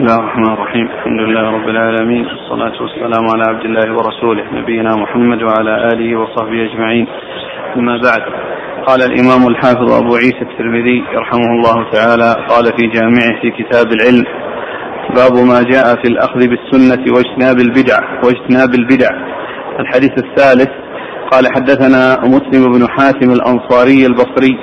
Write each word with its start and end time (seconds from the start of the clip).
بسم 0.00 0.08
الله 0.08 0.20
الرحمن 0.24 0.52
الرحيم. 0.52 0.86
الحمد 0.86 1.20
لله 1.20 1.50
رب 1.50 1.68
العالمين. 1.68 2.24
والصلاة 2.26 2.82
والسلام 2.82 3.24
على 3.32 3.44
عبد 3.48 3.64
الله 3.64 3.92
ورسوله 3.96 4.44
نبينا 4.52 4.96
محمد 4.96 5.42
وعلى 5.42 5.92
آله 5.92 6.18
وصحبه 6.20 6.64
أجمعين. 6.64 7.06
أما 7.76 7.96
بعد 8.06 8.22
قال 8.86 9.00
الإمام 9.02 9.48
الحافظ 9.48 9.92
أبو 9.92 10.14
عيسى 10.16 10.42
الترمذي 10.42 11.04
رحمه 11.22 11.50
الله 11.56 11.90
تعالى 11.92 12.30
قال 12.48 12.64
في 12.76 12.86
جامعه 12.96 13.40
في 13.42 13.50
كتاب 13.50 13.86
العلم 13.92 14.24
باب 15.16 15.34
ما 15.50 15.62
جاء 15.72 15.86
في 16.00 16.08
الأخذ 16.12 16.40
بالسنة 16.50 17.04
واجتناب 17.14 17.56
البدع 17.66 17.98
واجتناب 18.24 18.70
البدع. 18.80 19.10
الحديث 19.80 20.14
الثالث 20.24 20.70
قال 21.32 21.44
حدثنا 21.54 22.02
مسلم 22.34 22.62
بن 22.72 22.82
حاتم 22.88 23.30
الأنصاري 23.38 24.06
البصري 24.06 24.54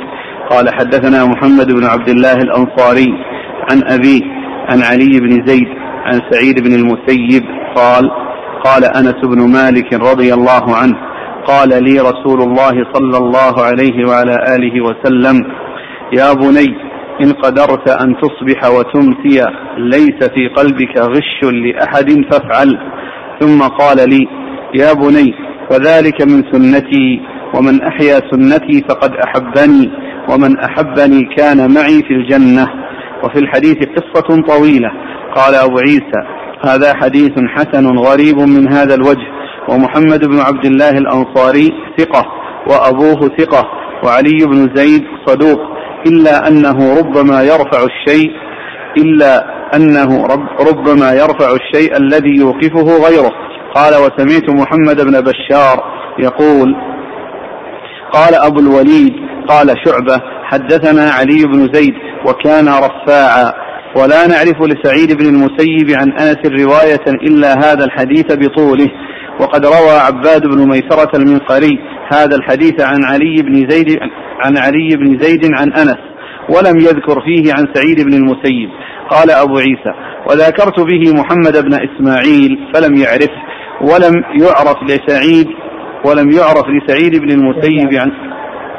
قال 0.50 0.66
حدثنا 0.78 1.26
محمد 1.26 1.68
بن 1.78 1.86
عبد 1.94 2.10
الله 2.10 2.38
الأنصاري 2.48 3.10
عن 3.72 3.80
أبيه 3.98 4.37
عن 4.68 4.82
علي 4.82 5.20
بن 5.20 5.48
زيد 5.48 5.68
عن 6.06 6.22
سعيد 6.32 6.64
بن 6.64 6.74
المسيب 6.74 7.44
قال 7.76 8.12
قال 8.66 8.84
أنس 8.86 9.20
بن 9.24 9.52
مالك 9.52 9.94
رضي 9.94 10.34
الله 10.34 10.76
عنه 10.76 10.96
قال 11.46 11.70
لي 11.84 12.00
رسول 12.00 12.42
الله 12.42 12.76
صلى 12.94 13.18
الله 13.18 13.62
عليه 13.62 14.08
وعلى 14.08 14.36
آله 14.56 14.82
وسلم 14.82 15.46
يا 16.14 16.34
بني 16.34 16.88
إن 17.24 17.32
قدرت 17.32 17.90
أن 17.90 18.16
تصبح 18.22 18.70
وتمسي 18.70 19.46
ليس 19.78 20.20
في 20.36 20.48
قلبك 20.48 20.98
غش 20.98 21.44
لأحد 21.44 22.10
فافعل. 22.32 22.78
ثم 23.40 23.62
قال 23.62 24.10
لي 24.10 24.28
يا 24.76 24.94
بني 24.94 25.34
وذلك 25.72 26.22
من 26.22 26.44
سنتي 26.52 27.22
ومن 27.56 27.82
أحيا 27.82 28.22
سنتي 28.32 28.86
فقد 28.90 29.12
أحبني 29.26 29.92
ومن 30.30 30.60
أحبني 30.60 31.36
كان 31.38 31.74
معي 31.74 32.02
في 32.08 32.14
الجنة. 32.14 32.68
وفي 33.24 33.40
الحديث 33.40 33.78
قصة 33.78 34.42
طويلة. 34.42 34.92
قال 35.36 35.56
أبو 35.56 35.78
عيسى 35.78 36.22
هذا 36.66 36.94
حديث 36.96 37.32
حسن 37.56 37.98
غريب 37.98 38.38
من 38.38 38.74
هذا 38.74 38.96
الوجه. 38.96 39.28
ومحمد 39.70 40.26
بن 40.26 40.40
عبد 40.40 40.66
الله 40.66 40.90
الأنصاري 40.90 41.70
ثقة 41.98 42.26
وأبوه 42.70 43.30
ثقة 43.38 43.64
وعلي 44.04 44.46
بن 44.46 44.76
زيد 44.76 45.04
صدوق. 45.26 45.60
إلا 46.08 46.48
أنه 46.48 47.00
ربما 47.00 47.42
يرفع 47.44 47.84
الشيء 47.84 48.32
إلا 48.98 49.46
أنه 49.76 50.26
رب 50.26 50.48
ربما 50.70 51.14
يرفع 51.14 51.52
الشيء 51.52 51.98
الذي 51.98 52.38
يوقفه 52.38 53.08
غيره. 53.08 53.32
قال 53.76 53.94
وسمعت 53.94 54.50
محمد 54.50 55.02
بن 55.02 55.22
بشار 55.22 55.84
يقول 56.20 56.76
قال 58.14 58.36
أبو 58.36 58.60
الوليد 58.60 59.14
قال 59.48 59.68
شعبة 59.86 60.22
حدثنا 60.52 61.06
علي 61.18 61.44
بن 61.52 61.74
زيد 61.74 61.94
وكان 62.28 62.68
رفاعا. 62.68 63.48
ولا 63.96 64.28
نعرف 64.28 64.58
لسعيد 64.72 65.18
بن 65.18 65.26
المسيب 65.26 65.88
عن 66.00 66.12
أنس 66.12 66.42
رواية 66.62 67.06
إلا 67.28 67.54
هذا 67.54 67.86
الحديث 67.86 68.26
بطوله. 68.32 68.88
وقد 69.42 69.66
روى 69.66 69.96
عباد 70.08 70.42
بن 70.42 70.70
ميسرة 70.70 71.12
المنقري 71.16 71.80
هذا 72.14 72.36
الحديث 72.36 72.82
عن 72.82 73.04
علي 73.04 73.36
بن 73.42 73.70
زيد 73.70 74.00
عن 74.44 74.58
علي 74.58 74.90
بن 74.96 75.20
زيد 75.20 75.46
عن 75.60 75.74
أنس 75.74 76.02
ولم 76.50 76.78
يذكر 76.80 77.22
فيه 77.26 77.54
عن 77.54 77.68
سعيد 77.74 78.02
بن 78.06 78.14
المسيب. 78.14 78.70
قال 79.10 79.32
أبو 79.32 79.58
عيسى 79.58 79.94
وذكرت 80.30 80.80
به 80.80 81.14
محمد 81.14 81.66
بن 81.66 81.74
إسماعيل 81.74 82.52
فلم 82.74 82.96
يعرفه 82.96 83.42
ولم 83.82 84.14
يعرف 84.42 84.78
لسعيد 84.84 85.48
ولم 86.06 86.32
يعرف 86.32 86.66
لسعيد 86.76 87.22
بن 87.22 87.30
المسيب 87.32 87.94
عن 87.94 88.12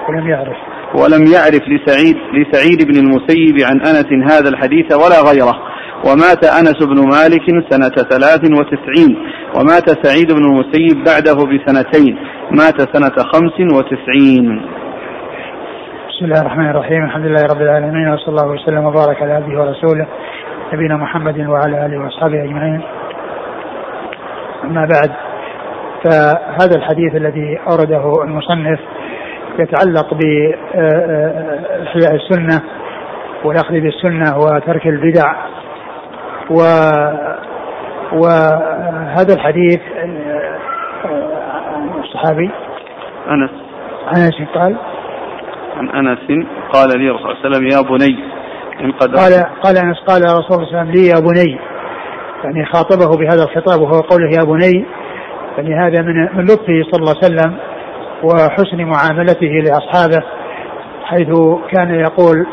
ولم 0.08 0.28
يعرف. 0.28 0.56
ولم 0.94 1.22
يعرف 1.34 1.62
لسعيد 1.68 2.16
لسعيد 2.34 2.86
بن 2.88 2.96
المسيب 2.96 3.56
عن 3.62 3.80
أنس 3.80 4.32
هذا 4.32 4.48
الحديث 4.48 4.86
ولا 4.92 5.30
غيره. 5.30 5.54
ومات 6.06 6.44
أنس 6.44 6.78
بن 6.86 6.98
مالك 7.08 7.46
سنة 7.70 7.96
ثلاث 8.10 8.42
وتسعين. 8.58 9.16
ومات 9.56 10.06
سعيد 10.06 10.32
بن 10.32 10.44
المسيب 10.44 11.04
بعده 11.04 11.34
بسنتين. 11.34 12.18
مات 12.50 12.80
سنة 12.96 13.24
خمس 13.32 13.76
وتسعين. 13.76 14.62
بسم 16.08 16.24
الله 16.24 16.40
الرحمن 16.40 16.70
الرحيم. 16.70 17.04
الحمد 17.04 17.26
لله 17.26 17.42
رب 17.50 17.62
العالمين 17.62 18.08
وصلى 18.08 18.28
الله 18.28 18.46
وسلم 18.52 18.84
وبارك 18.84 19.22
على 19.22 19.32
عبده 19.32 19.60
ورسوله 19.60 20.06
نبينا 20.72 20.96
محمد 20.96 21.38
وعلى 21.40 21.86
آله 21.86 21.98
وأصحابه 22.04 22.44
أجمعين. 22.44 22.80
أما 24.64 24.88
بعد 24.94 25.10
فهذا 26.04 26.76
الحديث 26.76 27.14
الذي 27.14 27.58
أورده 27.70 28.12
المصنف 28.24 28.80
يتعلق 29.58 30.14
بإحياء 30.14 32.14
السنة 32.14 32.60
والأخذ 33.44 33.80
بالسنة 33.80 34.38
وترك 34.38 34.86
البدع. 34.86 35.32
و 36.50 36.62
وهذا 38.12 39.34
الحديث 39.34 39.80
الصحابي. 42.04 42.50
أنس. 43.30 43.50
أنس 44.16 44.42
قال. 44.54 44.76
عن 45.76 45.88
أنس 45.88 46.18
قال 46.72 46.88
لي 46.98 47.10
الرسول 47.10 47.22
صلى 47.22 47.30
الله 47.30 47.44
عليه 47.44 47.48
وسلم 47.48 47.66
يا 47.66 47.80
بني 47.90 48.14
إن 48.80 48.92
قد 48.92 49.16
قال 49.16 49.32
قال 49.62 49.76
أنس 49.76 49.98
قال 50.06 50.22
رسول 50.22 50.36
الله 50.36 50.48
صلى 50.48 50.56
الله 50.56 50.78
عليه 50.78 50.80
وسلم 50.80 50.90
لي 50.92 51.06
يا 51.06 51.20
بني. 51.20 51.58
يعني 52.44 52.66
خاطبه 52.66 53.16
بهذا 53.18 53.42
الخطاب 53.42 53.80
وهو 53.80 54.00
قوله 54.00 54.30
يا 54.30 54.44
بني. 54.44 54.86
يعني 55.56 55.74
هذا 55.74 56.02
من 56.02 56.36
من 56.36 56.44
لطفه 56.44 56.82
صلى 56.90 57.00
الله 57.00 57.14
عليه 57.22 57.26
وسلم. 57.26 57.58
وحسن 58.22 58.84
معاملته 58.84 59.46
لأصحابه 59.46 60.22
حيث 61.04 61.28
كان 61.72 61.94
يقول 61.94 62.46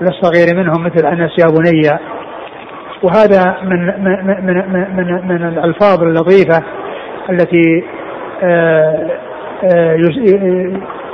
للصغير 0.00 0.56
منهم 0.56 0.84
مثل 0.84 1.06
أنس 1.06 1.30
يا 1.38 1.46
بني 1.46 1.98
وهذا 3.02 3.56
من 3.62 3.86
من 3.86 4.46
من 4.46 4.96
من, 4.96 5.28
من 5.28 5.48
الألفاظ 5.48 6.02
اللطيفة 6.02 6.62
التي 7.30 7.84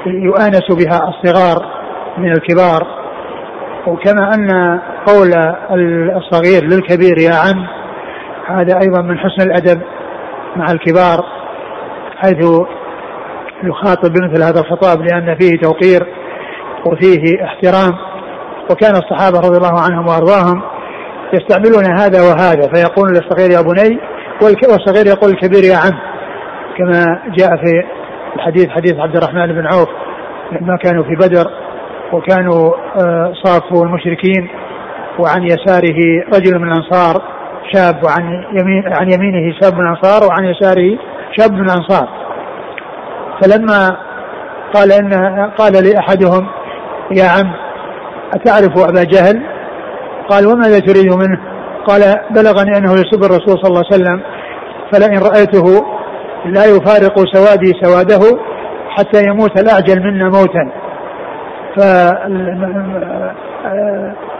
يؤانس 0.06 0.66
بها 0.71 1.09
الصغار 1.09 1.66
من 2.19 2.33
الكبار. 2.33 3.00
وكما 3.87 4.34
أن 4.34 4.81
قول 5.06 5.34
الصغير 6.16 6.65
للكبير 6.65 7.19
يا 7.19 7.34
عم 7.34 7.66
هذا 8.47 8.78
أيضا 8.83 9.03
من 9.03 9.19
حسن 9.19 9.50
الأدب 9.50 9.83
مع 10.56 10.66
الكبار 10.72 11.25
حيث 12.16 12.47
يخاطب 13.65 14.12
بمثل 14.12 14.43
هذا 14.43 14.60
الخطاب 14.60 15.03
لأن 15.03 15.37
فيه 15.41 15.60
توقير 15.60 16.06
وفيه 16.87 17.44
احترام. 17.44 18.10
وكان 18.71 18.93
الصحابة 18.97 19.38
رضي 19.38 19.56
الله 19.56 19.81
عنهم 19.81 20.06
وأرضاهم 20.06 20.62
يستعملون 21.32 21.84
هذا 21.98 22.22
وهذا 22.22 22.69
فيقول 22.75 23.09
للصغير 23.10 23.50
يا 23.50 23.60
بني 23.60 23.98
والصغير 24.43 25.06
يقول 25.06 25.31
الكبير 25.31 25.65
يا 25.65 25.76
عم 25.76 25.98
كما 26.78 27.22
جاء 27.38 27.56
في 27.56 27.84
الحديث 28.37 28.69
حديث 28.69 28.94
عبد 28.98 29.16
الرحمن 29.16 29.47
بن 29.47 29.66
عوف 29.66 29.88
لما 30.53 30.77
كانوا 30.77 31.04
في 31.04 31.15
بدر 31.15 31.50
وكانوا 32.12 32.72
صافوا 33.44 33.84
المشركين 33.84 34.48
وعن 35.19 35.42
يساره 35.42 35.98
رجل 36.34 36.59
من 36.59 36.69
الأنصار 36.72 37.22
شاب 37.72 38.04
وعن 38.04 38.44
يمين 38.60 38.84
عن 38.87 39.10
يمينه 39.12 39.54
شاب 39.60 39.75
من 39.75 39.81
الأنصار 39.81 40.28
وعن 40.28 40.44
يساره 40.44 40.98
شاب 41.38 41.53
من 41.53 41.71
الأنصار. 41.71 42.09
فلما 43.43 43.97
قال 44.75 44.93
ان 44.93 45.12
قال 45.59 45.73
لاحدهم 45.73 46.47
يا 47.11 47.25
عم 47.25 47.53
أتعرف 48.34 48.89
أبا 48.89 49.05
جهل؟ 49.05 49.43
قال 50.28 50.47
وماذا 50.47 50.78
تريد 50.78 51.12
منه؟ 51.15 51.41
قال 51.87 52.01
بلغني 52.31 52.78
أنه 52.78 52.93
يسب 52.93 53.25
الرسول 53.25 53.59
صلى 53.62 53.69
الله 53.69 53.83
عليه 53.93 54.03
وسلم 54.03 54.23
فلئن 54.93 55.19
رأيته 55.19 55.84
لا 56.45 56.65
يفارق 56.65 57.15
سوادي 57.33 57.73
سواده 57.83 58.39
حتى 58.91 59.23
يموت 59.25 59.61
الأعجل 59.61 60.01
منا 60.03 60.28
موتا. 60.28 60.71
ف 61.77 61.81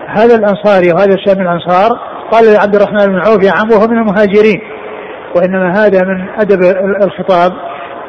هذا 0.07 0.35
الأنصاري 0.35 0.93
وهذا 0.93 1.15
الشاب 1.15 1.39
من 1.39 1.47
الأنصار 1.47 1.91
قال 2.33 2.45
لعبد 2.55 2.77
الرحمن 2.77 3.07
بن 3.07 3.19
عوف 3.19 3.45
يا 3.45 3.53
عم 3.53 3.71
وهو 3.71 3.87
من 3.87 3.99
المهاجرين 3.99 4.61
وإنما 5.37 5.71
هذا 5.73 6.01
من 6.05 6.29
أدب 6.41 6.61
الخطاب 7.03 7.53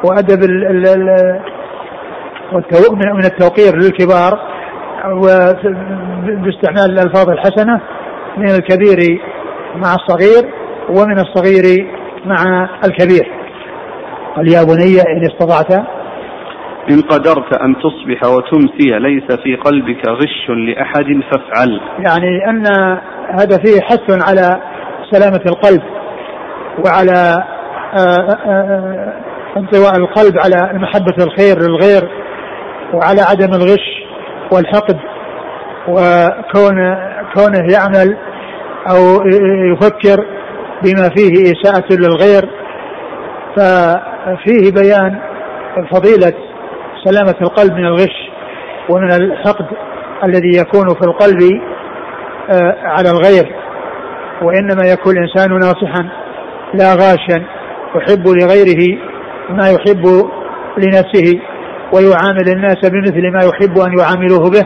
وأدب 0.04 0.42
ال 0.42 0.66
ال 0.66 0.86
ال 0.86 1.40
من 2.92 3.24
التوقير 3.24 3.76
للكبار 3.76 4.38
باستعمال 6.24 6.90
الألفاظ 6.90 7.30
الحسنة 7.30 7.80
من 8.36 8.50
الكبير 8.50 9.20
مع 9.76 9.94
الصغير 9.94 10.52
ومن 10.88 11.18
الصغير 11.18 11.86
مع 12.24 12.68
الكبير. 12.84 13.32
قال 14.36 14.52
يا 14.52 14.62
بني 14.62 15.00
إن 15.00 15.22
استطعت؟ 15.32 15.72
إن 16.90 17.00
قدرت 17.00 17.54
أن 17.62 17.74
تصبح 17.74 18.24
وتمسي 18.24 18.98
ليس 18.98 19.40
في 19.42 19.56
قلبك 19.56 20.08
غش 20.08 20.50
لأحد 20.50 21.06
فافعل. 21.30 21.80
يعني 21.98 22.50
أن 22.50 22.66
هذا 23.40 23.58
فيه 23.64 23.80
حث 23.80 24.28
على 24.28 24.60
سلامة 25.10 25.42
القلب 25.46 25.82
وعلى 26.86 27.44
انطواء 29.56 29.96
القلب 29.96 30.34
على 30.38 30.78
محبة 30.78 31.24
الخير 31.24 31.58
للغير 31.58 32.08
وعلى 32.94 33.20
عدم 33.20 33.54
الغش 33.54 34.02
والحقد 34.52 34.98
وكون 35.88 36.96
كونه 37.34 37.72
يعمل 37.72 38.16
أو 38.90 39.22
يفكر 39.72 40.26
بما 40.82 41.08
فيه 41.16 41.52
إساءة 41.52 41.92
للغير 41.92 42.50
ففيه 43.56 44.72
بيان 44.72 45.18
فضيلة 45.90 46.32
سلامة 47.04 47.34
القلب 47.42 47.72
من 47.72 47.86
الغش 47.86 48.30
ومن 48.88 49.12
الحقد 49.12 49.66
الذي 50.24 50.58
يكون 50.58 50.88
في 50.88 51.06
القلب 51.06 51.60
آه، 52.50 52.76
على 52.84 53.10
الغير. 53.10 53.54
وإنما 54.42 54.82
يكون 54.92 55.16
الإنسان 55.16 55.58
ناصحا 55.58 56.08
لا 56.74 56.94
غاشا 56.94 57.44
يحب 57.96 58.28
لغيره 58.28 59.11
ما 59.50 59.70
يحب 59.70 60.30
لنفسه 60.78 61.40
ويعامل 61.92 62.48
الناس 62.48 62.76
بمثل 62.84 63.32
ما 63.32 63.44
يحب 63.44 63.78
أن 63.78 63.98
يعاملوه 63.98 64.50
به 64.50 64.64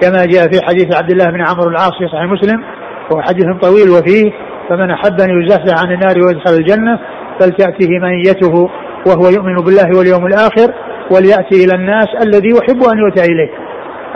كما 0.00 0.26
جاء 0.26 0.42
في 0.52 0.60
حديث 0.64 0.96
عبد 0.96 1.10
الله 1.10 1.24
بن 1.24 1.40
عمرو 1.40 1.70
العاص 1.70 1.92
في 1.98 2.08
صحيح 2.08 2.24
مسلم 2.24 2.64
وهو 3.10 3.22
حديث 3.22 3.46
طويل 3.62 3.90
وفيه 3.90 4.32
فمن 4.68 4.90
أحب 4.90 5.20
أن 5.20 5.42
يزحزح 5.42 5.84
عن 5.84 5.92
النار 5.92 6.16
ويدخل 6.18 6.54
الجنة 6.54 6.98
فلتأتيه 7.40 7.98
منيته 7.98 8.70
وهو 9.06 9.28
يؤمن 9.28 9.54
بالله 9.54 9.98
واليوم 9.98 10.26
الآخر 10.26 10.74
وليأتي 11.10 11.64
إلى 11.64 11.74
الناس 11.74 12.06
الذي 12.24 12.48
يحب 12.48 12.82
أن 12.92 12.98
يؤتى 12.98 13.22
إليه. 13.22 13.50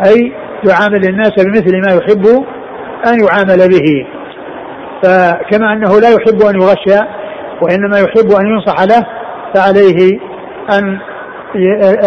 أي 0.07 0.33
يعامل 0.69 1.09
الناس 1.09 1.33
بمثل 1.45 1.81
ما 1.87 1.95
يحب 1.95 2.27
أن 3.07 3.19
يعامل 3.25 3.69
به. 3.69 4.07
فكما 5.03 5.73
أنه 5.73 6.01
لا 6.01 6.09
يحب 6.09 6.43
أن 6.43 6.61
يغشى 6.61 7.07
وإنما 7.63 7.99
يحب 7.99 8.33
أن 8.41 8.47
ينصح 8.47 8.83
له 8.83 9.20
فعليه 9.55 10.19
أن 10.71 10.99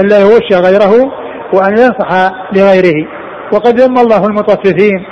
لا 0.10 0.20
يغش 0.20 0.54
غيره 0.54 1.12
وأن 1.54 1.72
ينصح 1.78 2.32
لغيره. 2.56 3.08
وقد 3.54 3.80
ذم 3.80 3.98
الله 3.98 4.26
المطففين 4.26 5.06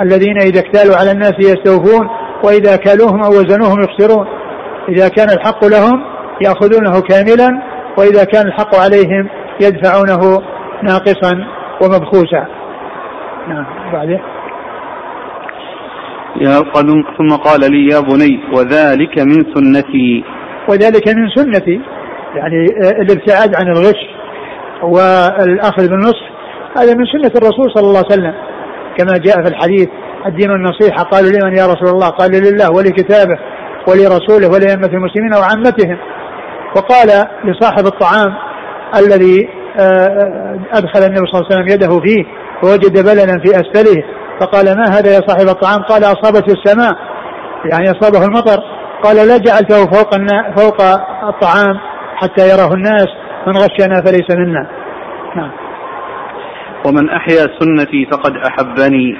الذين 0.00 0.38
إذا 0.38 0.60
اكتالوا 0.60 0.96
على 0.96 1.10
الناس 1.10 1.34
يستوفون 1.38 2.08
وإذا 2.44 2.76
كالوهم 2.76 3.22
أو 3.22 3.30
وزنوهم 3.30 3.80
يخسرون. 3.82 4.26
إذا 4.88 5.08
كان 5.08 5.30
الحق 5.30 5.64
لهم 5.64 6.04
يأخذونه 6.40 7.00
كاملا 7.00 7.62
وإذا 7.98 8.24
كان 8.24 8.46
الحق 8.46 8.74
عليهم 8.76 9.28
يدفعونه 9.60 10.42
ناقصا 10.82 11.32
ومبخوسا. 11.82 12.46
نعم 13.48 13.66
بعده 13.92 14.20
ثم 17.18 17.36
قال 17.36 17.60
لي 17.60 17.88
يا 17.92 18.00
بني 18.00 18.40
وذلك 18.52 19.18
من 19.18 19.54
سنتي. 19.54 20.24
وذلك 20.68 21.08
من 21.08 21.28
سنتي 21.34 21.80
يعني 22.34 22.66
الابتعاد 23.02 23.54
عن 23.54 23.68
الغش 23.68 24.16
والأخذ 24.82 25.88
بالنصح. 25.88 26.30
هذا 26.78 26.94
من 26.94 27.04
سنة 27.04 27.32
الرسول 27.36 27.72
صلى 27.74 27.88
الله 27.88 28.02
عليه 28.10 28.22
وسلم. 28.22 28.34
كما 28.98 29.18
جاء 29.18 29.42
في 29.42 29.48
الحديث 29.48 29.88
الدين 30.26 30.50
النصيحة 30.50 31.02
قالوا 31.02 31.30
لمن 31.30 31.56
يا 31.56 31.66
رسول 31.66 31.88
الله؟ 31.88 32.08
قال 32.08 32.30
لله 32.30 32.70
ولكتابه 32.70 33.38
ولرسوله 33.88 34.48
ولأئمة 34.48 34.86
المسلمين 34.86 35.34
وعامتهم 35.34 35.98
وقال 36.76 37.08
لصاحب 37.44 37.86
الطعام 37.86 38.34
الذي 38.96 39.48
آه، 39.78 39.82
آه، 39.82 40.58
أدخل 40.72 41.00
النبي 41.06 41.26
صلى 41.26 41.40
الله 41.40 41.46
عليه 41.50 41.56
وسلم 41.56 41.68
يده 41.68 42.00
فيه 42.00 42.24
ووجد 42.62 43.04
بللا 43.04 43.40
في 43.44 43.50
أسفله 43.50 44.02
فقال 44.40 44.76
ما 44.76 44.84
هذا 44.98 45.14
يا 45.14 45.20
صاحب 45.26 45.48
الطعام؟ 45.48 45.82
قال 45.82 46.04
أصابته 46.04 46.52
السماء 46.52 46.92
يعني 47.72 47.90
أصابه 47.90 48.24
المطر. 48.26 48.75
قال 49.06 49.28
لا 49.28 49.36
جعلته 49.38 49.86
فوق 49.86 50.10
فوق 50.56 50.82
الطعام 51.28 51.78
حتى 52.16 52.48
يراه 52.48 52.74
الناس 52.74 53.06
من 53.46 53.52
غشنا 53.52 54.02
فليس 54.04 54.30
منا. 54.30 54.66
نعم. 55.36 55.50
ومن 56.86 57.10
أحيا 57.10 57.46
سنتي 57.60 58.06
فقد 58.12 58.32
أحبني. 58.36 59.16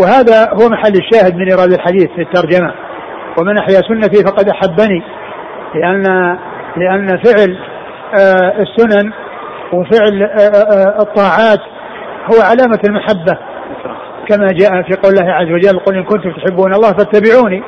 وهذا 0.00 0.50
هو 0.52 0.68
محل 0.68 0.92
الشاهد 0.92 1.36
من 1.36 1.50
إيراد 1.50 1.72
الحديث 1.72 2.06
في 2.16 2.22
الترجمة. 2.22 2.74
ومن 3.38 3.58
أحيا 3.58 3.80
سنتي 3.88 4.24
فقد 4.24 4.48
أحبني 4.48 5.02
لأن 5.74 6.02
لأن 6.76 7.08
فعل 7.24 7.58
آه، 8.20 8.62
السنن 8.62 9.12
وفعل 9.72 10.22
آه، 10.22 10.26
آه، 10.26 11.02
الطاعات 11.02 11.60
هو 12.32 12.42
علامة 12.42 12.80
المحبة. 12.88 13.38
كما 14.28 14.46
جاء 14.46 14.82
في 14.82 14.96
قول 15.02 15.12
الله 15.12 15.32
عز 15.32 15.50
وجل 15.50 15.78
قل 15.78 15.96
إن 15.96 16.04
كنتم 16.04 16.32
تحبون 16.32 16.74
الله 16.74 16.92
فاتبعوني. 16.92 17.62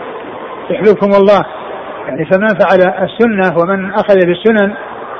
يحببكم 0.70 1.10
الله. 1.14 1.44
يعني 2.08 2.24
فمن 2.30 2.48
فعل 2.48 2.80
السنة 2.80 3.58
ومن 3.58 3.94
أخذ 3.94 4.14
بالسنن 4.14 4.74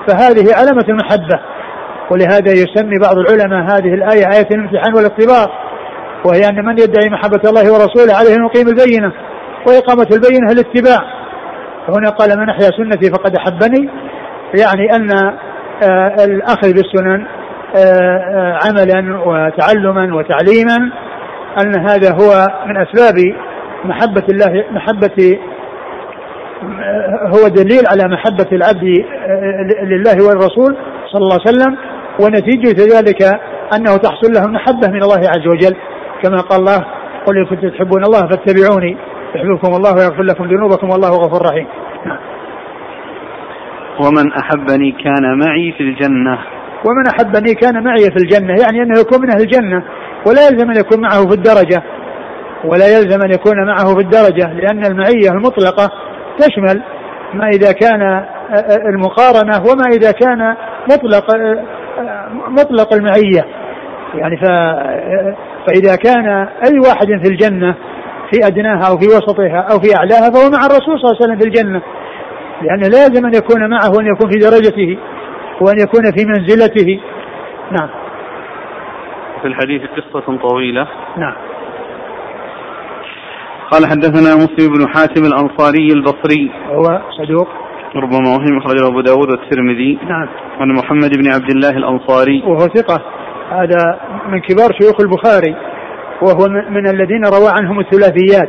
فهذه 0.09 0.55
علامة 0.55 0.85
المحبة. 0.89 1.41
ولهذا 2.11 2.53
يسمي 2.53 2.99
بعض 3.03 3.19
العلماء 3.19 3.63
هذه 3.63 3.95
الآية 3.95 4.27
آية 4.37 4.49
الامتحان 4.51 4.95
والاختبار 4.95 5.51
وهي 6.25 6.49
أن 6.49 6.65
من 6.65 6.79
يدعي 6.79 7.11
محبة 7.11 7.41
الله 7.45 7.73
ورسوله 7.73 8.15
عليه 8.15 8.35
أن 8.37 8.45
يقيم 8.45 8.69
البينة 8.69 9.13
وإقامة 9.67 10.07
البينة 10.13 10.53
الاتباع 10.53 11.19
هنا 11.89 12.11
قال 12.11 12.39
من 12.39 12.49
أحيا 12.49 12.71
سنتي 12.77 13.11
فقد 13.11 13.37
أحبني 13.37 13.91
يعني 14.61 14.97
أن 14.97 15.13
آه، 15.83 16.25
الأخذ 16.25 16.73
بالسنن 16.73 17.27
آه، 17.77 18.19
آه، 18.35 18.59
عملا 18.65 19.19
وتعلما 19.27 20.15
وتعليما 20.15 20.91
أن 21.63 21.89
هذا 21.89 22.13
هو 22.13 22.47
من 22.67 22.77
أسباب 22.77 23.15
محبة 23.85 24.25
الله 24.31 24.65
محبة 24.71 25.39
هو 27.27 27.49
دليل 27.49 27.83
على 27.87 28.15
محبة 28.15 28.47
العبد 28.53 29.05
لله 29.83 30.27
والرسول 30.29 30.77
صلى 31.13 31.23
الله 31.23 31.39
عليه 31.47 31.51
وسلم 31.51 31.77
ونتيجة 32.21 32.97
ذلك 32.97 33.23
أنه 33.77 33.97
تحصل 33.97 34.33
له 34.33 34.47
محبة 34.47 34.89
من 34.89 35.03
الله 35.03 35.19
عز 35.19 35.47
وجل. 35.47 35.77
كما 36.23 36.41
قال 36.41 36.61
الله 36.61 36.79
قل 37.27 37.39
إن 37.39 37.47
كنتم 37.47 37.69
تحبون 37.69 38.05
الله 38.05 38.21
فاتبعوني 38.29 38.97
يحببكم 39.35 39.75
الله 39.77 39.95
ويغفر 39.95 40.23
لكم 40.23 40.45
ذنوبكم 40.45 40.91
والله 40.91 41.11
غفور 41.11 41.43
رحيم. 41.47 41.67
ومن 44.01 44.33
أحبني 44.33 44.93
كان 44.93 45.39
معي 45.39 45.73
في 45.73 45.83
الجنة. 45.83 46.39
ومن 46.85 47.07
أحبني 47.07 47.55
كان 47.55 47.85
معي 47.85 48.11
في 48.11 48.17
الجنة 48.17 48.55
يعني 48.63 48.83
أنه 48.83 49.01
يكون 49.01 49.21
من 49.23 49.31
أهل 49.31 49.41
الجنة 49.41 49.83
ولا 50.27 50.49
يلزم 50.49 50.71
أن 50.71 50.77
يكون 50.77 51.01
معه 51.01 51.27
في 51.27 51.35
الدرجة. 51.35 51.83
ولا 52.65 52.87
يلزم 52.87 53.23
أن 53.23 53.31
يكون 53.31 53.67
معه 53.67 53.95
في 53.95 54.01
الدرجة 54.01 54.53
لأن 54.53 54.85
المعية 54.85 55.31
المطلقة 55.31 55.91
تشمل 56.39 56.83
ما 57.35 57.49
إذا 57.49 57.73
كان 57.73 58.25
المقارنة 58.95 59.63
وما 59.71 59.85
إذا 59.93 60.11
كان 60.13 60.57
مطلق 60.93 61.25
مطلق 62.49 62.95
المعية. 62.95 63.45
يعني 64.15 64.37
ف 64.37 64.45
فإذا 65.67 65.97
كان 65.97 66.27
أي 66.67 66.79
واحد 66.79 67.07
في 67.07 67.31
الجنة 67.31 67.75
في 68.31 68.47
أدناها 68.47 68.89
أو 68.91 68.99
في 68.99 69.07
وسطها 69.07 69.61
أو 69.73 69.79
في 69.81 69.97
أعلاها 69.97 70.31
فهو 70.31 70.51
مع 70.51 70.67
الرسول 70.67 71.01
صلى 71.01 71.11
الله 71.11 71.17
عليه 71.17 71.25
وسلم 71.25 71.39
في 71.39 71.45
الجنة. 71.45 71.83
لأن 72.63 72.81
لازم 72.81 73.27
أن 73.27 73.35
يكون 73.35 73.71
معه 73.71 73.91
وأن 73.97 74.07
يكون 74.07 74.31
في 74.31 74.39
درجته 74.39 74.99
وأن 75.61 75.79
يكون 75.79 76.03
في 76.17 76.25
منزلته. 76.27 77.01
نعم. 77.71 77.89
في 79.43 79.49
الحديث 79.49 79.83
قصة 79.83 80.37
طويلة. 80.49 80.89
نعم. 81.17 81.35
قال 83.71 83.87
حدثنا 83.87 84.37
مسلم 84.37 84.73
بن 84.73 84.89
حاتم 84.89 85.23
الأنصاري 85.25 85.93
البصري. 85.93 86.51
هو 86.71 87.01
صدوق. 87.19 87.49
ربما 87.97 88.29
وهم 88.29 88.59
أخرجه 88.59 88.89
أبو 88.89 89.01
داود 89.01 89.31
والترمذي. 89.31 89.99
نعم. 90.09 90.29
عن 90.61 90.69
محمد 90.69 91.11
بن 91.19 91.33
عبد 91.35 91.51
الله 91.51 91.71
الأنصاري. 91.71 92.43
وهو 92.47 92.59
ثقة. 92.59 93.03
هذا 93.51 94.01
من 94.29 94.41
كبار 94.41 94.69
شيوخ 94.81 95.01
البخاري. 95.01 95.57
وهو 96.23 96.49
من 96.49 96.89
الذين 96.89 97.25
روى 97.25 97.49
عنهم 97.61 97.81
الثلاثيات. 97.81 98.49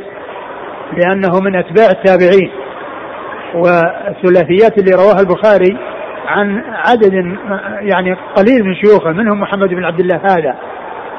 لأنه 0.97 1.39
من 1.41 1.55
أتباع 1.55 1.89
التابعين. 1.91 2.51
والثلاثيات 3.55 4.77
اللي 4.77 4.91
رواها 4.91 5.19
البخاري 5.19 5.77
عن 6.27 6.63
عدد 6.67 7.13
يعني 7.81 8.13
قليل 8.35 8.63
من 8.63 8.75
شيوخه. 8.75 9.11
منهم 9.11 9.39
محمد 9.39 9.69
بن 9.69 9.83
عبد 9.83 9.99
الله 9.99 10.15
هذا. 10.15 10.55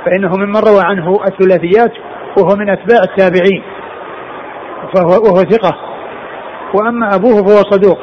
فإنه 0.05 0.37
ممن 0.37 0.57
روى 0.57 0.83
عنه 0.85 1.21
الثلاثيات 1.25 1.93
وهو 2.39 2.57
من 2.57 2.69
أتباع 2.71 3.01
التابعين. 3.05 3.63
فهو 4.95 5.09
وهو 5.09 5.37
ثقة. 5.37 5.77
وأما 6.75 7.07
أبوه 7.15 7.35
فهو 7.35 7.63
صدوق. 7.71 7.99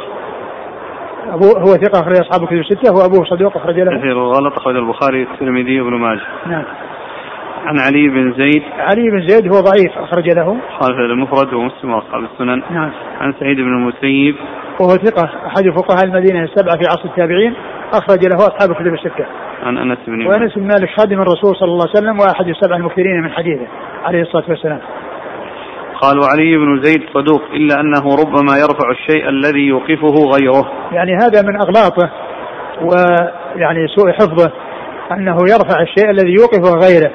أبوه 1.27 1.59
هو 1.59 1.73
ثقة 1.73 2.01
أخرج 2.01 2.15
أصحاب 2.19 2.43
الكتب 2.43 2.57
الستة 2.57 2.93
وأبوه 2.93 3.25
صدوق 3.25 3.57
أخرج 3.57 3.79
له. 3.79 3.97
كثير 3.97 4.11
الغلط 4.11 4.59
أخرج 4.59 4.75
البخاري 4.75 5.25
والترمذي 5.25 5.81
وابن 5.81 5.93
ماجه. 5.93 6.21
نعم. 6.47 6.63
عن 7.65 7.79
علي 7.79 8.07
بن 8.07 8.33
زيد. 8.37 8.63
علي 8.77 9.09
بن 9.09 9.27
زيد 9.27 9.53
هو 9.53 9.59
ضعيف 9.59 9.97
أخرج 9.97 10.29
له. 10.29 10.57
خالف 10.79 10.97
المفرد 10.97 11.53
ومسلم 11.53 11.93
وأصحاب 11.93 12.23
السنن. 12.23 12.63
نعم. 12.71 12.91
عن 13.21 13.33
سعيد 13.39 13.57
بن 13.57 13.77
المسيب. 13.77 14.35
وهو 14.79 14.89
ثقة 14.89 15.29
أحد 15.47 15.63
فقهاء 15.75 16.05
المدينة 16.05 16.43
السبعة 16.43 16.77
في 16.77 16.83
عصر 16.83 17.05
التابعين 17.05 17.53
أخرج 17.93 18.27
له 18.27 18.35
أصحاب 18.35 18.71
الكتب 18.71 18.93
الستة. 18.93 19.25
عن 19.63 19.77
أنس 19.77 19.97
بن 20.07 20.17
مالك. 20.17 20.29
وأنس 20.29 20.55
بن 20.55 20.67
مالك 20.67 20.89
خادم 20.97 21.21
الرسول 21.21 21.55
صلى 21.55 21.69
الله 21.71 21.85
عليه 21.87 21.99
وسلم 21.99 22.19
وأحد 22.19 22.47
السبع 22.47 22.75
المكثرين 22.75 23.23
من 23.23 23.31
حديثه 23.31 23.67
عليه 24.03 24.21
الصلاة 24.21 24.43
والسلام. 24.49 24.79
قال 26.01 26.19
وعلي 26.19 26.57
بن 26.57 26.81
زيد 26.83 27.01
صدوق 27.13 27.41
إلا 27.53 27.79
أنه 27.79 28.15
ربما 28.15 28.57
يرفع 28.57 28.91
الشيء 28.91 29.29
الذي 29.29 29.67
يوقفه 29.67 30.15
غيره. 30.35 30.71
يعني 30.91 31.15
هذا 31.15 31.41
من 31.41 31.61
أغلاطه 31.61 32.11
ويعني 32.81 33.87
سوء 33.95 34.11
حفظه 34.11 34.51
أنه 35.11 35.37
يرفع 35.41 35.81
الشيء 35.81 36.09
الذي 36.09 36.33
يوقفه 36.39 36.87
غيره. 36.87 37.11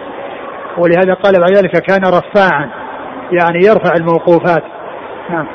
ولهذا 0.79 1.15
قال 1.15 1.35
بعد 1.41 1.57
ذلك 1.57 1.71
كان 1.71 2.03
رفاعا 2.05 2.71
يعني 3.33 3.59
يرفع 3.67 3.93
الموقوفات. 3.97 4.62
نعم. 5.31 5.47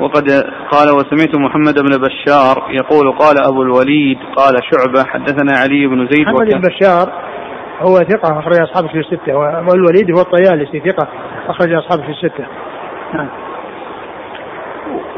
وقد 0.00 0.30
قال 0.70 0.90
وسمعت 0.90 1.34
محمد 1.34 1.74
بن 1.74 1.98
بشار 1.98 2.68
يقول 2.70 3.18
قال 3.18 3.36
أبو 3.46 3.62
الوليد 3.62 4.18
قال 4.36 4.54
شعبة 4.70 5.08
حدثنا 5.08 5.52
علي 5.58 5.86
بن 5.86 6.08
زيد 6.10 6.26
محمد 6.26 6.54
بن 6.54 6.60
بشار 6.60 7.27
هو 7.80 7.96
ثقة 7.96 8.38
أخرج 8.38 8.60
أصحابه 8.60 8.88
في 8.88 8.98
الستة 8.98 9.36
والوليد 9.36 10.16
هو 10.16 10.20
الطيالسي 10.20 10.80
ثقة 10.80 11.08
أخرج 11.48 11.72
أصحابه 11.72 12.02
في 12.02 12.10
الستة 12.10 12.46
نعم 13.14 13.28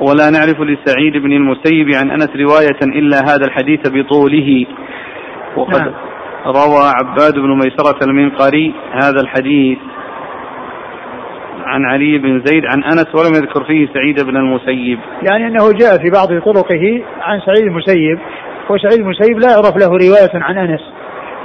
ولا 0.01 0.31
نعرف 0.31 0.61
لسعيد 0.61 1.13
بن 1.13 1.33
المسيب 1.33 1.89
عن 1.95 2.11
أنس 2.11 2.29
رواية 2.37 2.99
إلا 2.99 3.17
هذا 3.19 3.45
الحديث 3.47 3.81
بطوله 3.87 4.67
وقد 5.57 5.81
نعم. 5.81 5.93
روى 6.47 6.93
عباد 6.95 7.35
بن 7.35 7.55
ميسرة 7.55 7.99
المنقري 8.05 8.75
هذا 9.03 9.21
الحديث 9.21 9.79
عن 11.65 11.85
علي 11.85 12.19
بن 12.19 12.43
زيد 12.45 12.65
عن 12.67 12.85
أنس 12.85 13.15
ولم 13.15 13.35
يذكر 13.35 13.65
فيه 13.65 13.89
سعيد 13.95 14.25
بن 14.25 14.37
المسيب. 14.37 14.99
يعني 15.23 15.47
أنه 15.47 15.73
جاء 15.73 15.97
في 16.03 16.11
بعض 16.11 16.29
طرقه 16.29 17.03
عن 17.21 17.41
سعيد 17.41 17.63
المسيب 17.63 18.19
وسعيد 18.71 19.01
المسيب 19.01 19.39
لا 19.39 19.51
يعرف 19.51 19.77
له 19.77 19.87
رواية 19.87 20.45
عن 20.45 20.59
أنس 20.59 20.81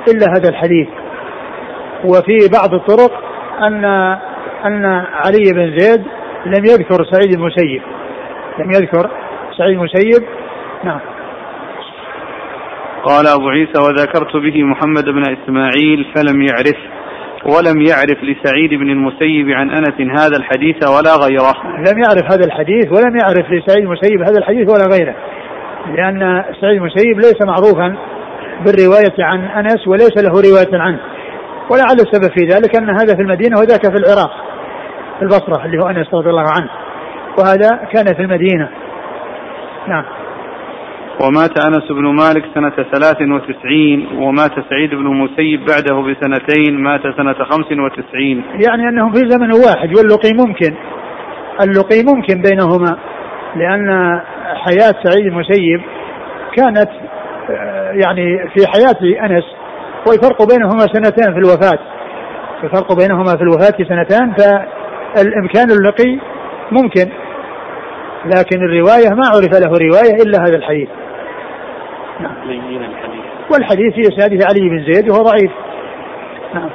إلا 0.08 0.28
هذا 0.38 0.50
الحديث. 0.50 0.88
وفي 2.06 2.50
بعض 2.54 2.74
الطرق 2.74 3.12
أن 3.68 3.86
أن 4.66 4.86
علي 5.14 5.52
بن 5.54 5.80
زيد 5.80 6.04
لم 6.46 6.66
يذكر 6.66 7.06
سعيد 7.12 7.34
المسيب. 7.34 7.82
لم 8.60 8.72
يذكر 8.72 9.10
سعيد 9.58 9.78
المسيب 9.78 10.24
نعم. 10.84 11.00
قال 13.04 13.28
أبو 13.28 13.50
عيسى 13.50 13.80
وذكرت 13.88 14.36
به 14.36 14.64
محمد 14.64 15.04
بن 15.04 15.22
إسماعيل 15.22 16.06
فلم 16.16 16.42
يعرف 16.42 16.78
ولم 17.46 17.82
يعرف 17.82 18.24
لسعيد 18.24 18.70
بن 18.70 18.90
المسيب 18.90 19.50
عن 19.50 19.70
أنس 19.70 20.22
هذا 20.22 20.38
الحديث 20.38 20.76
ولا 20.76 21.16
غيره 21.26 21.54
لم 21.78 22.04
يعرف 22.04 22.34
هذا 22.34 22.46
الحديث 22.46 22.86
ولم 22.92 23.18
يعرف 23.18 23.52
لسعيد 23.52 23.84
المسيب 23.84 24.22
هذا 24.22 24.38
الحديث 24.38 24.70
ولا 24.70 24.86
غيره 24.98 25.16
لأن 25.96 26.44
سعيد 26.62 26.82
المسيب 26.82 27.16
ليس 27.18 27.42
معروفا 27.48 27.98
بالرواية 28.66 29.16
عن 29.20 29.46
أنس 29.46 29.88
وليس 29.88 30.18
له 30.18 30.32
رواية 30.32 30.82
عنه 30.82 31.00
ولعل 31.70 31.96
السبب 31.96 32.32
في 32.38 32.46
ذلك 32.46 32.76
أن 32.76 32.90
هذا 32.90 33.16
في 33.16 33.22
المدينة 33.22 33.60
وذاك 33.60 33.82
في 33.82 33.98
العراق 33.98 34.32
في 35.18 35.22
البصرة 35.22 35.66
اللي 35.66 35.78
هو 35.78 35.90
أنس 35.90 36.14
رضي 36.14 36.30
الله 36.30 36.46
عنه. 36.58 36.70
وهذا 37.40 37.70
كان 37.94 38.06
في 38.16 38.22
المدينة. 38.22 38.70
نعم. 39.88 40.06
ومات 41.22 41.66
أنس 41.66 41.92
بن 41.92 42.16
مالك 42.16 42.46
سنة 42.54 42.70
ثلاث 42.70 43.22
وتسعين 43.22 44.08
ومات 44.18 44.52
سعيد 44.70 44.90
بن 44.90 45.08
المسيب 45.08 45.66
بعده 45.66 45.96
بسنتين 46.02 46.84
مات 46.84 47.02
سنة 47.02 47.34
خمس 47.34 47.66
وتسعين. 47.72 48.44
يعني 48.66 48.90
أنهم 48.90 49.12
في 49.12 49.20
زمن 49.30 49.52
واحد 49.52 49.98
واللقي 49.98 50.34
ممكن. 50.34 50.76
اللقي 51.62 52.04
ممكن 52.04 52.42
بينهما 52.42 52.98
لأن 53.56 54.20
حياة 54.56 54.94
سعيد 55.04 55.26
المسيب 55.26 55.82
كانت 56.56 56.90
آه، 57.50 57.92
يعني 57.92 58.50
في 58.56 58.68
حياة 58.68 59.26
أنس 59.26 59.44
والفرق 60.08 60.48
بينهما 60.48 60.80
سنتان 60.80 61.34
في 61.34 61.40
الوفاة. 61.40 61.80
الفرق 62.64 62.94
بينهما 62.94 63.38
في 63.38 63.44
الوفاة 63.44 63.78
سنتان 63.90 64.34
فالإمكان 64.34 65.72
اللقي 65.72 66.20
ممكن. 66.72 67.12
لكن 68.26 68.66
الرواية 68.66 69.10
ما 69.10 69.28
عرف 69.28 69.60
له 69.60 69.88
رواية 69.88 70.24
إلا 70.24 70.44
هذا 70.44 70.56
الحديث. 70.56 70.90
نعم. 72.20 72.36
الحديث. 72.50 73.22
والحديث 73.52 73.94
في 73.94 74.02
إسناده 74.02 74.46
علي 74.50 74.70
بن 74.70 74.94
زيد 74.94 75.10
وهو 75.10 75.24
ضعيف. 75.24 75.52
نعم. 76.54 76.70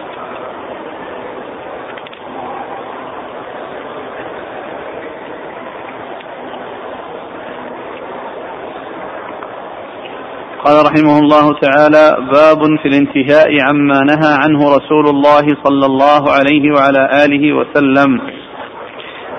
قال 10.65 10.87
رحمه 10.87 11.19
الله 11.19 11.53
تعالى 11.61 12.17
باب 12.33 12.61
في 12.83 12.89
الانتهاء 12.89 13.49
عما 13.69 14.01
نهى 14.01 14.33
عنه 14.43 14.59
رسول 14.77 15.09
الله 15.09 15.47
صلى 15.65 15.87
الله 15.87 16.23
عليه 16.31 16.73
وعلى 16.77 17.25
آله 17.25 17.53
وسلم. 17.53 18.21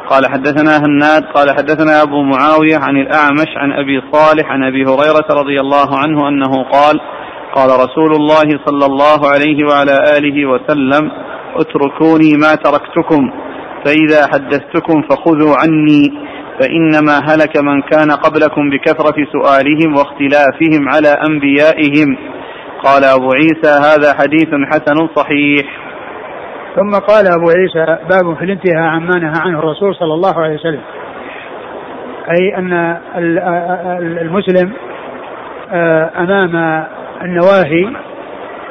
قال 0.09 0.23
حدثنا 0.31 0.77
هناد 0.85 1.23
قال 1.23 1.49
حدثنا 1.49 2.01
أبو 2.01 2.23
معاوية 2.23 2.77
عن 2.77 2.97
الأعمش 2.97 3.51
عن 3.57 3.71
أبي 3.71 4.01
صالح 4.11 4.51
عن 4.51 4.63
أبي 4.63 4.83
هريرة 4.83 5.27
رضي 5.41 5.59
الله 5.59 5.97
عنه 5.97 6.29
أنه 6.29 6.63
قال 6.63 6.99
قال 7.55 7.69
رسول 7.69 8.11
الله 8.15 8.59
صلى 8.65 8.85
الله 8.85 9.19
عليه 9.33 9.65
وعلى 9.65 10.17
آله 10.17 10.45
وسلم 10.45 11.11
اتركوني 11.55 12.31
ما 12.43 12.55
تركتكم 12.55 13.31
فإذا 13.85 14.27
حدثتكم 14.33 15.01
فخذوا 15.09 15.55
عني. 15.57 16.30
فإنما 16.61 17.19
هلك 17.29 17.57
من 17.57 17.81
كان 17.81 18.11
قبلكم 18.11 18.69
بكثرة 18.69 19.15
سؤالهم 19.31 19.95
واختلافهم 19.95 20.89
على 20.89 21.17
أنبيائهم. 21.29 22.17
قال 22.83 23.03
أبو 23.03 23.31
عيسى 23.31 23.79
هذا 23.87 24.13
حديث 24.13 24.49
حسن 24.71 25.07
صحيح. 25.15 25.65
ثم 26.75 26.91
قال 26.91 27.27
أبو 27.27 27.49
عيسى 27.49 27.97
باب 28.09 28.37
في 28.37 28.45
الانتهاء 28.45 28.83
عما 28.83 29.19
نهى 29.19 29.41
عنه 29.41 29.59
الرسول 29.59 29.95
صلى 29.95 30.13
الله 30.13 30.41
عليه 30.41 30.55
وسلم. 30.55 30.81
أي 32.31 32.57
أن 32.57 32.97
المسلم 34.21 34.73
آه، 35.73 36.11
أمام 36.17 36.85
النواهي 37.21 37.93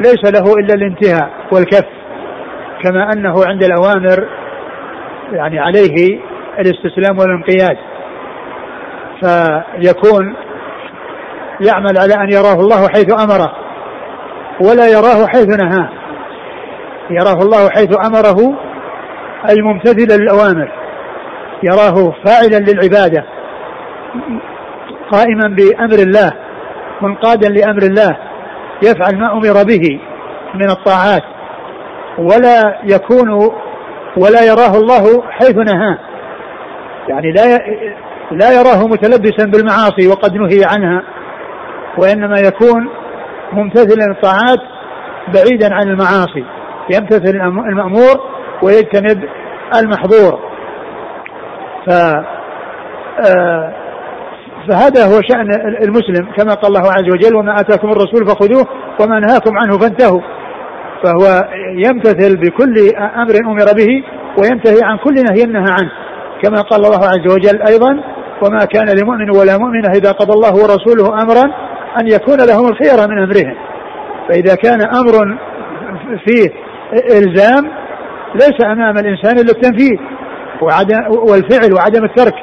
ليس 0.00 0.24
له 0.24 0.54
إلا 0.54 0.74
الانتهاء 0.74 1.30
والكف 1.52 1.86
كما 2.82 3.12
أنه 3.12 3.34
عند 3.46 3.62
الأوامر 3.64 4.28
يعني 5.32 5.58
عليه 5.58 6.20
الاستسلام 6.58 7.18
والانقياد. 7.18 7.76
فيكون 9.20 10.34
يعمل 11.60 11.98
على 11.98 12.14
أن 12.14 12.30
يراه 12.32 12.54
الله 12.54 12.88
حيث 12.88 13.12
أمره 13.12 13.52
ولا 14.60 14.88
يراه 14.88 15.26
حيث 15.26 15.46
نهاه. 15.46 15.88
يراه 17.10 17.38
الله 17.42 17.70
حيث 17.70 17.96
أمره 18.06 18.54
الممتثل 19.50 20.20
للأوامر. 20.20 20.72
يراه 21.62 22.14
فاعلا 22.24 22.58
للعبادة 22.70 23.24
قائما 25.12 25.56
بأمر 25.56 25.98
الله 25.98 26.32
منقادا 27.02 27.48
لأمر 27.48 27.82
الله 27.82 28.16
يفعل 28.82 29.18
ما 29.18 29.32
أمر 29.32 29.64
به 29.64 30.00
من 30.54 30.70
الطاعات 30.70 31.22
ولا 32.18 32.78
يكون 32.84 33.30
ولا 34.16 34.44
يراه 34.44 34.76
الله 34.76 35.22
حيث 35.30 35.56
نهاه. 35.56 35.98
يعني 37.08 37.32
لا 37.32 37.58
لا 38.30 38.52
يراه 38.52 38.86
متلبسا 38.86 39.46
بالمعاصي 39.46 40.08
وقد 40.08 40.34
نهي 40.34 40.64
عنها 40.64 41.02
وإنما 41.98 42.40
يكون 42.40 42.88
ممتثلا 43.52 44.04
الطاعات 44.10 44.60
بعيدا 45.34 45.74
عن 45.74 45.88
المعاصي. 45.88 46.44
يمتثل 46.90 47.36
المأمور 47.70 48.20
ويجتنب 48.62 49.24
المحظور. 49.82 50.40
ف 51.86 51.90
آه، 53.28 53.72
فهذا 54.68 55.04
هو 55.04 55.20
شأن 55.22 55.50
المسلم 55.82 56.26
كما 56.36 56.54
قال 56.54 56.76
الله 56.76 56.92
عز 56.92 57.08
وجل 57.12 57.36
وما 57.36 57.60
آتاكم 57.60 57.88
الرسول 57.88 58.26
فخذوه 58.26 58.66
وما 59.00 59.20
نهاكم 59.20 59.58
عنه 59.58 59.78
فانتهوا. 59.78 60.20
فهو 61.04 61.48
يمتثل 61.74 62.36
بكل 62.36 62.74
أمر 62.96 63.34
أمر 63.46 63.72
به 63.76 64.04
وينتهي 64.38 64.82
عن 64.82 64.96
كل 64.96 65.14
نهي 65.14 65.44
نهى 65.44 65.72
عنه. 65.72 65.90
كما 66.42 66.60
قال 66.60 66.84
الله 66.84 67.06
عز 67.06 67.32
وجل 67.32 67.62
أيضا 67.68 68.00
وما 68.42 68.64
كان 68.64 68.98
لمؤمن 68.98 69.30
ولا 69.30 69.58
مؤمنة 69.58 69.88
إذا 69.88 70.12
قضى 70.12 70.32
الله 70.32 70.52
ورسوله 70.52 71.22
أمرا 71.22 71.44
أن 72.00 72.06
يكون 72.06 72.38
لهم 72.38 72.68
الخير 72.68 73.08
من 73.08 73.18
أمرهم. 73.18 73.56
فإذا 74.28 74.54
كان 74.54 74.80
أمر 74.80 75.38
فيه 76.24 76.50
إلزام 77.18 77.70
ليس 78.34 78.64
أمام 78.64 78.98
الإنسان 78.98 79.38
إلا 79.38 79.50
التنفيذ 79.50 79.98
وعدم 80.62 80.96
والفعل 81.08 81.72
وعدم 81.72 82.04
الترك. 82.04 82.34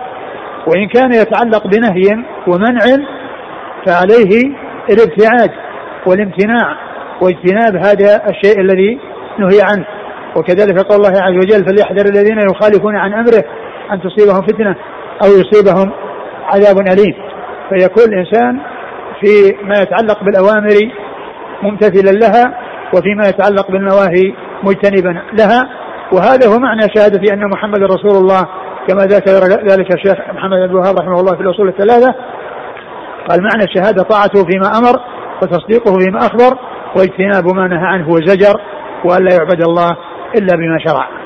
وإن 0.68 0.88
كان 0.88 1.14
يتعلق 1.14 1.68
بنهي 1.68 2.24
ومنع 2.48 2.82
فعليه 3.86 4.56
الابتعاد 4.90 5.52
والامتناع 6.06 6.78
واجتناب 7.22 7.76
هذا 7.76 8.30
الشيء 8.30 8.62
الذي 8.62 9.00
نهي 9.40 9.62
عنه. 9.62 9.86
وكذلك 10.36 10.80
قول 10.80 10.98
الله 10.98 11.22
عز 11.22 11.36
وجل 11.36 11.66
فليحذر 11.66 12.06
الذين 12.06 12.40
يخالفون 12.52 12.96
عن 12.96 13.14
أمره 13.14 13.44
أن 13.92 14.02
تصيبهم 14.02 14.42
فتنة 14.42 14.76
أو 15.24 15.28
يصيبهم 15.28 15.92
عذاب 16.46 16.78
أليم. 16.78 17.16
فيكون 17.70 18.14
الإنسان 18.14 18.60
في 19.22 19.58
ما 19.64 19.76
يتعلق 19.82 20.24
بالأوامر 20.24 20.76
ممتثلا 21.64 22.12
لها 22.12 22.58
وفيما 22.94 23.24
يتعلق 23.28 23.72
بالنواهي 23.72 24.34
مجتنبا 24.64 25.22
لها. 25.34 25.70
وهذا 26.14 26.48
هو 26.48 26.60
معنى 26.60 26.82
شهادة 26.96 27.34
أن 27.34 27.50
محمد 27.50 27.84
رسول 27.84 28.12
الله 28.12 28.42
كما 28.88 29.02
ذكر 29.02 29.32
ذلك 29.70 29.94
الشيخ 29.94 30.20
محمد 30.34 30.58
بن 30.58 30.64
الوهاب 30.64 31.00
رحمه 31.00 31.20
الله 31.20 31.36
في 31.36 31.42
الأصول 31.42 31.68
الثلاثة. 31.68 32.16
قال 33.30 33.44
معنى 33.44 33.64
الشهادة 33.64 34.04
طاعته 34.04 34.46
فيما 34.46 34.78
أمر 34.78 35.00
وتصديقه 35.42 35.98
فيما 36.00 36.18
أخبر 36.18 36.58
واجتناب 36.96 37.56
ما 37.56 37.68
نهى 37.68 37.86
عنه 37.86 38.10
وزجر 38.10 38.62
وأن 39.06 39.26
لا 39.26 39.36
يعبد 39.36 39.62
الله 39.68 39.98
إلا 40.36 40.56
بما 40.56 40.80
شرع. 40.86 41.17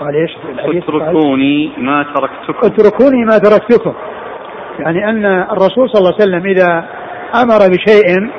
قال 0.00 0.14
إيش؟ 0.14 0.30
اتركوني 0.58 1.72
ما 1.78 2.02
تركتكم. 2.14 2.66
اتركوني 2.66 3.24
ما 3.24 3.38
تركتكم. 3.38 3.94
يعني 4.78 5.10
أن 5.10 5.26
الرسول 5.26 5.90
صلى 5.90 5.98
الله 5.98 6.14
عليه 6.14 6.24
وسلم 6.24 6.46
إذا 6.46 6.84
أمر 7.42 7.58
بشيء 7.58 8.30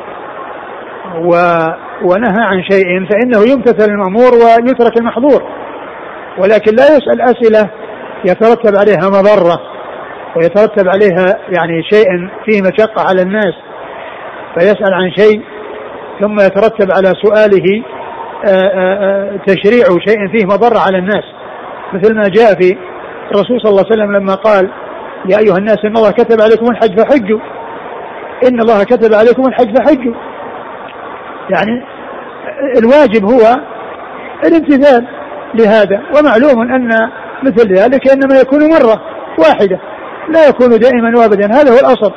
و 1.22 1.32
ونهى 2.04 2.44
عن 2.44 2.64
شيء 2.64 3.06
فإنه 3.06 3.54
يمتثل 3.54 3.92
المأمور 3.92 4.32
ويترك 4.34 4.98
المحظور. 5.00 5.44
ولكن 6.38 6.76
لا 6.76 6.84
يسأل 6.84 7.22
أسئلة 7.22 7.70
يترتب 8.26 8.76
عليها 8.76 9.10
مضرة 9.10 9.62
ويترتب 10.36 10.88
عليها 10.88 11.40
يعني 11.50 11.84
شيء 11.84 12.08
فيه 12.46 12.62
مشقة 12.62 13.10
على 13.10 13.22
الناس 13.22 13.54
فيسأل 14.56 14.94
عن 14.94 15.12
شيء 15.12 15.42
ثم 16.22 16.40
يترتب 16.40 16.92
على 16.92 17.14
سؤاله 17.24 17.84
آه، 18.46 18.50
آه، 18.50 18.98
آه، 19.04 19.38
تشريع 19.48 19.86
شيء 20.08 20.28
فيه 20.32 20.46
مضرة 20.46 20.80
على 20.88 20.98
الناس. 20.98 21.24
مثل 21.94 22.16
ما 22.16 22.28
جاء 22.28 22.54
في 22.62 22.78
الرسول 23.32 23.62
صلى 23.62 23.70
الله 23.70 23.86
عليه 23.92 23.96
وسلم 23.96 24.16
لما 24.16 24.36
قال 24.36 24.70
يا 25.30 25.40
أيها 25.40 25.58
الناس 25.58 25.78
إن 25.86 25.98
الله 25.98 26.12
كتب 26.12 26.42
عليكم 26.42 26.66
الحج 26.72 27.00
فحجوا. 27.00 27.40
إن 28.48 28.60
الله 28.60 28.84
كتب 28.84 29.14
عليكم 29.14 29.48
الحج 29.48 29.78
فحجوا. 29.78 30.14
يعني 31.50 31.84
الواجب 32.78 33.26
هو 33.26 33.56
الامتثال 34.46 35.08
لهذا 35.54 36.02
ومعلوم 36.18 36.62
أن 36.62 37.10
مثل 37.44 37.74
ذلك 37.74 38.12
إنما 38.12 38.40
يكون 38.40 38.60
مرة 38.70 39.02
واحدة 39.40 39.80
لا 40.30 40.48
يكون 40.48 40.70
دائما 40.70 41.20
وابدا 41.20 41.46
هذا 41.46 41.72
هو 41.72 41.80
الأصل. 41.80 42.14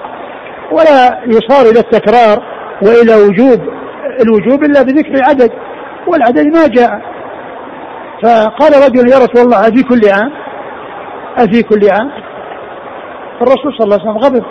ولا 0.72 1.20
يصار 1.26 1.70
إلى 1.70 1.80
التكرار 1.80 2.42
وإلى 2.82 3.14
وجوب 3.14 3.60
الوجوب 4.22 4.64
إلا 4.64 4.82
بذكر 4.82 5.14
العدد 5.14 5.50
والعدد 6.06 6.46
ما 6.46 6.66
جاء. 6.66 7.17
فقال 8.22 8.72
رجل 8.86 9.12
يا 9.12 9.18
رسول 9.18 9.44
الله 9.44 9.60
أفي 9.60 9.82
كل 9.82 10.00
عام؟ 10.12 10.32
أفي 11.36 11.62
كل 11.62 11.90
عام. 11.90 12.10
الرسول 13.42 13.74
صلى 13.78 13.84
الله 13.84 14.00
عليه 14.00 14.10
وسلم 14.10 14.18
غضب. 14.18 14.44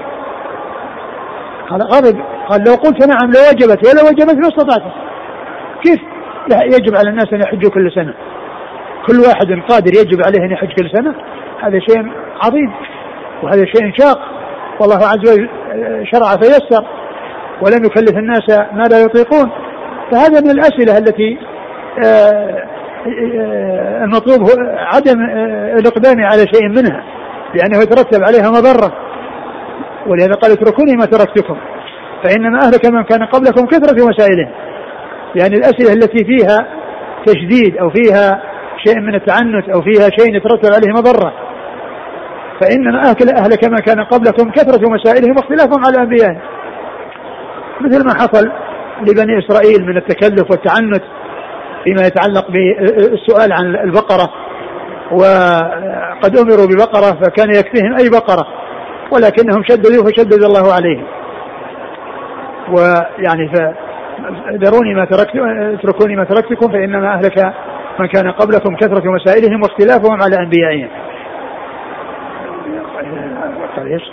قال 1.70 1.82
غضب. 1.82 2.22
قال 2.50 2.64
لو 2.68 2.74
قلت 2.74 3.08
نعم 3.08 3.32
لوجبت 3.32 3.88
ولا 3.88 4.04
وجبت 4.10 4.36
ما 4.36 4.48
استطعت. 4.48 4.84
كيف؟ 5.84 6.00
يجب 6.52 6.96
على 6.96 7.10
الناس 7.10 7.34
أن 7.34 7.42
يحجوا 7.42 7.72
كل 7.72 7.92
سنة. 7.92 8.14
كل 9.08 9.20
واحد 9.20 9.70
قادر 9.70 9.92
يجب 10.00 10.22
عليه 10.26 10.46
أن 10.46 10.52
يحج 10.52 10.68
كل 10.68 10.90
سنة. 10.92 11.16
هذا 11.62 11.80
شيء 11.80 12.12
عظيم 12.44 12.74
وهذا 13.44 13.66
شيء 13.66 13.94
شاق. 13.98 14.20
والله 14.80 14.96
عز 14.96 15.32
وجل 15.32 15.50
شرع 16.12 16.28
فيسر 16.42 16.86
ولم 17.62 17.86
يكلف 17.86 18.18
الناس 18.18 18.50
ما 18.50 18.84
لا 18.84 19.00
يطيقون. 19.00 19.52
فهذا 20.12 20.42
من 20.42 20.50
الأسئلة 20.50 20.98
التي 20.98 21.40
آه 22.06 22.77
المطلوب 24.04 24.42
هو 24.42 24.56
عدم 24.78 25.22
الإقدام 25.80 26.26
على 26.26 26.46
شيء 26.54 26.70
منها 26.70 27.04
لأنه 27.56 27.78
يترتب 27.78 28.24
عليها 28.24 28.50
مضرة. 28.50 28.94
ولهذا 30.08 30.34
قال 30.34 30.52
اتركوني 30.52 30.96
ما 30.98 31.06
تركتكم 31.06 31.58
فإنما 32.24 32.60
أهلك 32.60 32.86
من 32.86 33.04
كان 33.04 33.26
قبلكم 33.26 33.66
كثرة 33.66 34.08
مسائلهم 34.08 34.52
يعني 35.36 35.56
الأسئلة 35.56 35.94
التي 35.94 36.26
فيها 36.26 36.68
تشديد 37.26 37.78
أو 37.78 37.90
فيها 37.90 38.42
شيء 38.86 39.00
من 39.00 39.16
التعنت 39.16 39.70
أو 39.76 39.82
فيها 39.82 40.10
شيء 40.20 40.36
يترتب 40.36 40.74
عليه 40.74 40.94
مضرة. 40.94 41.34
فإنما 42.62 43.02
أهلك, 43.06 43.22
أهلك 43.40 43.64
من 43.64 43.78
كان 43.78 44.04
قبلكم 44.04 44.52
كثرة 44.52 44.90
مسائلهم 44.90 45.36
واختلافهم 45.38 45.86
على 45.86 45.98
أنبيائهم 45.98 46.42
مثل 47.82 48.06
ما 48.06 48.14
حصل 48.14 48.52
لبني 49.02 49.40
إسرائيل 49.40 49.86
من 49.86 49.98
التكلف 49.98 50.52
والتعنت 50.52 51.04
فيما 51.88 52.08
يتعلق 52.08 52.52
بالسؤال 52.52 53.54
عن 53.54 53.76
البقرة 53.76 54.30
وقد 55.12 56.38
أمروا 56.38 56.68
ببقرة 56.68 57.20
فكان 57.24 57.50
يكفيهم 57.50 57.96
أي 58.00 58.10
بقرة 58.10 58.48
ولكنهم 59.12 59.64
شددوا 59.64 60.04
فشدد 60.06 60.44
الله 60.44 60.74
عليهم. 60.74 61.06
ويعني 62.70 63.50
فذروني 63.50 64.94
ما 64.94 65.06
تركت 65.06 65.36
اتركوني 65.80 66.16
ما 66.16 66.24
تركتكم 66.24 66.72
فإنما 66.72 67.14
أهلك 67.14 67.54
من 68.00 68.08
كان 68.08 68.32
قبلكم 68.32 68.76
كثرة 68.76 69.12
مسائلهم 69.12 69.62
واختلافهم 69.62 70.22
على 70.22 70.36
أنبيائهم. 70.40 70.90
إيش؟ 73.78 74.04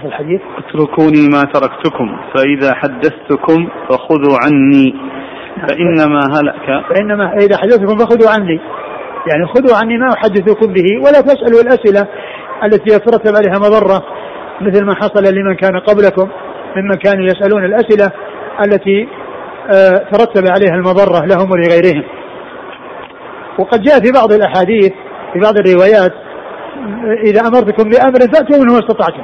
في 0.00 0.06
الحديث؟ 0.06 0.40
اتركوني 0.58 1.28
ما 1.32 1.42
تركتكم 1.42 2.18
فإذا 2.34 2.74
حدثتكم 2.74 3.68
فخذوا 3.88 4.36
عني. 4.44 4.94
فإنما 5.68 6.20
هلك. 6.20 6.84
فإنما 6.88 7.32
إذا 7.32 7.56
حدثتكم 7.56 7.98
فخذوا 7.98 8.30
عني. 8.30 8.60
يعني 9.30 9.46
خذوا 9.46 9.76
عني 9.82 9.98
ما 9.98 10.08
أحدثكم 10.12 10.72
به 10.72 10.98
ولا 11.04 11.20
تسألوا 11.20 11.60
الأسئلة 11.60 12.06
التي 12.64 12.94
يترتب 12.94 13.36
عليها 13.36 13.58
مضرة 13.58 14.02
مثل 14.60 14.84
ما 14.84 14.94
حصل 14.94 15.34
لمن 15.34 15.54
كان 15.54 15.78
قبلكم 15.78 16.28
ممن 16.76 16.94
كانوا 16.94 17.24
يسألون 17.24 17.64
الأسئلة 17.64 18.12
التي 18.64 19.08
آه، 19.74 20.10
ترتب 20.12 20.44
عليها 20.50 20.74
المضرة 20.74 21.26
لهم 21.26 21.50
ولغيرهم. 21.50 22.04
وقد 23.58 23.82
جاء 23.82 24.00
في 24.00 24.12
بعض 24.12 24.32
الأحاديث 24.32 24.92
في 25.32 25.38
بعض 25.40 25.54
الروايات 25.58 26.12
إذا 27.24 27.40
أمرتكم 27.40 27.90
بأمر 27.90 28.20
فأتوا 28.34 28.58
منه 28.62 28.72
ما 28.72 28.78
استطعتم. 28.78 29.22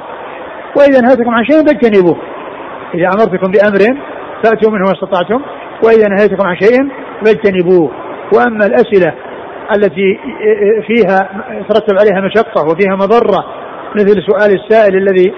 وإذا 0.77 1.01
نهيتكم 1.01 1.29
عن 1.29 1.45
شيء 1.45 1.65
فاجتنبوه. 1.65 2.17
إذا 2.93 3.07
أمرتكم 3.07 3.51
بأمر 3.51 3.99
فأتوا 4.43 4.71
منه 4.71 4.85
ما 4.85 4.91
استطعتم. 4.91 5.41
وإذا 5.85 6.07
نهيتكم 6.07 6.47
عن 6.47 6.55
شيء 6.55 6.89
فاجتنبوه. 7.25 7.91
وأما 8.33 8.65
الأسئلة 8.65 9.13
التي 9.75 10.19
فيها 10.87 11.29
ترتب 11.69 11.95
عليها 11.99 12.21
مشقة 12.21 12.61
وفيها 12.65 12.95
مضرة 12.95 13.45
مثل 13.95 14.23
سؤال 14.23 14.59
السائل 14.59 14.95
الذي 14.95 15.33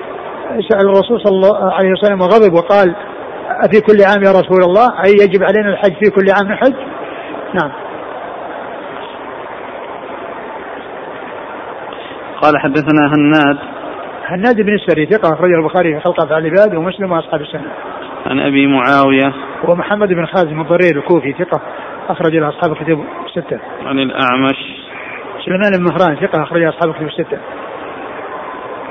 سأل 0.70 0.86
الرسول 0.86 1.22
صلى 1.24 1.36
الله 1.36 1.74
عليه 1.74 1.92
وسلم 1.92 2.22
وغضب 2.22 2.54
وقال 2.54 2.96
أفي 3.66 3.82
كل 3.82 3.98
عام 4.08 4.24
يا 4.24 4.32
رسول 4.32 4.64
الله؟ 4.64 5.04
أي 5.06 5.12
يجب 5.12 5.44
علينا 5.44 5.70
الحج 5.70 5.94
في 5.94 6.12
كل 6.12 6.26
عام 6.38 6.52
نحج 6.52 6.74
نعم. 7.54 7.72
قال 12.42 12.60
حدثنا 12.60 13.14
هناد. 13.14 13.58
هناد 14.26 14.62
بن 14.62 14.74
السري 14.74 15.06
ثقة 15.06 15.34
أخرجه 15.34 15.56
البخاري 15.56 15.94
في 15.94 16.00
خلق 16.00 16.24
أفعال 16.24 16.46
العباد 16.46 16.76
ومسلم 16.76 17.12
وأصحاب 17.12 17.42
السنة. 17.42 17.72
عن 18.26 18.40
أبي 18.40 18.68
معاوية 18.68 19.34
ومحمد 19.68 20.08
بن 20.08 20.26
خازم 20.26 20.62
الضرير 20.62 20.98
الكوفي 20.98 21.34
ثقة 21.34 21.62
أخرج 22.10 22.36
له 22.36 22.50
أصحاب 22.50 22.72
الكتب 22.72 23.06
الستة. 23.26 23.60
عن 23.86 24.00
الأعمش 24.00 24.56
سليمان 25.46 25.72
بن 25.78 25.84
مهران 25.84 26.16
ثقة 26.16 26.44
أخرج 26.44 26.64
أصحاب 26.64 26.90
الكتب 26.90 27.08
الستة. 27.08 27.38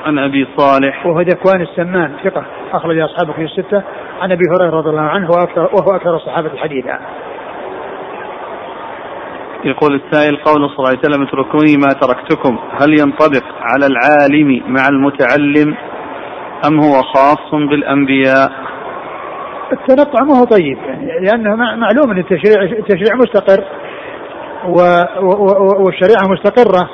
عن 0.04 0.18
أبي 0.18 0.46
صالح 0.56 1.06
وهو 1.06 1.20
ذكوان 1.20 1.60
السمان 1.60 2.12
ثقة 2.24 2.44
أخرج 2.72 2.98
أصحاب 2.98 3.28
الكتب 3.30 3.42
الستة. 3.42 3.82
عن 4.20 4.32
أبي 4.32 4.44
هريرة 4.50 4.76
رضي 4.76 4.90
الله 4.90 5.02
عنه 5.02 5.30
وأكثر 5.30 5.62
وهو 5.62 5.96
أكثر 5.96 6.16
الصحابة 6.16 6.50
حديثا. 6.56 6.98
يقول 9.64 9.94
السائل 9.94 10.36
قول 10.36 10.70
صلى 10.70 10.76
الله 10.78 10.88
عليه 10.88 10.98
وسلم 10.98 11.22
اتركوني 11.22 11.76
ما 11.76 11.88
تركتكم 12.00 12.58
هل 12.82 13.00
ينطبق 13.00 13.44
على 13.60 13.86
العالم 13.86 14.62
مع 14.66 14.88
المتعلم 14.88 15.76
أم 16.68 16.80
هو 16.80 17.02
خاص 17.02 17.50
بالأنبياء 17.70 18.73
التنطع 19.80 20.24
ما 20.24 20.38
هو 20.38 20.44
طيب. 20.44 20.78
لأنه 21.20 21.54
معلوم 21.56 22.10
أن 22.10 22.18
التشريع, 22.18 22.62
التشريع 22.62 23.16
مستقر 23.16 23.64
والشريعة 25.84 26.28
مستقرة. 26.28 26.90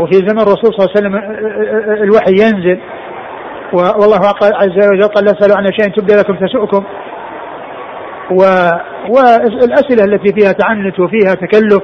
وفي 0.00 0.12
زمن 0.12 0.40
الرسول 0.40 0.74
صلى 0.74 0.86
الله 0.86 0.90
عليه 0.96 0.98
وسلم 0.98 1.14
الوحي 2.02 2.32
ينزل. 2.32 2.80
والله 3.72 4.20
عز 4.42 4.88
وجل 4.92 5.08
قال 5.08 5.24
لا 5.24 5.32
تسألوا 5.32 5.56
عن 5.56 5.72
شيء 5.72 5.94
تبدأ 5.96 6.16
لكم 6.16 6.46
تسؤكم 6.46 6.84
و... 8.30 8.42
والأسئلة 9.10 10.04
التي 10.04 10.32
فيها 10.40 10.52
تعنت 10.52 11.00
وفيها 11.00 11.34
تكلف 11.34 11.82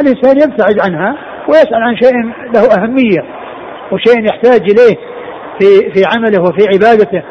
الإنسان 0.00 0.36
يبتعد 0.36 0.80
عنها 0.86 1.16
ويسأل 1.48 1.82
عن 1.82 1.96
شيء 1.96 2.12
له 2.54 2.82
أهمية 2.82 3.24
وشيء 3.92 4.24
يحتاج 4.26 4.60
إليه 4.60 4.96
في 5.58 5.90
في 5.92 6.02
عمله 6.16 6.42
وفي 6.42 6.66
عبادته. 6.74 7.22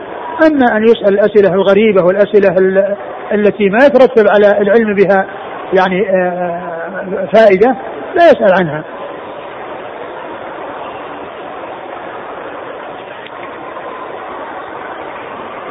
أما 0.48 0.78
أن 0.78 0.84
يسأل 0.84 1.14
الأسئلة 1.14 1.54
الغريبة 1.54 2.04
والأسئلة 2.04 2.56
التي 3.34 3.70
ما 3.70 3.86
يترتب 3.86 4.28
على 4.28 4.62
العلم 4.62 4.96
بها 4.96 5.26
يعني 5.74 6.10
آه، 6.10 7.28
فائدة 7.34 7.76
لا 8.16 8.26
يسأل 8.26 8.54
عنها. 8.60 8.84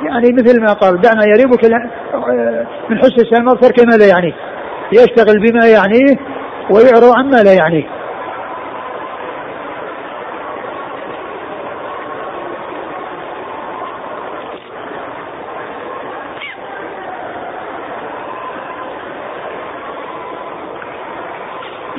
يعني 0.02 0.32
مثل 0.32 0.60
ما 0.60 0.72
قال 0.72 1.00
دعنا 1.00 1.22
يريبك 1.26 1.64
آه، 1.64 2.66
من 2.90 2.98
حسن 2.98 3.14
السلام 3.20 3.54
ترك 3.54 3.80
ما 3.86 3.96
لا 3.96 4.06
يعنيه 4.06 4.32
يشتغل 4.92 5.38
بما 5.38 5.66
يعنيه 5.66 6.16
ويعرض 6.70 7.18
عما 7.18 7.36
لا 7.36 7.52
يعنيه 7.52 8.01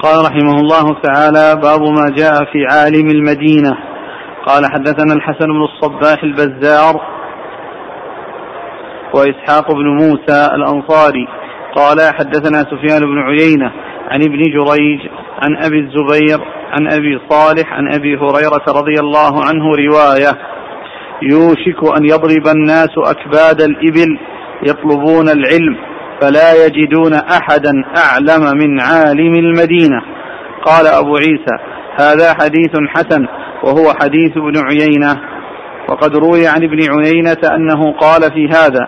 قال 0.04 0.26
رحمه 0.26 0.56
الله 0.60 1.02
تعالى 1.02 1.62
باب 1.62 1.82
ما 1.82 2.16
جاء 2.18 2.34
في 2.52 2.66
عالم 2.72 3.10
المدينة. 3.10 3.78
قال 4.46 4.66
حدثنا 4.66 5.14
الحسن 5.14 5.48
بن 5.48 5.64
الصباح 5.64 6.24
البزار 6.24 7.02
وإسحاق 9.14 9.72
بن 9.72 9.88
موسى 9.88 10.48
الأنصاري. 10.56 11.28
قال 11.76 12.14
حدثنا 12.14 12.58
سفيان 12.58 13.02
بن 13.02 13.20
عيينة 13.20 13.72
عن 14.12 14.22
ابن 14.22 14.42
جريج 14.42 15.00
عن 15.42 15.58
أبي 15.66 15.80
الزبير 15.80 16.48
عن 16.72 16.92
أبي 16.92 17.20
صالح 17.30 17.74
عن 17.74 17.94
أبي 17.94 18.18
هريرة 18.18 18.66
رضي 18.68 19.00
الله 19.00 19.46
عنه 19.46 19.66
رواية 19.66 20.34
يوشك 21.22 21.98
أن 21.98 22.06
يضرب 22.06 22.48
الناس 22.56 22.92
أكباد 22.98 23.62
الإبل 23.62 24.20
يطلبون 24.64 25.30
العلم. 25.30 25.93
فلا 26.22 26.66
يجدون 26.66 27.14
أحدا 27.14 27.72
أعلم 27.98 28.58
من 28.58 28.82
عالم 28.82 29.36
المدينة. 29.36 30.02
قال 30.66 30.88
أبو 30.88 31.18
عيسى 31.18 31.58
هذا 32.00 32.34
حديث 32.34 32.72
حسن 32.90 33.26
وهو 33.64 33.94
حديث 34.02 34.38
ابن 34.38 34.58
عيينة. 34.58 35.22
وقد 35.90 36.16
روي 36.16 36.48
عن 36.48 36.64
ابن 36.64 36.80
عيينة 36.90 37.56
أنه 37.56 37.92
قال 37.92 38.22
في 38.22 38.48
هذا 38.48 38.88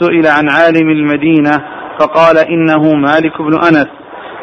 سئل 0.00 0.26
عن 0.26 0.48
عالم 0.48 0.90
المدينة 0.90 1.64
فقال 2.00 2.38
إنه 2.38 2.94
مالك 2.94 3.42
بن 3.42 3.54
أنس. 3.54 3.88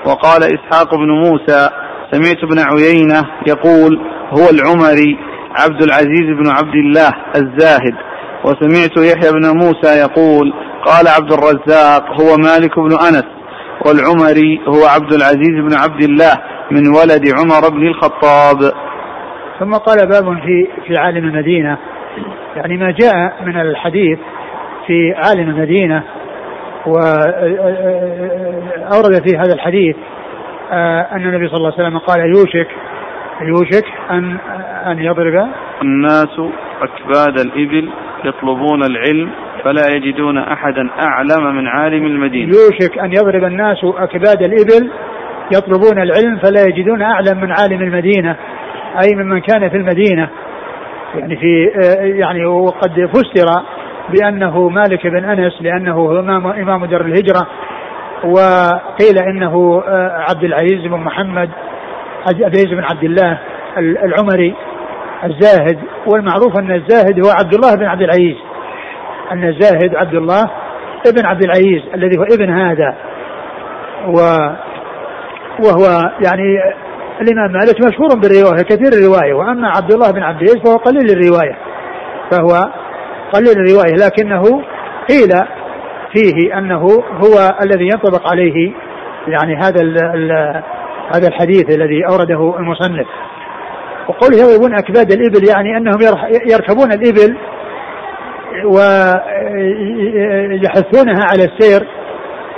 وقال 0.05 0.43
إسحاق 0.43 0.95
بن 0.95 1.09
موسى 1.09 1.69
سمعت 2.11 2.43
ابن 2.43 2.59
عيينة 2.59 3.21
يقول 3.47 3.99
هو 4.31 4.49
العمري 4.49 5.17
عبد 5.55 5.83
العزيز 5.83 6.27
بن 6.39 6.49
عبد 6.49 6.75
الله 6.75 7.13
الزاهد. 7.35 7.95
وسمعت 8.45 8.97
يحيى 8.97 9.31
بن 9.31 9.57
موسى 9.57 9.99
يقول 9.99 10.53
قال 10.85 11.07
عبد 11.07 11.31
الرزاق 11.33 12.21
هو 12.21 12.37
مالك 12.37 12.79
بن 12.79 12.91
أنس 13.07 13.25
والعمري 13.85 14.61
هو 14.67 14.85
عبد 14.85 15.13
العزيز 15.13 15.55
بن 15.67 15.73
عبد 15.83 16.03
الله 16.03 16.33
من 16.71 16.87
ولد 16.87 17.23
عمر 17.39 17.69
بن 17.69 17.87
الخطاب. 17.87 18.73
ثم 19.59 19.73
قال 19.73 20.07
باب 20.07 20.39
في 20.39 20.67
في 20.87 20.97
عالم 20.97 21.25
المدينة. 21.25 21.77
يعني 22.55 22.77
ما 22.77 22.91
جاء 22.91 23.43
من 23.45 23.61
الحديث 23.61 24.19
في 24.87 25.13
عالم 25.13 25.49
المدينة 25.49 26.03
وأورد 26.85 27.11
في 29.27 29.37
هذا 29.37 29.53
الحديث 29.53 29.95
آه، 30.71 31.07
أن 31.11 31.27
النبي 31.27 31.47
صلى 31.47 31.57
الله 31.57 31.73
عليه 31.73 31.83
وسلم 31.83 31.97
قال 31.97 32.19
يوشك 32.19 32.67
يوشك 33.41 33.85
أن 34.11 34.37
أن 34.85 34.99
يضرب 34.99 35.47
الناس 35.81 36.39
أكباد 36.81 37.39
الإبل 37.39 37.89
يطلبون 38.25 38.83
العلم 38.83 39.31
فلا 39.63 39.87
يجدون 39.95 40.37
أحدا 40.37 40.89
أعلم 40.99 41.55
من 41.55 41.67
عالم 41.67 42.05
المدينة. 42.05 42.51
يوشك 42.55 42.99
أن 42.99 43.13
يضرب 43.13 43.43
الناس 43.43 43.77
أكباد 43.83 44.43
الإبل 44.43 44.91
يطلبون 45.55 46.01
العلم 46.01 46.39
فلا 46.43 46.61
يجدون 46.67 47.01
أعلم 47.01 47.41
من 47.41 47.51
عالم 47.51 47.81
المدينة 47.81 48.35
أي 49.03 49.15
ممن 49.15 49.41
كان 49.41 49.69
في 49.69 49.77
المدينة. 49.77 50.29
يعني 51.15 51.35
في 51.35 51.65
يعني 52.19 52.45
وقد 52.45 53.09
فسر 53.13 53.63
بأنه 54.09 54.69
مالك 54.69 55.07
بن 55.07 55.25
أنس 55.25 55.61
لأنه 55.61 55.93
هو 55.93 56.19
إمام 56.49 56.85
دار 56.85 57.01
الهجرة 57.01 57.47
وقيل 58.23 59.17
إنه 59.27 59.83
آه، 59.87 60.25
عبد 60.29 60.43
العزيز 60.43 60.81
بن 60.85 60.97
محمد 60.97 61.49
عبد 62.27 62.39
العزيز 62.39 62.67
بن 62.67 62.83
عبد 62.83 63.03
الله 63.03 63.39
العمري 63.77 64.55
الزاهد. 65.23 65.79
والمعروف 66.07 66.59
أن 66.59 66.71
الزاهد 66.71 67.25
هو 67.25 67.31
عبد 67.31 67.53
الله 67.53 67.75
بن 67.75 67.85
عبد 67.85 68.01
العزيز. 68.01 68.35
أن 69.31 69.43
الزاهد 69.43 69.95
عبد 69.95 70.15
الله 70.15 70.43
ابن 71.07 71.25
عبد 71.25 71.43
العزيز 71.43 71.81
الذي 71.93 72.17
هو 72.17 72.23
ابن 72.23 72.49
هذا 72.49 72.95
و 74.07 74.17
وهو 75.65 76.11
يعني 76.25 76.59
الإمام 77.21 77.51
مالك 77.51 77.75
مشهور 77.85 78.19
بالرواية 78.21 78.63
كثير 78.63 78.87
الرواية 78.93 79.33
وأما 79.33 79.67
عبد 79.67 79.91
الله 79.93 80.11
بن 80.11 80.23
عبد 80.23 80.41
العزيز 80.41 80.63
فهو 80.65 80.77
قليل 80.77 81.05
الرواية 81.11 81.57
فهو 82.31 82.71
قليل 83.33 83.51
الرواية 83.51 83.95
لكنه 83.95 84.43
قيل 85.09 85.29
فيه 86.13 86.57
أنه 86.57 86.83
هو 87.13 87.55
الذي 87.63 87.83
ينطبق 87.83 88.31
عليه 88.31 88.73
يعني 89.27 89.55
هذا 89.55 89.81
ال 89.81 89.97
ال 90.03 90.31
هذا 91.15 91.27
الحديث 91.27 91.75
الذي 91.75 92.05
أورده 92.09 92.57
المصنف. 92.59 93.07
وقوله 94.07 94.37
يضربون 94.37 94.73
أكباد 94.73 95.11
الإبل 95.11 95.49
يعني 95.49 95.77
أنهم 95.77 95.99
يركبون 96.51 96.91
الإبل 96.91 97.37
ويحثونها 100.51 101.25
على 101.31 101.43
السير 101.43 101.87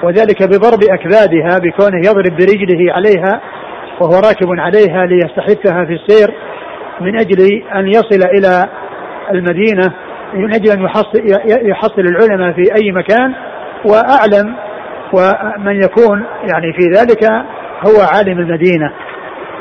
وذلك 0.03 0.43
بضرب 0.43 0.79
أكبادها 0.91 1.59
بكونه 1.59 1.97
يضرب 1.97 2.35
برجله 2.37 2.93
عليها 2.93 3.41
وهو 4.01 4.13
راكب 4.13 4.47
عليها 4.59 5.05
ليستحثها 5.05 5.85
في 5.85 5.93
السير 5.93 6.33
من 7.01 7.19
أجل 7.19 7.63
أن 7.75 7.87
يصل 7.87 8.23
إلى 8.37 8.69
المدينة 9.31 9.93
من 10.33 10.53
أجل 10.53 10.71
أن 10.71 10.81
يحصل, 10.81 11.21
يحصل 11.45 12.01
العلماء 12.01 12.53
في 12.53 12.75
أي 12.75 12.91
مكان 12.91 13.33
وأعلم 13.85 14.55
ومن 15.13 15.83
يكون 15.83 16.25
يعني 16.51 16.73
في 16.73 16.89
ذلك 16.95 17.23
هو 17.87 18.01
عالم 18.13 18.39
المدينة. 18.39 18.91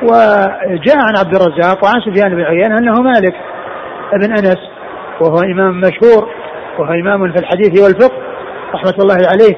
وجاء 0.03 0.97
عن 0.97 1.17
عبد 1.19 1.35
الرزاق 1.35 1.85
وعن 1.85 2.01
سفيان 2.01 2.35
بن 2.35 2.43
عيينة 2.43 2.79
أنه 2.79 3.03
مالك 3.03 3.35
بن 4.13 4.31
أنس 4.31 4.72
وهو 5.23 5.39
إمام 5.39 5.81
مشهور 5.81 6.29
وهو 6.79 6.93
إمام 6.93 7.33
في 7.33 7.39
الحديث 7.39 7.83
والفقه 7.83 8.17
رحمة 8.75 8.95
الله 9.03 9.29
عليه 9.33 9.57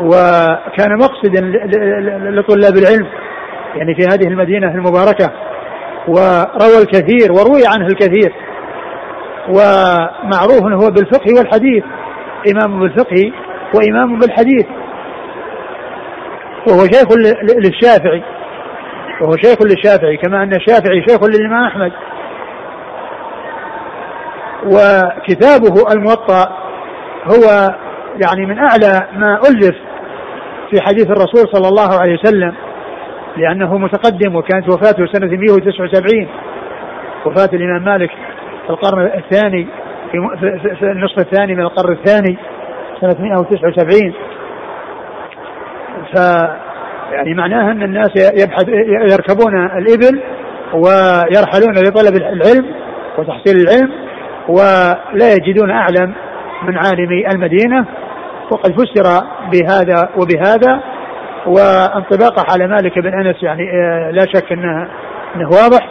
وكان 0.00 0.98
مقصدا 0.98 1.40
لطلاب 2.30 2.76
العلم 2.76 3.06
يعني 3.76 3.94
في 3.94 4.02
هذه 4.02 4.28
المدينة 4.28 4.74
المباركة 4.74 5.32
وروى 6.08 6.82
الكثير 6.82 7.32
وروي 7.32 7.62
عنه 7.74 7.86
الكثير 7.86 8.32
ومعروف 9.48 10.62
هو 10.62 10.90
بالفقه 10.90 11.38
والحديث 11.38 11.84
إمام 12.52 12.80
بالفقه 12.80 13.32
وإمام 13.74 14.18
بالحديث 14.18 14.66
وهو 16.68 16.78
شيخ 16.78 17.06
للشافعي 17.56 18.22
وهو 19.20 19.36
شيخ 19.36 19.62
للشافعي 19.62 20.16
كما 20.16 20.42
أن 20.42 20.52
الشافعي 20.54 21.04
شيخ 21.08 21.24
للإمام 21.24 21.64
أحمد. 21.64 21.92
وكتابه 24.66 25.92
الموطأ 25.92 26.48
هو 27.24 27.74
يعني 28.24 28.46
من 28.46 28.58
أعلى 28.58 29.08
ما 29.12 29.38
ألف 29.50 29.76
في 30.70 30.80
حديث 30.80 31.10
الرسول 31.10 31.48
صلى 31.52 31.68
الله 31.68 32.00
عليه 32.00 32.12
وسلم 32.12 32.54
لأنه 33.36 33.78
متقدم 33.78 34.36
وكانت 34.36 34.68
وفاته 34.68 35.06
سنة 35.12 35.26
179 35.26 36.28
وفاة 37.26 37.48
الإمام 37.52 37.84
مالك 37.84 38.10
في 38.66 38.70
القرن 38.70 39.06
الثاني 39.06 39.66
في, 40.78 40.82
النصف 40.82 41.18
الثاني 41.18 41.54
من 41.54 41.62
القرن 41.62 41.92
الثاني 41.92 42.38
سنة 43.00 43.16
179 43.20 44.12
ف 46.14 46.18
يعني 47.12 47.34
معناها 47.34 47.72
أن 47.72 47.82
الناس 47.82 48.10
يبحث 48.42 48.68
يركبون 49.12 49.66
الإبل 49.66 50.22
ويرحلون 50.74 51.74
لطلب 51.74 52.16
العلم 52.16 52.66
وتحصيل 53.18 53.56
العلم. 53.56 53.92
ولا 54.48 55.32
يجدون 55.32 55.70
أعلم 55.70 56.14
من 56.62 56.76
عالم 56.76 57.24
المدينة 57.34 57.86
وقد 58.50 58.72
فسر 58.72 59.26
بهذا 59.52 60.08
وبهذا 60.16 60.80
وانطباقه 61.46 62.44
على 62.52 62.66
مالك 62.66 62.98
بن 62.98 63.26
أنس 63.26 63.42
يعني 63.42 63.62
آه، 63.62 64.10
لا 64.10 64.26
شك 64.34 64.52
انه 64.52 64.88
إنه 65.36 65.48
واضح. 65.48 65.88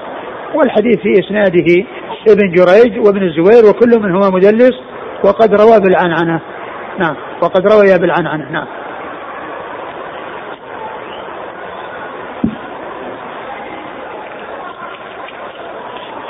والحديث 0.55 0.99
في 0.99 1.19
إسناده 1.19 1.85
ابن 2.29 2.51
جريج 2.51 3.07
وابن 3.07 3.23
الزبير 3.23 3.69
وكل 3.69 3.99
منهما 3.99 4.29
مدلس 4.29 4.73
وقد 5.23 5.61
روى 5.61 5.79
بالعنعنة. 5.79 6.39
نعم 6.99 7.15
وقد 7.41 7.73
روي 7.73 7.97
بالعنعنة. 7.99 8.51
نعم. 8.51 8.67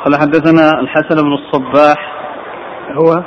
قال 0.06 0.16
حدثنا 0.16 0.80
الحسن 0.80 1.24
بن 1.24 1.34
الصباح. 1.34 2.12
هو 2.92 3.24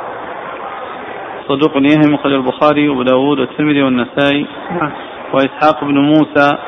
صدوق 1.48 1.76
يهم 1.76 2.16
خرج 2.16 2.32
البخاري 2.32 2.88
وأبو 2.88 3.02
داود 3.02 3.38
والترمذي 3.38 3.82
والنسائي. 3.82 4.46
نعم. 4.70 4.92
وإسحاق 5.32 5.84
بن 5.84 5.98
موسى 5.98 6.58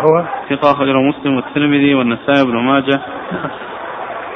هو 0.00 0.24
ثقة 0.50 0.70
أخرجه 0.70 0.96
مسلم 1.00 1.36
والترمذي 1.36 1.94
والنسائي 1.94 2.44
بن 2.44 2.56
ماجه. 2.56 3.00
نعم 3.32 3.50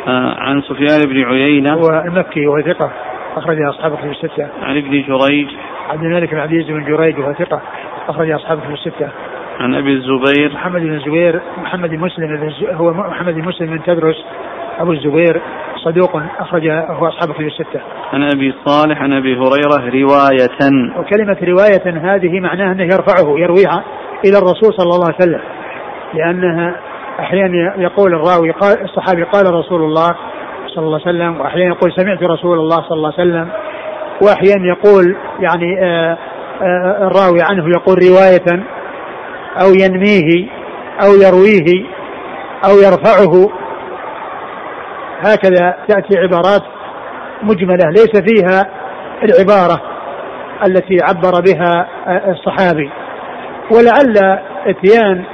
آه 0.08 0.34
عن 0.38 0.62
سفيان 0.62 1.08
بن 1.08 1.24
عيينة. 1.24 1.74
هو 1.74 2.04
المكي 2.06 2.46
وهو 2.46 2.60
ثقة. 2.60 2.90
أخرج 3.36 3.56
أصحاب 3.68 3.94
في 3.94 4.10
الستة. 4.10 4.48
عن 4.62 4.76
ابن 4.76 4.90
جريج. 4.90 5.48
عبد 5.90 6.02
الملك 6.02 6.30
بن 6.30 6.40
عبد 6.40 6.52
العزيز 6.52 6.76
بن 6.76 6.84
جريج 6.84 7.18
وهو 7.18 7.32
ثقة. 7.32 7.60
أخرج 8.08 8.30
أصحاب 8.30 8.58
في 8.58 8.72
الستة. 8.72 9.08
عن 9.60 9.74
أبي 9.74 9.92
الزبير. 9.92 10.52
محمد 10.52 10.80
بن 10.80 10.94
الزبير 10.94 11.40
محمد 11.56 11.92
مسلم 11.94 12.52
هو 12.72 12.92
محمد 12.92 13.34
مسلم 13.34 13.66
بن 13.66 13.82
تدرس. 13.82 14.24
أبو 14.82 14.92
الزبير 14.92 15.42
صدوق 15.84 16.22
أخرج 16.38 16.68
هو 16.68 17.08
أصحاب 17.08 17.32
في 17.32 17.46
الستة. 17.46 17.80
عن 18.12 18.22
أبي 18.22 18.54
صالح 18.66 19.02
عن 19.02 19.12
أبي 19.12 19.36
هريرة 19.36 19.90
رواية. 20.02 20.72
وكلمة 20.98 21.36
رواية 21.42 22.14
هذه 22.14 22.40
معناها 22.40 22.72
أنه 22.72 22.82
يرفعه 22.82 23.38
يرويها 23.38 23.84
إلى 24.24 24.38
الرسول 24.38 24.74
صلى 24.74 24.94
الله 24.94 25.06
عليه 25.06 25.16
وسلم. 25.16 25.40
لأنها 26.14 26.76
أحيانا 27.20 27.74
يقول 27.76 28.14
الراوي 28.14 28.50
قال 28.50 28.82
الصحابي 28.84 29.22
قال 29.22 29.54
رسول 29.54 29.82
الله 29.82 30.10
صلى 30.66 30.84
الله 30.84 31.00
عليه 31.06 31.18
وسلم 31.18 31.40
وأحيانا 31.40 31.74
يقول 31.74 31.92
سمعت 31.96 32.22
رسول 32.22 32.58
الله 32.58 32.76
صلى 32.76 32.96
الله 32.96 33.12
عليه 33.18 33.30
وسلم 33.30 33.48
وأحيانا 34.22 34.66
يقول 34.66 35.16
يعني 35.40 35.80
آآ 35.82 36.16
آآ 36.62 37.06
الراوي 37.06 37.42
عنه 37.42 37.64
يقول 37.68 37.96
رواية 38.08 38.64
أو 39.62 39.68
ينميه 39.84 40.48
أو 41.04 41.10
يرويه 41.26 41.84
أو 42.64 42.74
يرفعه 42.78 43.61
هكذا 45.26 45.76
تأتي 45.88 46.18
عبارات 46.18 46.62
مجملة 47.42 47.90
ليس 47.90 48.22
فيها 48.28 48.68
العبارة 49.22 49.80
التي 50.66 50.96
عبر 51.02 51.40
بها 51.40 51.86
الصحابي. 52.30 52.90
ولعل 53.70 54.38
إتيان 54.66 55.24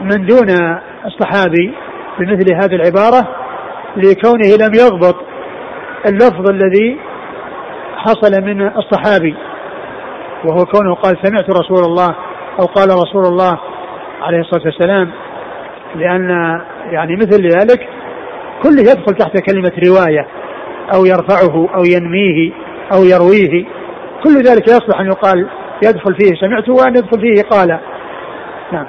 من 0.00 0.26
دون 0.26 0.78
الصحابي 1.06 1.74
بمثل 2.18 2.54
هذه 2.54 2.74
العبارة 2.74 3.28
لكونه 3.96 4.56
لم 4.60 4.74
يضبط 4.74 5.16
اللفظ 6.06 6.50
الذي 6.50 6.98
حصل 7.96 8.42
من 8.42 8.66
الصحابي 8.66 9.34
وهو 10.44 10.64
كونه 10.64 10.94
قال 10.94 11.16
سمعت 11.22 11.50
رسول 11.50 11.84
الله 11.84 12.14
أو 12.60 12.66
قال 12.66 12.88
رسول 12.88 13.24
الله 13.26 13.58
عليه 14.22 14.38
الصلاة 14.38 14.62
والسلام. 14.64 15.10
لأن 15.96 16.60
يعني 16.90 17.16
مثل 17.16 17.48
ذلك 17.48 17.88
كله 18.62 18.80
يدخل 18.80 19.14
تحت 19.14 19.50
كلمة 19.50 19.72
رواية 19.86 20.26
أو 20.94 21.04
يرفعه 21.04 21.68
أو 21.74 21.84
ينميه 21.84 22.52
أو 22.92 23.04
يرويه. 23.04 23.64
كل 24.24 24.42
ذلك 24.42 24.68
يصلح 24.68 25.00
أن 25.00 25.06
يقال 25.06 25.48
يدخل 25.82 26.14
فيه 26.14 26.34
سمعته 26.40 26.72
وأن 26.72 26.96
يدخل 26.96 27.20
فيه 27.20 27.42
قال. 27.42 27.78
نعم. 28.72 28.86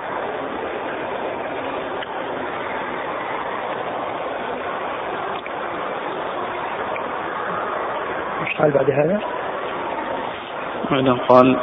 إيش 8.42 8.58
قال 8.58 8.72
بعد 8.72 8.92
هذا؟ 8.92 9.20
بعدها 10.92 11.14
قال 11.14 11.58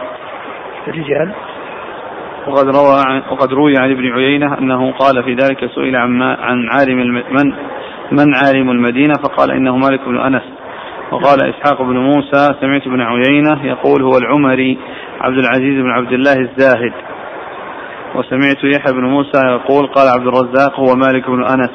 الرجال 0.89 1.33
وقد 2.47 2.67
روى 2.67 3.03
عن 3.07 3.23
وقد 3.31 3.53
روي 3.53 3.79
عن 3.79 3.91
ابن 3.91 4.13
عيينة 4.13 4.59
أنه 4.59 4.93
قال 4.93 5.25
في 5.25 5.35
ذلك 5.35 5.71
سئل 5.75 5.97
عن 5.97 6.11
ما 6.11 6.37
عن 6.41 6.69
عالم 6.69 6.99
الم 7.01 7.15
من 7.15 7.53
من 8.13 8.35
عالم 8.45 8.71
المدينة 8.71 9.15
فقال 9.25 9.51
إنه 9.51 9.77
مالك 9.77 10.01
بن 10.07 10.19
أنس. 10.19 10.43
وقال 11.13 11.39
إسحاق 11.49 11.83
بن 11.83 11.97
موسى 11.97 12.55
سمعت 12.61 12.87
ابن 12.87 13.01
عيينة 13.01 13.65
يقول 13.65 14.03
هو 14.03 14.19
العمري 14.19 14.79
عبد 15.21 15.39
العزيز 15.39 15.83
بن 15.83 15.91
عبد 15.91 16.13
الله 16.13 16.33
الزاهد. 16.33 16.93
وسمعت 18.15 18.65
يحيى 18.65 18.93
بن 18.93 19.05
موسى 19.05 19.41
يقول 19.47 19.87
قال 19.87 20.09
عبد 20.09 20.27
الرزاق 20.27 20.81
هو 20.81 20.95
مالك 20.95 21.31
بن 21.31 21.45
أنس. 21.45 21.71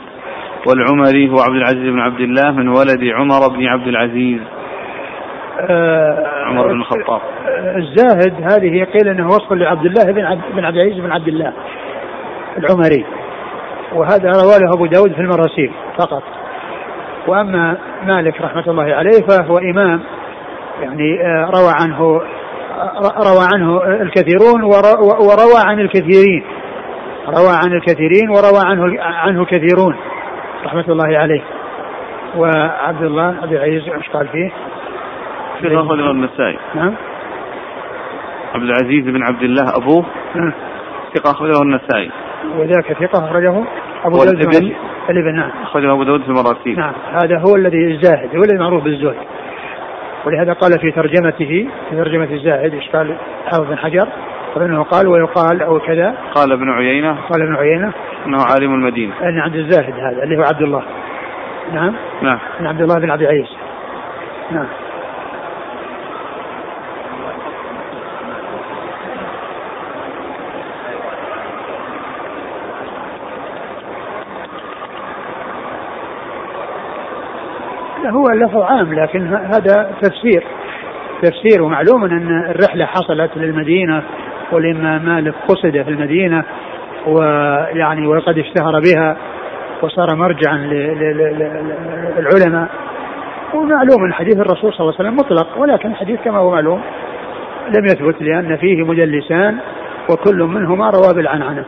والعمري 0.68 1.30
هو 1.30 1.40
عبد 1.40 1.56
العزيز 1.56 1.94
بن 1.94 2.00
عبد 2.00 2.20
الله 2.20 2.52
من 2.52 2.68
ولد 2.68 3.04
عمر 3.04 3.58
بن 3.58 3.66
عبد 3.68 3.88
العزيز. 3.88 4.42
عمر 6.48 6.68
بن 6.68 6.80
الخطاب. 6.82 7.22
الزاهد 7.76 8.34
هذه 8.42 8.84
قيل 8.84 9.08
إنه 9.08 9.28
وصف 9.28 9.54
لعبد 9.54 9.86
الله 9.86 10.12
بن 10.12 10.26
عبد 10.26 10.42
بن 10.56 10.66
عبد 10.66 10.78
العزيز 10.78 11.00
بن 11.00 11.12
عبد 11.12 11.28
الله 11.28 11.54
العمري. 12.58 13.06
وهذا 13.94 14.30
رواه 14.30 14.58
له 14.58 14.70
أبو 14.76 14.86
داود 14.86 15.14
في 15.14 15.22
المراسيل 15.22 15.72
فقط. 16.00 16.24
وأما 17.28 17.78
مالك 18.04 18.42
رحمة 18.42 18.64
الله 18.68 18.96
عليه 18.96 19.22
فهو 19.30 19.58
إمام 19.58 20.02
يعني 20.82 21.18
روى 21.46 21.72
عنه 21.82 22.22
روى 23.04 23.46
عنه 23.54 23.84
الكثيرون 24.02 24.64
وروى 24.64 25.60
عن 25.66 25.80
الكثيرين. 25.80 26.44
روى 27.28 27.56
عن 27.66 27.74
الكثيرين 27.74 28.30
وروى 28.30 28.62
عنه 28.66 29.02
عنه 29.02 29.46
كثيرون 29.46 29.96
رحمة 30.66 30.86
الله 30.90 31.18
عليه. 31.18 31.42
وعبد 32.38 33.04
الله 33.04 33.36
عبد 33.42 33.52
العزيز 33.52 33.90
إيش 33.90 34.10
قال 34.10 34.28
فيه؟ 34.28 34.52
ثقة 35.62 35.82
أخرجه 35.82 36.12
النسائي. 36.12 36.58
نعم. 36.76 36.94
عبد 38.56 38.64
العزيز 38.64 39.06
بن 39.06 39.24
عبد 39.24 39.44
الله 39.44 39.78
أبوه. 39.78 40.06
نعم. 40.36 40.54
ثقة 41.16 41.32
أخرجه 41.32 41.62
النسائي. 41.62 42.12
وذاك 42.58 42.94
ثقة 42.94 43.26
أخرجه 43.26 43.64
أبو؟ 44.06 44.18
داود 44.18 44.76
الابن 45.10 45.36
نعم. 45.36 45.52
أخرجه 45.64 45.92
أبو 45.92 46.04
داود 46.04 46.22
في 46.22 46.28
المراسيل. 46.28 46.80
نعم. 46.80 46.94
هذا 47.12 47.40
هو 47.48 47.56
الذي 47.56 47.94
الزاهد 47.94 48.36
هو 48.36 48.44
الذي 48.44 48.58
معروف 48.60 48.84
بالزهد. 48.84 49.16
ولهذا 50.26 50.54
قال 50.54 50.80
في 50.80 50.92
ترجمته 50.92 51.68
في 51.90 51.96
ترجمة 51.96 52.28
الزاهد 52.32 52.74
إيش 52.74 52.90
قال؟ 52.90 53.18
حافظ 53.46 53.68
بن 53.68 53.78
حجر. 53.78 54.08
فإنه 54.56 54.84
قال 54.84 55.08
ويقال 55.08 55.62
أو 55.62 55.80
كذا. 55.80 56.16
قال 56.36 56.52
ابن 56.52 56.70
عيينة. 56.70 57.18
قال 57.30 57.42
ابن 57.42 57.56
عيينة. 57.56 57.94
أنه 58.26 58.38
عالم 58.38 58.74
المدينة. 58.74 59.14
أن 59.22 59.40
عبد 59.40 59.56
الزاهد 59.56 59.94
هذا 59.94 60.24
اللي 60.24 60.38
هو 60.38 60.42
عبد 60.42 60.62
الله. 60.62 60.84
نعم. 61.74 61.96
نعم. 62.22 62.40
عبد 62.62 62.82
الله 62.82 63.00
بن 63.00 63.12
عبد 63.12 63.22
العزيز. 63.22 63.58
نعم. 64.52 64.68
هو 78.16 78.30
اللفظ 78.30 78.58
عام 78.58 78.94
لكن 78.94 79.28
هذا 79.28 79.92
تفسير. 80.02 80.44
تفسير 81.22 81.62
ومعلوم 81.62 82.04
أن 82.04 82.46
الرحلة 82.50 82.86
حصلت 82.86 83.32
للمدينة 83.36 84.04
والامام 84.52 85.06
مالك 85.06 85.34
قصد 85.48 85.82
في 85.82 85.90
المدينة 85.90 86.44
ويعني 87.08 88.08
وقد 88.08 88.38
اشتهر 88.38 88.80
بها 88.80 89.18
وصار 89.82 90.16
مرجعا 90.16 90.58
للعلماء. 92.18 92.70
ومعلوم 93.54 94.06
أن 94.06 94.14
حديث 94.14 94.38
الرسول 94.38 94.74
صلى 94.74 94.80
الله 94.80 94.94
عليه 95.00 95.10
وسلم 95.10 95.16
مطلق 95.16 95.48
ولكن 95.58 95.90
الحديث 95.90 96.20
كما 96.22 96.38
هو 96.38 96.52
معلوم 96.52 96.82
لم 97.78 97.86
يثبت 97.86 98.22
لأن 98.22 98.58
فيه 98.58 98.84
مدلسان 98.84 99.58
وكل 100.12 100.44
منهما 100.44 100.90
روى 100.90 101.14
بالعنعنة. 101.16 101.66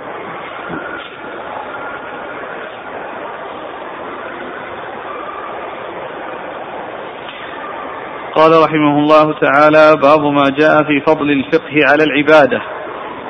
قال 8.37 8.51
رحمه 8.63 8.99
الله 8.99 9.33
تعالى 9.39 10.01
باب 10.01 10.21
ما 10.21 10.43
جاء 10.59 10.83
في 10.83 11.01
فضل 11.07 11.31
الفقه 11.31 11.75
على 11.91 12.03
العبادة. 12.03 12.61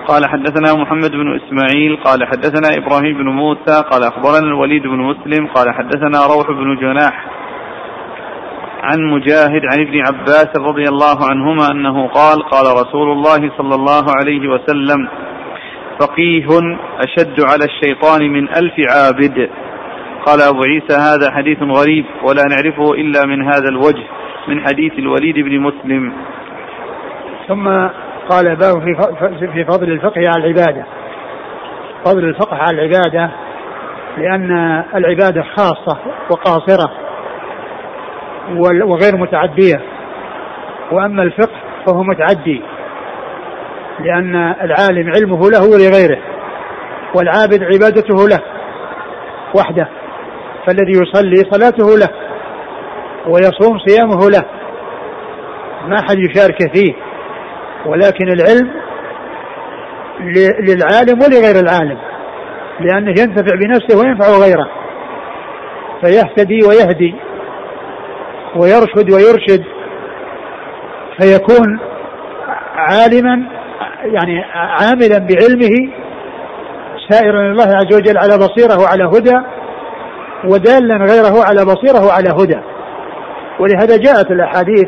قال 0.08 0.26
حدثنا 0.26 0.82
محمد 0.82 1.12
بن 1.12 1.39
إسماعيل 1.39 1.98
قال 2.04 2.28
حدثنا 2.28 2.67
إبراهيم 2.78 3.17
بن 3.17 3.30
موسى 3.30 3.84
قال 3.91 4.04
أخبرنا 4.04 4.48
الوليد 4.48 4.84
بن 4.84 5.00
مسلم 5.00 5.48
قال 5.48 5.74
حدثنا 5.74 6.26
روح 6.26 6.52
بن 6.52 6.76
جناح 6.76 7.26
عن 8.84 9.00
مجاهد 9.13 9.62
عن 9.72 9.80
ابن 9.80 10.00
عباس 10.08 10.48
رضي 10.58 10.84
الله 10.89 11.17
عنهما 11.30 11.72
أنه 11.72 12.08
قال 12.08 12.43
قال 12.43 12.65
رسول 12.65 13.12
الله 13.12 13.52
صلى 13.58 13.76
الله 13.76 14.06
عليه 14.20 14.48
وسلم 14.48 15.10
فقيه 16.00 16.48
أشد 17.00 17.41
على 17.41 17.65
الشيطان 17.65 18.22
من 18.32 18.50
ألف 18.50 18.74
عابد. 18.89 19.50
قال 20.26 20.41
أبو 20.41 20.63
عيسى 20.63 20.96
هذا 20.96 21.32
حديث 21.32 21.58
غريب 21.62 22.06
ولا 22.24 22.43
نعرفه 22.50 22.93
إلا 22.93 23.26
من 23.26 23.41
هذا 23.46 23.70
الوجه. 23.70 24.08
من 24.47 24.60
حديث 24.60 24.93
الوليد 24.99 25.36
بن 25.36 25.60
مسلم. 25.60 26.13
ثم 27.47 27.67
قال 28.29 28.55
باب 28.55 28.83
في 28.83 28.95
في 29.53 29.65
فضل 29.65 29.91
الفقه 29.91 30.29
على 30.29 30.38
العبادة. 30.38 30.86
فضل 32.05 32.23
الفقه 32.23 32.57
على 32.57 32.71
العبادة 32.71 33.31
لأن 34.17 34.83
العبادة 34.95 35.43
خاصة 35.43 35.97
وقاصرة 36.29 36.91
وغير 38.86 39.17
متعدية. 39.17 39.81
وأما 40.91 41.23
الفقه 41.23 41.55
فهو 41.86 42.03
متعدي 42.03 42.62
لأن 43.99 44.36
العالم 44.36 45.12
علمه 45.15 45.49
له 45.49 45.62
ولغيره 45.73 46.19
والعابد 47.15 47.63
عبادته 47.63 48.27
له 48.27 48.39
وحده 49.60 49.88
فالذي 50.67 50.91
يصلي 50.91 51.36
صلاته 51.51 51.97
له. 51.97 52.27
ويصوم 53.27 53.80
صيامه 53.88 54.30
له. 54.30 54.43
ما 55.88 56.01
حد 56.01 56.17
يشارك 56.17 56.75
فيه. 56.75 56.93
ولكن 57.86 58.30
العلم 58.30 58.71
للعالم 60.60 61.19
ولغير 61.21 61.60
العالم. 61.60 61.97
لأنه 62.80 63.10
ينتفع 63.10 63.56
بنفسه 63.56 63.99
وينفع 63.99 64.27
غيره. 64.27 64.69
فيهتدي 66.01 66.60
ويهدي 66.67 67.15
ويرشد 68.56 69.12
ويرشد. 69.12 69.63
فيكون 71.19 71.80
عالما 72.75 73.47
يعني 74.03 74.43
عاملا 74.53 75.17
بعلمه 75.17 75.93
سائرا 77.10 77.51
الله 77.51 77.75
عز 77.75 77.95
وجل 77.95 78.17
على 78.17 78.38
بصيره 78.38 78.80
وعلى 78.80 79.03
هدى 79.03 79.38
ودالا 80.45 80.95
غيره 80.95 81.43
على 81.43 81.65
بصيره 81.65 82.06
وعلى 82.06 82.30
هدى. 82.30 82.60
ولهذا 83.60 83.98
جاءت 83.98 84.32
الأحاديث 84.32 84.88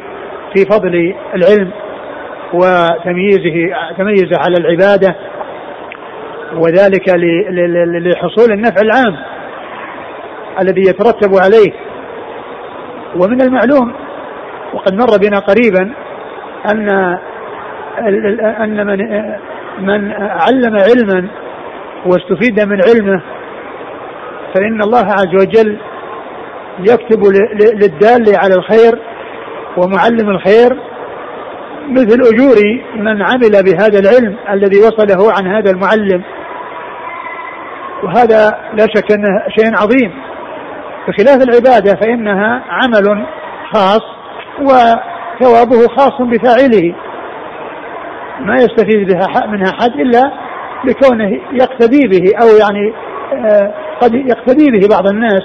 في 0.56 0.66
فضل 0.72 1.16
العلم 1.36 1.72
وتمييزه 2.54 3.76
تميز 3.98 4.34
على 4.40 4.56
العبادة 4.58 5.16
وذلك 6.54 7.10
لحصول 8.02 8.52
النفع 8.52 8.82
العام 8.82 9.18
الذي 10.62 10.82
يترتب 10.82 11.36
عليه. 11.36 11.74
ومن 13.16 13.42
المعلوم 13.42 13.94
وقد 14.74 14.94
مر 14.94 15.18
بنا 15.18 15.40
قريبا 15.40 15.94
أن 16.66 16.90
أن 18.64 18.88
من 18.88 18.98
من 19.80 20.12
علم 20.12 20.78
علما 20.78 21.28
واستفيد 22.06 22.60
من 22.60 22.80
علمه 22.82 23.22
فإن 24.56 24.82
الله 24.82 25.06
عز 25.06 25.36
وجل 25.36 25.78
يكتب 26.80 27.24
للدال 27.54 28.36
على 28.36 28.56
الخير 28.56 29.00
ومعلم 29.78 30.30
الخير 30.30 30.78
مثل 31.90 32.22
أجور 32.22 32.56
من 32.96 33.22
عمل 33.22 33.64
بهذا 33.64 34.00
العلم 34.00 34.36
الذي 34.50 34.80
وصله 34.80 35.34
عن 35.34 35.48
هذا 35.48 35.72
المعلم. 35.72 36.24
وهذا 38.04 38.58
لا 38.74 38.88
شك 38.96 39.12
أنه 39.12 39.44
شيء 39.58 39.78
عظيم. 39.78 40.12
بخلاف 41.08 41.42
العبادة 41.44 41.96
فإنها 42.02 42.64
عمل 42.70 43.26
خاص 43.74 44.02
وثوابه 44.62 45.88
خاص 45.98 46.22
بفاعله. 46.22 46.96
ما 48.40 48.56
يستفيد 48.56 49.14
بها 49.14 49.48
منها 49.48 49.72
حد 49.82 50.00
إلا 50.00 50.32
لكونه 50.84 51.42
يقتدي 51.52 52.08
به 52.08 52.32
أو 52.42 52.48
يعني 52.48 52.94
آه، 53.34 53.74
قد 54.02 54.14
يقتدي 54.14 54.72
به 54.72 54.88
بعض 54.88 55.08
الناس 55.08 55.42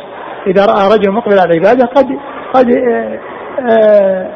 إذا 0.47 0.67
رأى 0.67 0.99
رجل 0.99 1.13
مقبل 1.13 1.39
على 1.39 1.55
العبادة 1.55 1.87
قد 1.87 2.07
قد 2.55 2.71
آه، 2.71 3.19
آه، 3.71 4.31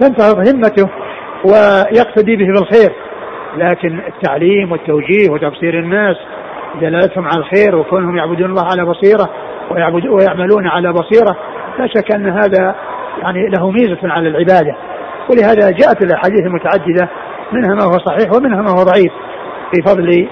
تنتهض 0.00 0.48
همته 0.48 0.88
ويقتدي 1.44 2.36
به 2.36 2.46
بالخير. 2.46 2.92
لكن 3.56 4.00
التعليم 4.08 4.72
والتوجيه 4.72 5.30
وتبصير 5.30 5.78
الناس 5.78 6.16
دلالتهم 6.80 7.28
على 7.28 7.38
الخير 7.38 7.76
وكونهم 7.76 8.16
يعبدون 8.16 8.50
الله 8.50 8.64
على 8.64 8.84
بصيرة 8.84 9.30
ويعملون 10.10 10.66
على 10.66 10.92
بصيرة 10.92 11.36
لا 11.78 11.86
شك 11.86 12.14
أن 12.14 12.28
هذا 12.28 12.74
يعني 13.22 13.48
له 13.48 13.70
ميزة 13.70 13.98
على 14.02 14.28
العبادة. 14.28 14.76
ولهذا 15.30 15.70
جاءت 15.70 16.02
الاحاديث 16.02 16.40
المتعدده 16.46 17.08
منها 17.52 17.74
ما 17.74 17.84
هو 17.84 17.98
صحيح 17.98 18.32
ومنها 18.32 18.62
ما 18.62 18.70
هو 18.70 18.82
ضعيف 18.82 19.12
في 19.72 19.82
فضل 19.82 20.28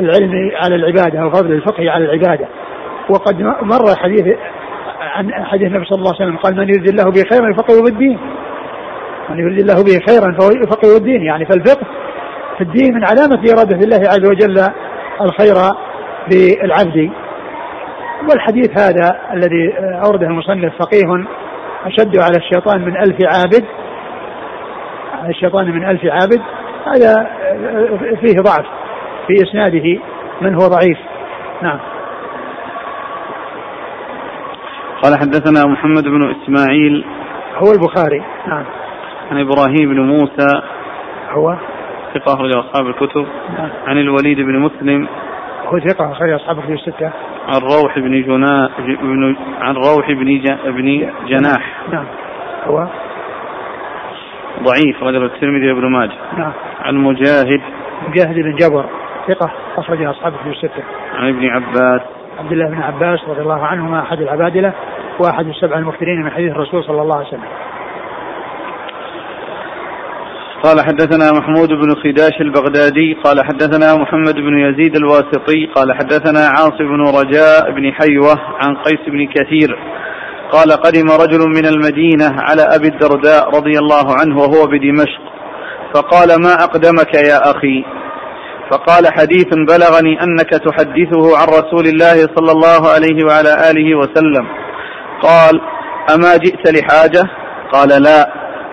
العلم 0.00 0.50
على 0.62 0.74
العبادة 0.74 1.26
وفضل 1.26 1.52
الفقه 1.52 1.90
على 1.90 2.04
العبادة. 2.04 2.48
وقد 3.10 3.42
مر 3.42 3.96
حديث 3.96 4.36
عن 5.00 5.44
حديث 5.44 5.66
النبي 5.66 5.84
صلى 5.84 5.98
الله 5.98 6.14
عليه 6.14 6.24
وسلم 6.24 6.36
قال 6.36 6.56
من 6.56 6.68
يريد 6.68 6.88
الله 6.88 7.04
به 7.04 7.22
خيرا 7.30 7.50
يفقهه 7.50 7.82
بالدين 7.82 8.18
من 9.28 9.38
يريد 9.38 9.58
الله 9.58 9.74
به 9.74 10.00
خيرا 10.08 10.36
فهو 10.38 10.50
يفقهه 10.50 10.96
الدين 10.96 11.22
يعني 11.22 11.46
فالفقه 11.46 11.86
في 12.58 12.64
الدين 12.64 12.94
من 12.94 13.04
علامة 13.04 13.42
إرادة 13.52 13.76
الله 13.76 14.08
عز 14.08 14.28
وجل 14.30 14.72
الخير 15.20 15.54
بالعبد. 16.30 17.10
والحديث 18.30 18.80
هذا 18.80 19.20
الذي 19.32 19.74
أورده 19.78 20.26
المصنف 20.26 20.72
فقيه 20.78 21.26
أشد 21.84 22.18
على 22.22 22.36
الشيطان 22.36 22.80
من 22.80 22.96
ألف 22.96 23.16
عابد. 23.22 23.64
على 25.22 25.30
الشيطان 25.30 25.70
من 25.70 25.84
ألف 25.84 26.04
عابد. 26.04 26.42
هذا 26.86 27.30
فيه 28.20 28.36
ضعف 28.40 28.66
في 29.26 29.34
إسناده 29.34 30.00
من 30.40 30.54
هو 30.54 30.68
ضعيف. 30.68 30.98
نعم. 31.62 31.78
قال 35.02 35.18
حدثنا 35.18 35.72
محمد 35.72 36.04
بن 36.04 36.30
إسماعيل. 36.30 37.04
هو 37.54 37.72
البخاري. 37.72 38.22
نعم. 38.48 38.64
عن 39.30 39.40
إبراهيم 39.40 39.88
بن 39.88 40.00
موسى. 40.00 40.62
هو؟ 41.30 41.56
ثقة 42.14 42.34
أخرج 42.34 42.50
أصحاب 42.56 42.86
الكتب. 42.86 43.26
نعم. 43.58 43.70
عن 43.86 43.98
الوليد 43.98 44.40
بن 44.40 44.58
مسلم. 44.58 45.08
هو 45.66 45.78
ثقة 45.78 46.12
أخرج 46.12 46.30
أصحاب 46.30 46.58
الكتب 46.58 46.72
الستة. 46.72 47.12
عن 47.48 47.60
روح 47.60 47.98
بن 47.98 48.22
جنا 48.22 48.70
بن 48.78 49.36
عن 49.60 49.74
روح 49.74 50.12
بن 50.12 50.38
بن 50.66 51.10
جناح. 51.26 51.82
نعم. 51.92 52.06
هو؟ 52.64 52.88
ضعيف 54.62 55.02
رجل 55.02 55.24
الترمذي 55.24 55.72
وابن 55.72 55.90
ماجه. 55.92 56.18
نعم. 56.38 56.52
عن 56.80 56.96
مجاهد. 56.96 57.60
مجاهد 58.08 58.34
بن 58.34 58.54
جبر. 58.54 58.84
ثقة 59.28 59.50
أخرج 59.78 60.02
أصحاب 60.02 60.32
الكتب 60.32 60.50
الستة. 60.50 60.82
عن 61.14 61.28
ابن 61.28 61.46
عباس. 61.46 62.17
عبد 62.38 62.52
الله 62.52 62.66
بن 62.66 62.82
عباس 62.82 63.20
رضي 63.28 63.40
الله 63.40 63.66
عنهما 63.66 64.02
أحد 64.02 64.20
العبادلة 64.20 64.72
وأحد 65.20 65.46
السبع 65.46 65.78
المكثرين 65.78 66.22
من 66.22 66.30
حديث 66.30 66.52
الرسول 66.52 66.84
صلى 66.84 67.02
الله 67.02 67.16
عليه 67.16 67.28
وسلم. 67.28 67.48
قال 70.62 70.80
حدثنا 70.80 71.38
محمود 71.38 71.68
بن 71.68 71.94
خداش 71.94 72.40
البغدادي 72.40 73.14
قال 73.24 73.44
حدثنا 73.44 74.02
محمد 74.02 74.34
بن 74.34 74.58
يزيد 74.58 74.96
الواسطي 74.96 75.66
قال 75.74 75.92
حدثنا 75.92 76.40
عاصم 76.48 76.78
بن 76.78 77.02
رجاء 77.20 77.70
بن 77.70 77.92
حيوة 77.92 78.34
عن 78.60 78.76
قيس 78.76 79.00
بن 79.08 79.26
كثير 79.26 79.78
قال 80.52 80.72
قدم 80.72 81.06
رجل 81.22 81.38
من 81.48 81.66
المدينة 81.66 82.36
على 82.38 82.62
أبي 82.62 82.88
الدرداء 82.88 83.48
رضي 83.56 83.78
الله 83.78 84.14
عنه 84.20 84.38
وهو 84.38 84.66
بدمشق 84.66 85.20
فقال 85.94 86.28
ما 86.42 86.54
أقدمك 86.64 87.14
يا 87.14 87.50
أخي؟ 87.50 87.84
فقال 88.70 89.12
حديث 89.12 89.48
بلغني 89.68 90.22
أنك 90.22 90.50
تحدثه 90.50 91.38
عن 91.38 91.46
رسول 91.48 91.86
الله 91.86 92.16
صلى 92.36 92.52
الله 92.52 92.88
عليه 92.94 93.24
وعلى 93.24 93.70
آله 93.70 93.94
وسلم. 93.98 94.46
قال 95.22 95.60
أما 96.14 96.36
جئت 96.36 96.64
لحاجة؟ 96.76 97.22
قال 97.72 98.02
لا. 98.02 98.32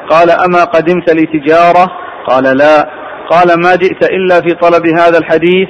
قال 0.09 0.29
أما 0.31 0.63
قدمت 0.63 1.09
لتجارة؟ 1.09 1.91
قال 2.27 2.57
لا. 2.57 2.89
قال 3.29 3.47
ما 3.63 3.75
جئت 3.75 4.11
إلا 4.11 4.41
في 4.41 4.53
طلب 4.61 4.87
هذا 4.87 5.17
الحديث؟ 5.17 5.67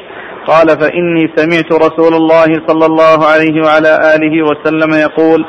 قال 0.47 0.67
فإني 0.67 1.33
سمعت 1.35 1.73
رسول 1.73 2.13
الله 2.13 2.49
صلى 2.67 2.85
الله 2.85 3.25
عليه 3.25 3.61
وعلى 3.65 4.15
آله 4.15 4.43
وسلم 4.43 4.93
يقول 4.93 5.45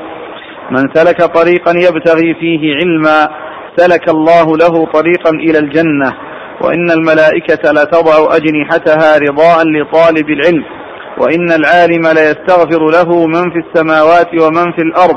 من 0.71 0.83
سلك 0.95 1.23
طريقا 1.23 1.71
يبتغي 1.71 2.35
فيه 2.35 2.75
علما 2.75 3.29
سلك 3.77 4.09
الله 4.09 4.57
له 4.57 4.87
طريقا 4.93 5.31
إلى 5.31 5.59
الجنة. 5.59 6.13
وإن 6.67 6.91
الملائكة 6.91 7.73
لتضع 7.73 8.37
أجنحتها 8.37 9.19
رضاء 9.19 9.65
لطالب 9.67 10.31
العلم 10.31 10.65
وإن 11.19 11.53
العالم 11.53 12.03
ليستغفر 12.07 12.91
له 12.91 13.27
من 13.27 13.51
في 13.51 13.59
السماوات 13.67 14.29
ومن 14.43 14.73
في 14.73 14.83
الأرض 14.83 15.17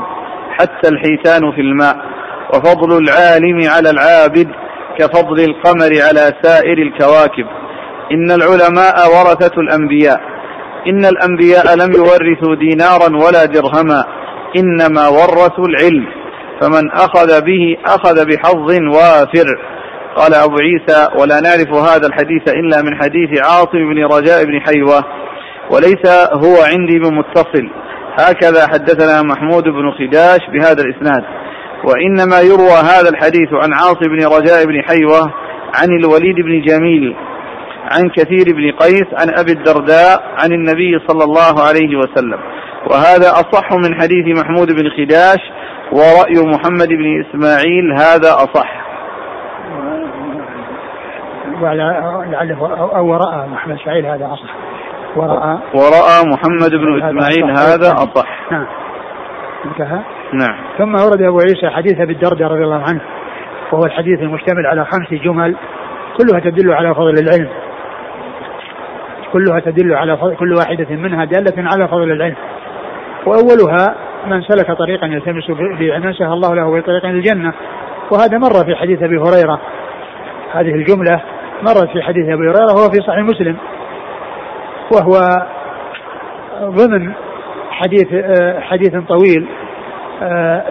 حتى 0.58 0.88
الحيتان 0.88 1.52
في 1.52 1.60
الماء. 1.60 1.96
وفضل 2.54 2.98
العالم 2.98 3.68
على 3.68 3.90
العابد 3.90 4.48
كفضل 4.98 5.44
القمر 5.44 5.90
على 6.08 6.32
سائر 6.42 6.78
الكواكب. 6.78 7.46
إن 8.12 8.30
العلماء 8.30 8.96
ورثة 9.08 9.60
الأنبياء. 9.60 10.20
إن 10.86 11.04
الأنبياء 11.04 11.74
لم 11.76 11.92
يورثوا 11.92 12.54
دينارا 12.54 13.26
ولا 13.26 13.44
درهما 13.44 14.04
إنما 14.56 15.08
ورثوا 15.08 15.66
العلم. 15.68 16.06
فمن 16.60 16.90
أخذ 16.90 17.40
به 17.40 17.76
أخذ 17.86 18.26
بحظ 18.26 18.70
وافر. 18.96 19.69
قال 20.20 20.34
أبو 20.34 20.56
عيسى 20.58 21.08
ولا 21.20 21.40
نعرف 21.40 21.70
هذا 21.90 22.06
الحديث 22.06 22.42
إلا 22.48 22.82
من 22.82 23.02
حديث 23.02 23.30
عاصم 23.42 23.80
بن 23.92 24.04
رجاء 24.04 24.44
بن 24.44 24.60
حيوة 24.60 25.04
وليس 25.70 26.04
هو 26.44 26.56
عندي 26.72 26.98
بمتصل 26.98 27.70
هكذا 28.18 28.66
حدثنا 28.72 29.22
محمود 29.22 29.64
بن 29.64 29.90
خداش 29.98 30.40
بهذا 30.52 30.82
الإسناد. 30.82 31.24
وإنما 31.84 32.40
يروى 32.40 32.78
هذا 32.92 33.08
الحديث 33.08 33.48
عن 33.52 33.72
عاصم 33.72 34.06
بن 34.16 34.26
رجاء 34.36 34.64
بن 34.66 34.82
حيوة 34.82 35.20
عن 35.74 35.88
الوليد 36.00 36.36
بن 36.36 36.62
جميل 36.62 37.16
عن 37.92 38.08
كثير 38.16 38.56
بن 38.56 38.72
قيس 38.72 39.06
عن 39.12 39.38
أبي 39.38 39.52
الدرداء 39.52 40.22
عن 40.42 40.52
النبي 40.52 40.98
صلى 41.08 41.24
الله 41.24 41.66
عليه 41.68 41.96
وسلم. 41.96 42.38
وهذا 42.90 43.30
أصح 43.30 43.72
من 43.72 44.00
حديث 44.00 44.38
محمود 44.38 44.68
بن 44.72 44.90
خداش 44.90 45.40
ورأي 45.92 46.46
محمد 46.46 46.88
بن 46.88 47.24
إسماعيل 47.24 47.92
هذا 47.98 48.34
أصح. 48.34 48.89
ولعله 51.60 52.58
أو 52.96 53.14
رأى 53.14 53.48
محمد 53.48 53.78
إسماعيل 53.80 54.06
هذا 54.06 54.26
أصح. 54.26 54.54
ورأى 55.16 55.58
ورأى 55.74 56.32
محمد 56.32 56.70
بن 56.70 57.02
إسماعيل 57.02 57.50
هذا 57.50 57.92
أصح. 57.92 58.52
نعم. 58.52 58.66
انتهى. 59.64 60.00
نعم. 60.32 60.56
ثم 60.78 60.94
ورد 60.94 61.22
أبو 61.22 61.38
عيسى 61.38 61.70
حديث 61.70 62.00
أبي 62.00 62.12
الدرداء 62.12 62.48
رضي 62.48 62.64
الله 62.64 62.82
عنه 62.88 63.00
وهو 63.72 63.84
الحديث 63.84 64.20
المشتمل 64.20 64.66
على 64.66 64.84
خمس 64.84 65.20
جمل 65.24 65.56
كلها 66.18 66.40
تدل 66.40 66.72
على 66.72 66.94
فضل 66.94 67.14
العلم. 67.14 67.48
كلها 69.32 69.60
تدل 69.60 69.94
على 69.94 70.16
فضل 70.16 70.36
كل 70.36 70.54
واحدة 70.54 70.96
منها 70.96 71.24
دالة 71.24 71.70
على 71.72 71.88
فضل 71.88 72.12
العلم. 72.12 72.36
وأولها 73.26 73.94
من 74.26 74.42
سلك 74.42 74.72
طريقا 74.78 75.06
يلتمس 75.06 75.50
به 75.50 75.96
الله 76.34 76.54
له 76.54 76.80
بطريق 76.80 77.06
الجنة 77.06 77.52
وهذا 78.10 78.38
مر 78.38 78.64
في 78.64 78.76
حديث 78.76 79.02
أبي 79.02 79.16
هريرة. 79.16 79.60
هذه 80.52 80.74
الجملة 80.74 81.20
مرت 81.62 81.90
في 81.92 82.02
حديث 82.02 82.24
أبي 82.24 82.48
هريرة 82.48 82.74
وهو 82.74 82.90
في 82.90 82.98
صحيح 83.06 83.24
مسلم. 83.24 83.56
وهو 84.92 85.20
ضمن 86.62 87.12
حديث 87.70 88.08
حديث 88.60 88.90
طويل 89.08 89.48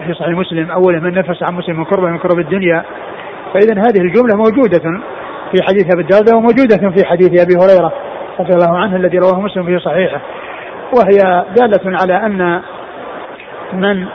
في 0.06 0.14
صحيح 0.14 0.38
مسلم. 0.38 0.70
أوله 0.70 1.00
من 1.00 1.14
نفس 1.14 1.42
عن 1.42 1.54
مسلم 1.54 1.76
من 1.76 1.84
كربة 1.84 2.08
من 2.08 2.18
كرب 2.18 2.38
الدنيا. 2.38 2.84
فإذا 3.54 3.80
هذه 3.80 4.00
الجملة 4.00 4.36
موجودة 4.36 4.78
في 5.52 5.62
حديث 5.62 5.94
أبي 5.94 6.02
الدرداء 6.02 6.36
وموجودة 6.36 6.90
في 6.90 7.04
حديث 7.04 7.40
أبي 7.40 7.54
هريرة 7.56 7.92
رضي 8.40 8.54
الله 8.54 8.78
عنه 8.78 8.96
الذي 8.96 9.18
رواه 9.18 9.40
مسلم 9.40 9.66
في 9.66 9.78
صحيحه. 9.78 10.20
وهي 10.98 11.44
دالة 11.56 11.98
على 12.02 12.26
أن 12.26 12.60
من 13.72 14.06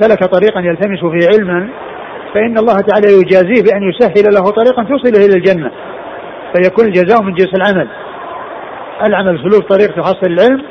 سلك 0.00 0.24
طريقا 0.24 0.60
يلتمس 0.60 1.00
فيه 1.00 1.28
علما 1.28 1.68
فإن 2.34 2.58
الله 2.58 2.80
تعالى 2.80 3.06
يجازيه 3.06 3.62
بأن 3.62 3.82
يسهل 3.82 4.34
له 4.34 4.50
طريقا 4.50 4.82
توصله 4.82 5.26
إلى 5.26 5.36
الجنة. 5.36 5.70
فيكون 6.54 6.84
الجزاء 6.84 7.22
من 7.22 7.34
جنس 7.34 7.54
العمل. 7.54 7.88
العمل 9.02 9.38
سلوك 9.38 9.68
طريق 9.68 9.96
تحصل 9.96 10.26
العلم 10.26 10.62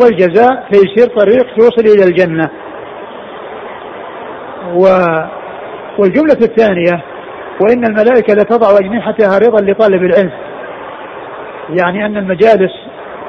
والجزاء 0.00 0.68
تيسير 0.70 1.16
طريق 1.16 1.54
توصل 1.54 1.84
إلى 1.96 2.04
الجنة. 2.04 2.50
و 4.74 4.84
والجملة 5.98 6.38
الثانية 6.42 7.02
وإن 7.60 7.84
الملائكة 7.84 8.34
لتضع 8.34 8.78
أجنحتها 8.78 9.38
رضا 9.38 9.60
لطالب 9.60 10.02
العلم. 10.02 10.32
يعني 11.68 12.06
أن 12.06 12.16
المجالس 12.16 12.72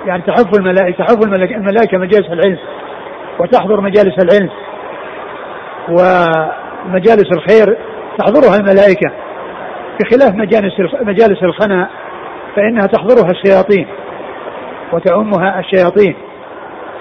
يعني 0.06 0.24
تحف 0.28 0.60
الملائكة 0.60 1.06
تحف 1.06 1.24
الملائكة 1.24 1.98
مجالس 1.98 2.28
العلم 2.28 2.58
وتحضر 3.40 3.82
مجالس 3.82 4.16
العلم. 4.24 4.50
ومجالس 5.90 7.32
الخير 7.32 7.78
تحضرها 8.18 8.56
الملائكة. 8.56 9.12
بخلاف 10.00 10.36
مجالس 10.36 10.74
مجالس 11.02 11.44
الخنا 11.44 11.90
فإنها 12.56 12.88
تحضرها 12.88 13.32
الشياطين 13.32 13.88
وتعمها 14.94 15.60
الشياطين. 15.60 16.16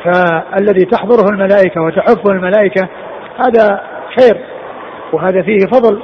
فالذي 0.05 0.84
تحضره 0.84 1.28
الملائكة 1.30 1.80
وتحفه 1.80 2.30
الملائكة 2.30 2.88
هذا 3.38 3.80
خير 4.18 4.40
وهذا 5.12 5.43
فيه 5.43 5.66
فضل 5.72 6.03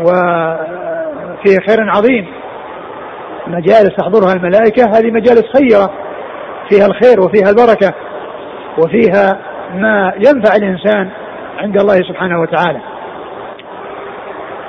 وفيه 0.00 1.56
خير 1.68 1.90
عظيم. 1.90 2.26
مجالس 3.46 3.96
تحضرها 3.96 4.32
الملائكة 4.32 4.84
هذه 4.84 5.10
مجالس 5.10 5.44
خيرة 5.56 5.90
فيها 6.70 6.86
الخير 6.86 7.20
وفيها 7.20 7.50
البركة 7.50 7.94
وفيها 8.78 9.38
ما 9.74 10.12
ينفع 10.16 10.56
الإنسان 10.56 11.10
عند 11.58 11.80
الله 11.80 11.94
سبحانه 11.94 12.40
وتعالى. 12.40 12.91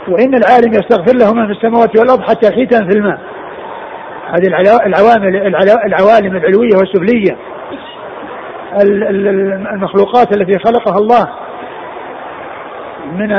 وإن 0.08 0.36
العالم 0.36 0.74
يستغفر 0.74 1.16
له 1.16 1.34
من 1.34 1.46
في 1.46 1.52
السماوات 1.52 2.00
والأرض 2.00 2.22
حتى 2.22 2.48
الحيتان 2.48 2.90
في 2.90 2.98
الماء. 2.98 3.20
هذه 4.30 4.48
العوامل 4.86 5.56
العوالم 5.86 6.36
العلوية 6.36 6.76
والسفلية. 6.78 7.38
المخلوقات 9.74 10.38
التي 10.38 10.60
خلقها 10.60 10.98
الله. 10.98 11.30
من 13.12 13.30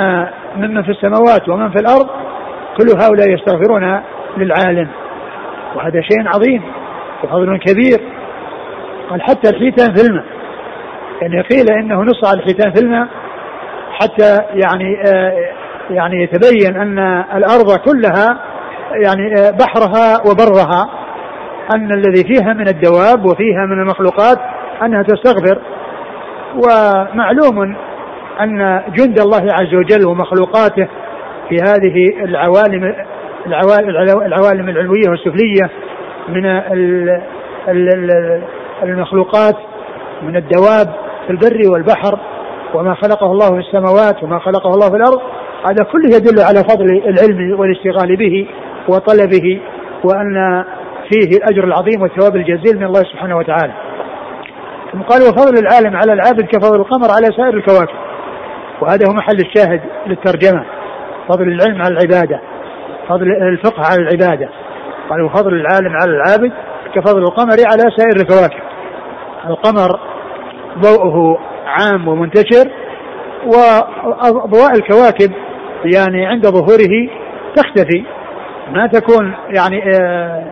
ممن 0.57 0.83
في 0.83 0.91
السماوات 0.91 1.49
ومن 1.49 1.71
في 1.71 1.81
الأرض 1.81 2.07
كل 2.77 2.87
هؤلاء 3.03 3.31
يستغفرون 3.31 4.01
للعالم. 4.37 4.89
وهذا 5.77 6.01
شيء 6.01 6.29
عظيم 6.29 6.63
وفضل 7.25 7.59
كبير. 7.59 8.01
قال 9.11 9.23
حتى 9.23 9.51
الحيتان 9.51 9.95
في 9.95 10.07
الماء. 10.07 10.25
يعني 11.23 11.41
قيل 11.41 11.73
إنه 11.73 12.03
نص 12.03 12.25
على 12.25 12.41
الحيتان 12.41 12.73
في 12.73 12.81
الماء 12.81 13.09
حتى 13.93 14.39
يعني 14.55 15.03
آه 15.15 15.64
يعني 15.91 16.23
يتبين 16.23 16.77
أن 16.77 16.99
الأرض 17.37 17.79
كلها 17.79 18.39
يعني 19.05 19.35
آه 19.35 19.51
بحرها 19.51 20.21
وبرها 20.31 20.91
أن 21.75 21.93
الذي 21.93 22.25
فيها 22.25 22.53
من 22.53 22.69
الدواب 22.69 23.25
وفيها 23.25 23.67
من 23.67 23.81
المخلوقات 23.81 24.39
أنها 24.83 25.03
تستغفر. 25.03 25.61
ومعلوم 26.55 27.77
أن 28.41 28.83
جند 28.97 29.19
الله 29.19 29.53
عز 29.53 29.75
وجل 29.75 30.07
ومخلوقاته 30.07 30.89
في 31.49 31.57
هذه 31.57 32.25
العوالم 32.25 32.95
العوالم 34.27 34.69
العلوية 34.69 35.09
والسفلية 35.09 35.71
من 36.29 36.47
المخلوقات 38.83 39.57
من 40.23 40.37
الدواب 40.37 40.95
في 41.27 41.31
البر 41.31 41.73
والبحر 41.73 42.19
وما 42.75 42.95
خلقه 42.95 43.27
الله 43.27 43.51
في 43.51 43.59
السماوات 43.59 44.23
وما 44.23 44.39
خلقه 44.39 44.69
الله 44.75 44.91
في 44.91 44.97
الأرض. 44.97 45.21
هذا 45.65 45.85
كله 45.93 46.17
يدل 46.17 46.41
على 46.41 46.59
فضل 46.59 46.85
العلم 46.85 47.61
والاشتغال 47.61 48.17
به 48.17 48.49
وطلبه 48.89 49.61
وأن 50.05 50.65
فيه 51.09 51.37
الأجر 51.37 51.65
العظيم 51.65 52.03
والثواب 52.03 52.37
الجزيل 52.37 52.77
من 52.77 52.85
الله 52.85 53.01
سبحانه 53.01 53.37
وتعالى. 53.37 53.73
ثم 54.93 55.03
قال 55.03 55.23
وفضل 55.23 55.59
العالم 55.59 55.97
على 55.97 56.13
العابد 56.13 56.43
كفضل 56.43 56.81
القمر 56.81 57.09
على 57.11 57.27
سائر 57.37 57.55
الكواكب. 57.55 57.99
وهذا 58.81 59.05
هو 59.09 59.15
محل 59.15 59.37
الشاهد 59.37 59.81
للترجمة. 60.07 60.65
فضل 61.29 61.49
العلم 61.49 61.83
على 61.83 61.95
العبادة. 61.95 62.41
فضل 63.09 63.27
الفقه 63.33 63.83
على 63.91 64.03
العبادة. 64.03 64.49
قال 65.11 65.23
وفضل 65.23 65.55
العالم 65.55 65.97
على 66.03 66.11
العابد 66.11 66.53
كفضل 66.95 67.23
القمر 67.23 67.57
على 67.73 67.83
سائر 67.97 68.17
الكواكب. 68.17 68.63
القمر 69.47 70.01
ضوءه 70.79 71.39
عام 71.67 72.09
ومنتشر 72.09 72.71
وأضواء 73.47 74.73
الكواكب 74.77 75.33
يعني 75.85 76.27
عند 76.27 76.47
ظهوره 76.47 77.09
تختفي. 77.57 78.05
ما 78.73 78.87
تكون 78.87 79.35
يعني 79.57 79.83
آه 80.01 80.45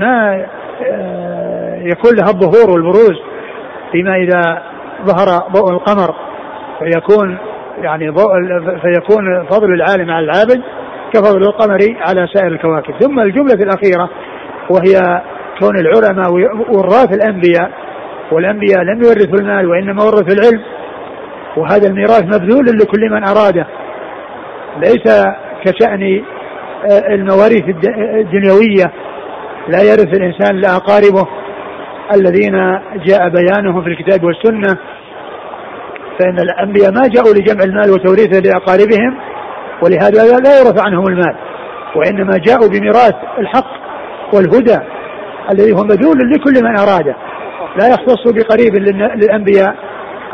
ما 0.00 0.44
آه 0.86 1.78
يكون 1.82 2.16
لها 2.16 2.30
الظهور 2.30 2.70
والبروز 2.70 3.20
فيما 3.92 4.16
إذا 4.16 4.62
ظهر 5.04 5.50
ضوء 5.52 5.70
القمر 5.70 6.14
فيكون 6.78 7.38
يعني 7.82 8.08
ضوء 8.08 8.28
فيكون 8.82 9.44
فضل 9.50 9.74
العالم 9.74 10.10
على 10.10 10.24
العابد 10.24 10.62
كفضل 11.12 11.42
القمر 11.42 11.78
على 12.00 12.28
سائر 12.34 12.52
الكواكب. 12.52 12.94
ثم 13.00 13.20
الجملة 13.20 13.54
الأخيرة 13.54 14.10
وهي 14.70 15.22
كون 15.60 15.76
العلماء 15.78 16.32
وراث 16.76 17.14
الأنبياء 17.14 17.70
والأنبياء 18.32 18.82
لم 18.82 19.02
يورثوا 19.02 19.38
المال 19.38 19.66
وإنما 19.66 20.02
ورثوا 20.02 20.34
العلم 20.34 20.62
وهذا 21.56 21.88
الميراث 21.88 22.24
مبذول 22.24 22.64
لكل 22.64 23.10
من 23.10 23.24
أراده. 23.24 23.66
ليس 24.76 25.24
كشأن 25.64 26.22
المواريث 26.90 27.64
الدنيوية. 27.98 28.92
لا 29.68 29.82
يرث 29.82 30.14
الإنسان 30.14 30.56
إلا 30.56 30.76
أقاربه 30.76 31.28
الذين 32.14 32.52
جاء 33.06 33.28
بيانهم 33.28 33.82
في 33.82 33.88
الكتاب 33.88 34.24
والسنة 34.24 34.78
فإن 36.18 36.38
الأنبياء 36.38 36.92
ما 36.92 37.08
جاءوا 37.08 37.34
لجمع 37.34 37.64
المال 37.64 37.90
وتوريثه 37.90 38.40
لأقاربهم 38.40 39.18
ولهذا 39.82 40.40
لا 40.40 40.58
يورث 40.58 40.80
عنهم 40.86 41.06
المال. 41.08 41.36
وإنما 41.96 42.38
جاءوا 42.38 42.68
بميراث 42.68 43.14
الحق 43.38 43.70
والهدى 44.34 44.78
الذي 45.50 45.72
هو 45.72 45.84
مدلول 45.84 46.16
لكل 46.30 46.64
من 46.64 46.76
أراده. 46.78 47.16
لا 47.80 47.88
يختص 47.88 48.22
بقريب 48.26 48.74
للأنبياء 49.16 49.74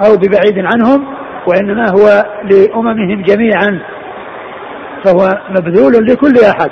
أو 0.07 0.17
ببعيد 0.17 0.59
عنهم 0.59 1.05
وإنما 1.47 1.91
هو 1.91 2.25
لأممهم 2.45 3.23
جميعا. 3.23 3.81
فهو 5.05 5.39
مبذول 5.51 6.07
لكل 6.07 6.35
أحد 6.45 6.71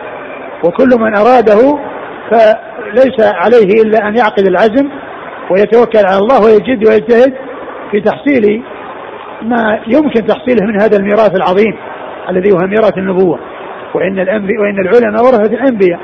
وكل 0.64 0.88
من 0.98 1.16
أراده 1.16 1.78
فليس 2.30 3.20
عليه 3.20 3.82
إلا 3.82 4.08
أن 4.08 4.16
يعقد 4.16 4.46
العزم 4.46 4.88
ويتوكل 5.50 6.06
على 6.06 6.18
الله 6.18 6.44
ويجد 6.44 6.88
ويجتهد 6.88 7.34
في 7.90 8.00
تحصيل 8.00 8.62
ما 9.42 9.80
يمكن 9.86 10.26
تحصيله 10.26 10.66
من 10.66 10.82
هذا 10.82 10.96
الميراث 10.96 11.36
العظيم 11.36 11.76
الذي 12.30 12.52
هو 12.52 12.58
ميراث 12.58 12.98
النبوة. 12.98 13.38
وإن 13.94 14.18
الأنبياء 14.18 14.60
وإن 14.60 14.78
العلماء 14.78 15.22
ورثة 15.24 15.54
الأنبياء 15.54 16.00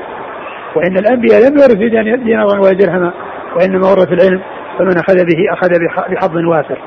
وإن 0.75 0.97
الأنبياء 0.97 1.41
لم 1.41 1.57
يورثوا 1.57 2.15
دينارا 2.15 2.59
ولا 2.59 2.73
درهما 2.73 3.13
وإنما 3.55 3.87
ورث 3.87 4.11
العلم 4.11 4.41
فمن 4.79 4.97
أخذ 4.97 5.15
به 5.15 5.53
أخذ 5.53 5.69
بحظ 6.11 6.35
وافر. 6.35 6.77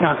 نعم. 0.00 0.16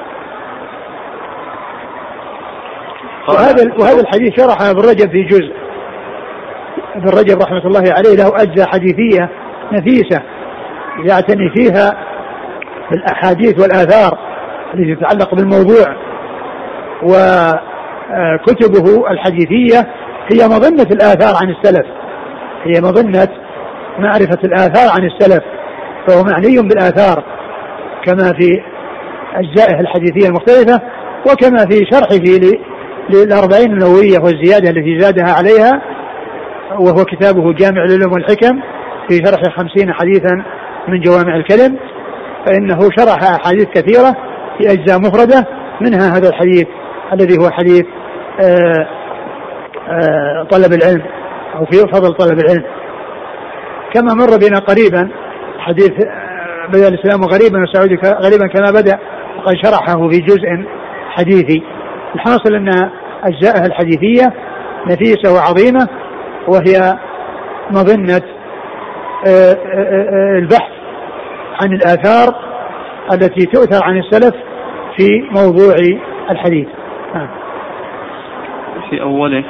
وهذا 3.28 3.74
وهذا 3.78 4.00
الحديث 4.00 4.40
شرحه 4.40 4.70
ابن 4.70 4.80
رجب 4.80 5.10
في 5.10 5.22
جزء. 5.22 5.52
ابن 6.94 7.08
رجب 7.08 7.42
رحمة 7.42 7.66
الله 7.66 7.92
عليه 7.92 8.16
له 8.16 8.42
أجزاء 8.42 8.68
حديثية 8.68 9.30
نفيسة 9.72 10.22
يعتني 11.04 11.50
فيها 11.54 11.92
بالأحاديث 12.90 13.60
والآثار 13.60 14.18
التي 14.74 14.94
تتعلق 14.94 15.34
بالموضوع. 15.34 15.96
وكتبه 17.02 18.86
الحديثية 19.10 19.78
هي 20.32 20.48
مظنة 20.48 20.88
الآثار 20.92 21.34
عن 21.42 21.50
السلف. 21.50 21.86
هي 22.64 22.80
مظنة 22.80 23.28
معرفة 23.98 24.38
الآثار 24.44 24.90
عن 24.90 25.04
السلف. 25.06 25.44
فهو 26.08 26.22
معني 26.22 26.68
بالآثار 26.68 27.24
كما 28.04 28.32
في 28.38 28.62
أجزائه 29.34 29.80
الحديثية 29.80 30.28
المختلفة 30.28 30.80
وكما 31.30 31.58
في 31.58 31.86
شرحه 31.92 32.18
للأربعين 33.10 33.72
النووية 33.72 34.18
والزيادة 34.18 34.70
التي 34.70 35.00
زادها 35.00 35.32
عليها 35.38 35.82
وهو 36.78 37.04
كتابه 37.04 37.52
جامع 37.52 37.84
العلوم 37.84 38.12
والحكم 38.12 38.60
في 39.08 39.16
شرح 39.24 39.56
خمسين 39.56 39.92
حديثا 39.92 40.44
من 40.88 41.00
جوامع 41.00 41.36
الكلم. 41.36 41.76
فإنه 42.46 42.78
شرح 42.98 43.22
أحاديث 43.22 43.66
كثيرة 43.66 44.16
في 44.58 44.72
أجزاء 44.72 44.98
مفردة 44.98 45.46
منها 45.80 46.16
هذا 46.16 46.28
الحديث 46.28 46.66
الذي 47.12 47.38
هو 47.38 47.50
حديث 47.50 47.86
آه 48.40 48.86
آه، 49.88 50.46
طلب 50.50 50.72
العلم 50.72 51.02
أو 51.54 51.64
في 51.64 51.78
فضل 51.78 52.14
طلب 52.14 52.38
العلم. 52.38 52.64
كما 53.94 54.14
مر 54.14 54.36
بنا 54.36 54.58
قريبا 54.58 55.10
حديث 55.58 55.90
آه، 55.90 56.68
بدأ 56.68 56.88
الإسلام 56.88 57.24
غريبا 57.24 57.62
وسعود 57.62 57.88
غريبا 58.04 58.46
كما 58.46 58.70
بدأ 58.70 58.98
وقد 59.38 59.54
شرحه 59.64 60.08
في 60.08 60.18
جزء 60.20 60.48
حديثي. 61.10 61.62
الحاصل 62.16 62.54
أن 62.54 62.68
أجزاءها 63.24 63.66
الحديثية 63.66 64.32
نفيسة 64.86 65.34
وعظيمة 65.34 65.88
وهي 66.48 66.98
مظنة 67.70 68.22
البحث 70.38 70.72
عن 71.62 71.72
الآثار 71.72 72.34
التي 73.12 73.46
تؤثر 73.46 73.84
عن 73.84 73.98
السلف 73.98 74.34
في 74.96 75.08
موضوع 75.30 75.74
الحديث. 76.30 76.68
نعم. 77.14 77.28
في 78.90 79.02
أوله 79.02 79.44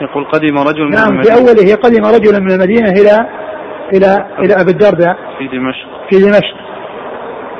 يقول 0.00 0.24
قدم 0.24 0.58
رجل 0.58 0.84
من 0.84 0.90
نعم 0.90 1.22
في 1.22 1.32
أوله 1.32 1.74
قدم 1.74 2.04
رجل 2.04 2.42
من 2.42 2.50
المدينة 2.50 2.90
إلى 2.90 3.26
إلى 3.92 4.26
إلى 4.38 4.60
أبي 4.60 4.70
الدرداء. 4.70 5.16
في 5.38 5.48
دمشق. 5.48 5.88
في 6.10 6.18
دمشق. 6.18 6.59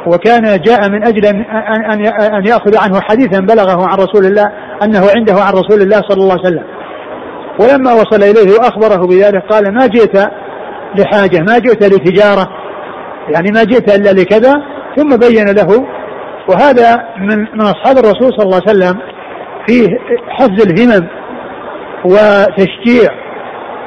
وكان 0.06 0.60
جاء 0.60 0.90
من 0.90 1.06
أجل 1.06 1.26
أن 1.26 1.44
أن 1.92 2.06
أن 2.34 2.46
يأخذ 2.46 2.76
عنه 2.76 3.00
حديثا 3.00 3.40
بلغه 3.40 3.86
عن 3.86 3.98
رسول 3.98 4.26
الله 4.26 4.52
أنه 4.82 5.06
عنده 5.16 5.34
عن 5.34 5.52
رسول 5.52 5.82
الله 5.82 6.00
صلى 6.08 6.22
الله 6.22 6.32
عليه 6.32 6.42
وسلم. 6.42 6.64
ولما 7.60 7.92
وصل 7.92 8.22
إليه 8.22 8.58
وأخبره 8.58 9.06
بذلك 9.06 9.42
قال 9.50 9.74
ما 9.74 9.86
جئت 9.86 10.16
لحاجة 10.98 11.38
ما 11.48 11.58
جئت 11.58 11.84
لتجارة 11.84 12.48
يعني 13.28 13.50
ما 13.54 13.64
جئت 13.64 13.96
إلا 13.96 14.20
لكذا 14.20 14.52
ثم 14.96 15.16
بين 15.16 15.48
له. 15.48 15.86
وهذا 16.48 17.04
من 17.18 17.38
من 17.38 17.60
أصحاب 17.60 17.98
الرسول 17.98 18.32
صلى 18.36 18.44
الله 18.44 18.60
عليه 18.66 18.70
وسلم 18.70 19.00
فيه 19.66 19.86
حفز 20.28 20.66
الهمم 20.66 21.08
وتشجيع 22.04 23.10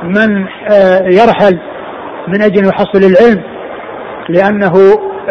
من 0.03 0.47
آه، 0.71 1.01
يرحل 1.03 1.59
من 2.27 2.41
أن 2.41 2.65
يحصل 2.65 3.03
العلم 3.03 3.43
لأنه 4.29 4.73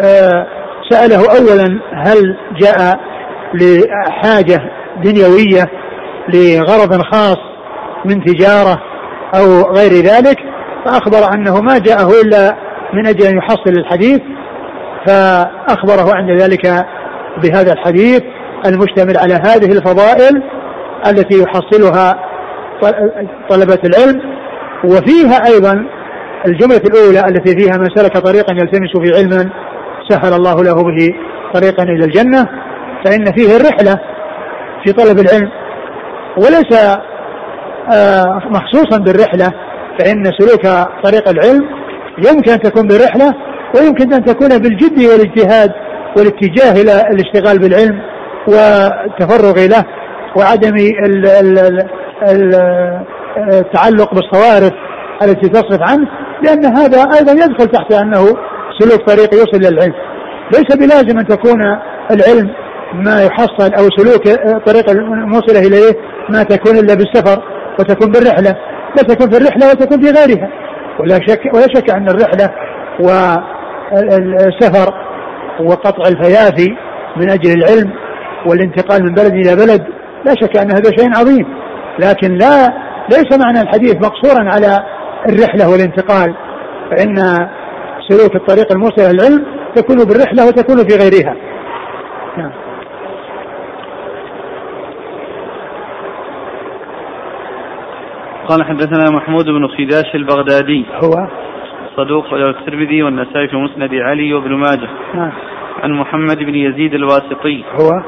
آه، 0.03 0.47
سأله 0.93 1.37
أولا 1.37 1.79
هل 1.93 2.37
جاء 2.61 2.99
لحاجة 3.53 4.59
دنيوية 5.03 5.69
لغرض 6.33 7.01
خاص 7.01 7.37
من 8.05 8.23
تجارة 8.23 8.81
أو 9.35 9.61
غير 9.71 9.91
ذلك 9.91 10.37
فأخبر 10.85 11.33
أنه 11.33 11.61
ما 11.61 11.79
جاءه 11.79 12.21
إلا 12.21 12.55
من 12.93 13.07
أجل 13.07 13.27
أن 13.27 13.37
يحصل 13.37 13.69
الحديث 13.69 14.21
فأخبره 15.07 16.15
عند 16.15 16.41
ذلك 16.41 16.85
بهذا 17.43 17.73
الحديث 17.73 18.21
المشتمل 18.65 19.17
على 19.17 19.33
هذه 19.33 19.71
الفضائل 19.71 20.43
التي 21.07 21.41
يحصلها 21.41 22.19
طلبة 23.49 23.79
العلم 23.85 24.21
وفيها 24.83 25.47
أيضا 25.47 25.85
الجملة 26.47 26.81
الأولى 26.85 27.19
التي 27.19 27.55
فيها 27.57 27.77
من 27.77 27.89
سلك 27.95 28.17
طريقا 28.17 28.53
يلتمس 28.53 28.97
في 28.97 29.17
علما 29.17 29.49
سهل 30.09 30.33
الله 30.33 30.63
له 30.63 30.73
به 30.73 31.15
طريقا 31.53 31.83
إلى 31.83 32.05
الجنة 32.05 32.47
فإن 33.05 33.25
فيه 33.25 33.55
الرحلة 33.57 33.99
في 34.85 34.93
طلب 34.93 35.19
العلم. 35.19 35.49
وليس 36.37 36.97
آه، 37.93 38.41
مخصوصا 38.49 38.97
بالرحلة 38.97 39.51
فإن 39.99 40.23
سلوك 40.39 40.87
طريق 41.03 41.29
العلم 41.29 41.67
يمكن 42.17 42.51
أن 42.51 42.59
تكون 42.59 42.87
برحلة 42.87 43.33
ويمكن 43.75 44.13
أن 44.13 44.25
تكون 44.25 44.49
بالجد 44.49 44.99
والإجتهاد 44.99 45.71
والاتجاه 46.17 46.71
إلى 46.71 47.07
الاشتغال 47.11 47.59
بالعلم 47.59 48.01
والتفرغ 48.47 49.67
له 49.67 49.83
وعدم 50.35 50.75
التعلق 53.49 54.13
بالصوارف 54.13 54.73
التي 55.23 55.49
تصرف 55.49 55.81
عنه 55.81 56.07
لأن 56.43 56.65
هذا 56.65 57.01
أيضا 57.17 57.31
يدخل 57.31 57.67
تحت 57.67 57.93
أنه 57.93 58.25
سلوك 58.79 59.09
طريق 59.09 59.33
يوصل 59.33 59.57
إلى 59.57 59.67
العلم 59.67 59.93
ليس 60.53 60.75
بلازم 60.75 61.19
أن 61.19 61.27
تكون 61.27 61.61
العلم 62.11 62.49
ما 62.93 63.23
يحصل 63.23 63.73
أو 63.73 63.89
سلوك 63.97 64.23
طريق 64.65 64.89
الموصلة 64.89 65.59
إليه 65.59 65.93
ما 66.29 66.43
تكون 66.43 66.77
إلا 66.77 66.93
بالسفر 66.93 67.43
وتكون 67.79 68.11
بالرحلة. 68.11 68.55
لا 68.97 69.03
تكون 69.03 69.29
في 69.29 69.37
الرحلة 69.37 69.67
وتكون 69.69 70.01
في 70.01 70.11
غيرها. 70.11 70.49
ولا 70.99 71.15
شك 71.27 71.53
ولا 71.53 71.67
شك 71.75 71.89
أن 71.89 72.09
الرحلة 72.09 72.49
والسفر 72.99 74.93
وقطع 75.59 76.07
الفيافي 76.07 76.75
من 77.17 77.29
أجل 77.29 77.51
العلم 77.51 77.91
والانتقال 78.45 79.03
من 79.03 79.13
بلد 79.13 79.33
إلى 79.33 79.55
بلد 79.55 79.83
لا 80.25 80.33
شك 80.41 80.57
أن 80.57 80.71
هذا 80.71 80.91
شيء 80.97 81.09
عظيم. 81.15 81.45
لكن 81.99 82.37
لا 82.37 82.73
ليس 83.09 83.39
معنى 83.39 83.61
الحديث 83.61 83.95
مقصورا 83.95 84.53
على 84.53 84.83
الرحلة 85.29 85.69
والانتقال. 85.71 86.35
فإن 86.91 87.15
سلوك 88.07 88.35
الطريق 88.35 88.71
الموصل 88.71 89.01
إلى 89.01 89.11
العلم 89.11 89.45
تكون 89.75 89.97
بالرحلة 89.97 90.47
وتكون 90.47 90.77
في 90.77 90.95
غيرها. 91.03 91.35
نعم. 92.37 92.51
قال 98.47 98.63
حدثنا 98.63 99.17
محمود 99.17 99.45
بن 99.45 99.67
خداش 99.67 100.15
البغدادي. 100.15 100.85
هو 101.03 101.27
صدوق 101.97 102.33
الترمذي 102.33 103.03
والنسائي 103.03 103.47
في 103.47 103.55
مسند 103.55 103.93
علي 103.93 104.33
وابن 104.33 104.53
ماجه. 104.53 104.89
نعم. 105.13 105.31
عن 105.83 105.91
محمد 105.91 106.37
بن 106.37 106.55
يزيد 106.55 106.93
الواسطي. 106.93 107.63
هو 107.81 108.03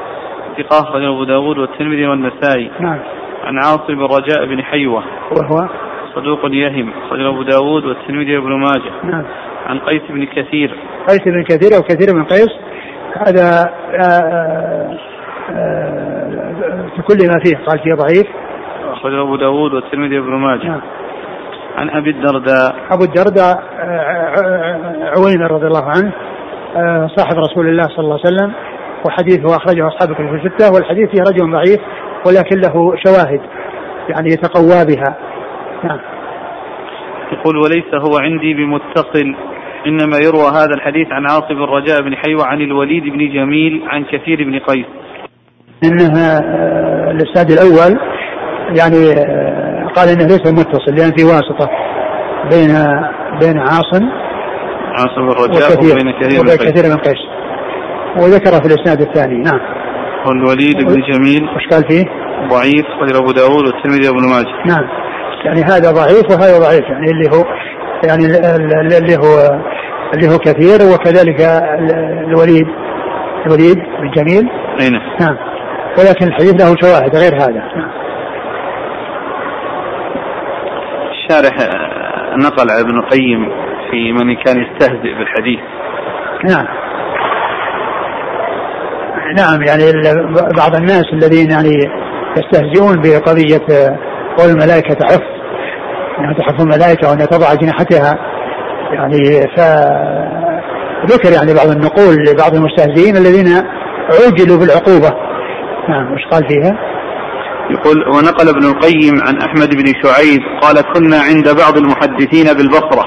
ثقة 0.58 0.94
رجل 0.94 1.06
أبو 1.06 1.24
داود 1.24 1.58
والترمذي 1.58 2.06
والنسائي. 2.06 2.70
نعم. 2.80 2.98
عن 3.44 3.56
عاصم 3.56 3.94
بن 3.94 4.04
رجاء 4.04 4.46
بن 4.46 4.62
حيوة. 4.62 5.04
وهو 5.30 5.68
صدوق 6.14 6.40
يهم 6.44 6.92
رجل 7.12 7.26
أبو 7.26 7.42
داود 7.42 7.84
والترمذي 7.84 8.36
وابن 8.36 8.52
ماجه. 8.52 8.92
نعم. 9.04 9.24
عن 9.66 9.78
قيس 9.78 10.02
بن 10.10 10.26
كثير. 10.26 10.78
قيس 11.08 11.22
بن 11.26 11.42
كثير 11.42 11.76
أو 11.76 11.82
كثير 11.82 12.14
بن 12.14 12.24
قيس. 12.24 12.48
هذا 13.26 13.70
آآ 13.94 14.98
آآ 15.50 16.86
في 16.96 17.02
كل 17.02 17.28
ما 17.28 17.40
فيه. 17.44 17.56
قال 17.66 17.78
فيه 17.78 17.94
ضعيف. 17.94 18.26
أخرجه 18.92 19.22
أبو 19.22 19.36
داود 19.36 19.74
والترمذي 19.74 20.18
وابن 20.18 20.34
ماجه. 20.34 20.66
نعم. 20.66 20.80
عن 21.76 21.90
أبي 21.90 22.10
الدرداء. 22.10 22.76
أبو 22.90 23.04
الدرداء 23.04 23.62
عويمر 25.16 25.52
رضي 25.52 25.66
الله 25.66 25.84
عنه 25.84 26.12
صاحب 27.16 27.36
رسول 27.38 27.68
الله 27.68 27.82
صلى 27.82 28.04
الله 28.04 28.20
عليه 28.24 28.36
وسلم 28.36 28.52
وحديثه 29.06 29.56
أخرجه 29.56 29.86
أصحاب 29.86 30.10
الكتب 30.10 30.34
الستة 30.34 30.74
والحديث 30.74 31.10
فيه 31.10 31.22
رجل 31.22 31.52
ضعيف 31.52 31.80
ولكن 32.26 32.56
له 32.56 32.96
شواهد 33.06 33.40
يعني 34.08 34.28
يتقوى 34.28 34.84
بها. 34.84 35.16
نعم. 35.84 36.00
يقول 37.32 37.56
وليس 37.56 37.94
هو 37.94 38.18
عندي 38.18 38.54
بمتصل 38.54 39.34
إنما 39.86 40.16
يروى 40.24 40.48
هذا 40.50 40.74
الحديث 40.74 41.06
عن 41.10 41.24
عاصم 41.26 41.62
الرجاء 41.64 42.02
بن 42.02 42.16
حيوة 42.16 42.46
عن 42.46 42.60
الوليد 42.60 43.02
بن 43.02 43.18
جميل 43.18 43.82
عن 43.88 44.04
كثير 44.04 44.44
بن 44.44 44.58
قيس. 44.58 44.86
إنها 45.84 46.40
الإسناد 47.10 47.50
الأول 47.50 48.00
يعني 48.78 49.14
قال 49.96 50.08
إنه 50.08 50.26
ليس 50.26 50.52
متصل 50.52 50.94
لأن 50.94 51.12
في 51.16 51.24
واسطة 51.24 51.70
بين 52.50 52.72
بين 53.40 53.58
عاصم 53.58 54.04
عاصم 54.98 55.28
الرجاء 55.30 55.72
وبين 55.72 56.12
كثير 56.20 56.42
من 56.42 56.50
قيس. 56.50 56.72
كثير 56.72 56.90
من 56.90 56.96
قيس. 56.96 57.22
وذكر 58.16 58.52
في 58.62 58.66
الإسناد 58.74 59.00
الثاني 59.00 59.38
نعم. 59.38 59.60
والوليد 60.26 60.76
بن 60.76 61.02
جميل 61.12 61.44
وش 61.44 61.66
قال 61.72 61.84
فيه؟ 61.88 62.04
ضعيف 62.48 62.86
قال 63.00 63.16
أبو 63.16 63.32
داود 63.32 63.64
والترمذي 63.66 64.08
وابن 64.08 64.28
ماجه. 64.28 64.66
نعم. 64.66 64.88
يعني 65.44 65.60
هذا 65.60 65.90
ضعيف 65.90 66.24
وهذا 66.30 66.58
ضعيف 66.58 66.84
يعني 66.90 67.10
اللي 67.10 67.28
هو 67.36 67.44
يعني 68.04 68.24
اللي 68.98 69.16
هو 69.16 69.60
اللي 70.14 70.28
هو 70.28 70.38
كثير 70.38 70.78
وكذلك 70.94 71.40
الوليد 72.28 72.66
الوليد 73.46 73.78
بن 73.78 74.10
جميل 74.16 74.48
أي 74.80 74.90
نعم. 74.90 75.02
نعم. 75.20 75.36
ولكن 75.98 76.26
الحديث 76.26 76.54
له 76.54 76.74
شواهد 76.80 77.16
غير 77.16 77.34
هذا. 77.34 77.62
الشارح 81.10 81.54
نقل 82.36 82.70
عن 82.70 82.80
ابن 82.80 82.98
القيم 82.98 83.48
في 83.90 84.12
من 84.12 84.36
كان 84.36 84.62
يستهزئ 84.62 85.14
بالحديث. 85.18 85.60
نعم. 86.44 86.66
نعم 89.36 89.62
يعني 89.62 89.92
بعض 90.58 90.76
الناس 90.76 91.04
الذين 91.12 91.50
يعني 91.50 91.90
يستهزئون 92.36 93.00
بقضية 93.00 93.96
قول 94.38 94.50
الملائكة 94.50 94.94
تحف 94.94 95.35
يعني 96.18 96.34
تحف 96.34 96.60
الملائكة 96.60 97.10
وأن 97.10 97.18
تضع 97.18 97.52
أجنحتها 97.52 98.18
يعني 98.92 99.40
ف 99.56 99.60
ذكر 101.06 101.32
يعني 101.32 101.54
بعض 101.54 101.68
النقول 101.68 102.14
لبعض 102.14 102.54
المستهزئين 102.54 103.16
الذين 103.16 103.48
عوجلوا 104.10 104.58
بالعقوبة 104.58 105.10
نعم 105.88 106.12
وش 106.12 106.24
قال 106.30 106.48
فيها؟ 106.48 106.78
يقول 107.70 108.08
ونقل 108.08 108.48
ابن 108.48 108.64
القيم 108.64 109.14
عن 109.26 109.36
أحمد 109.42 109.74
بن 109.74 109.84
شعيب 110.02 110.40
قال 110.62 110.80
كنا 110.94 111.16
عند 111.16 111.56
بعض 111.56 111.76
المحدثين 111.76 112.56
بالبصرة 112.56 113.04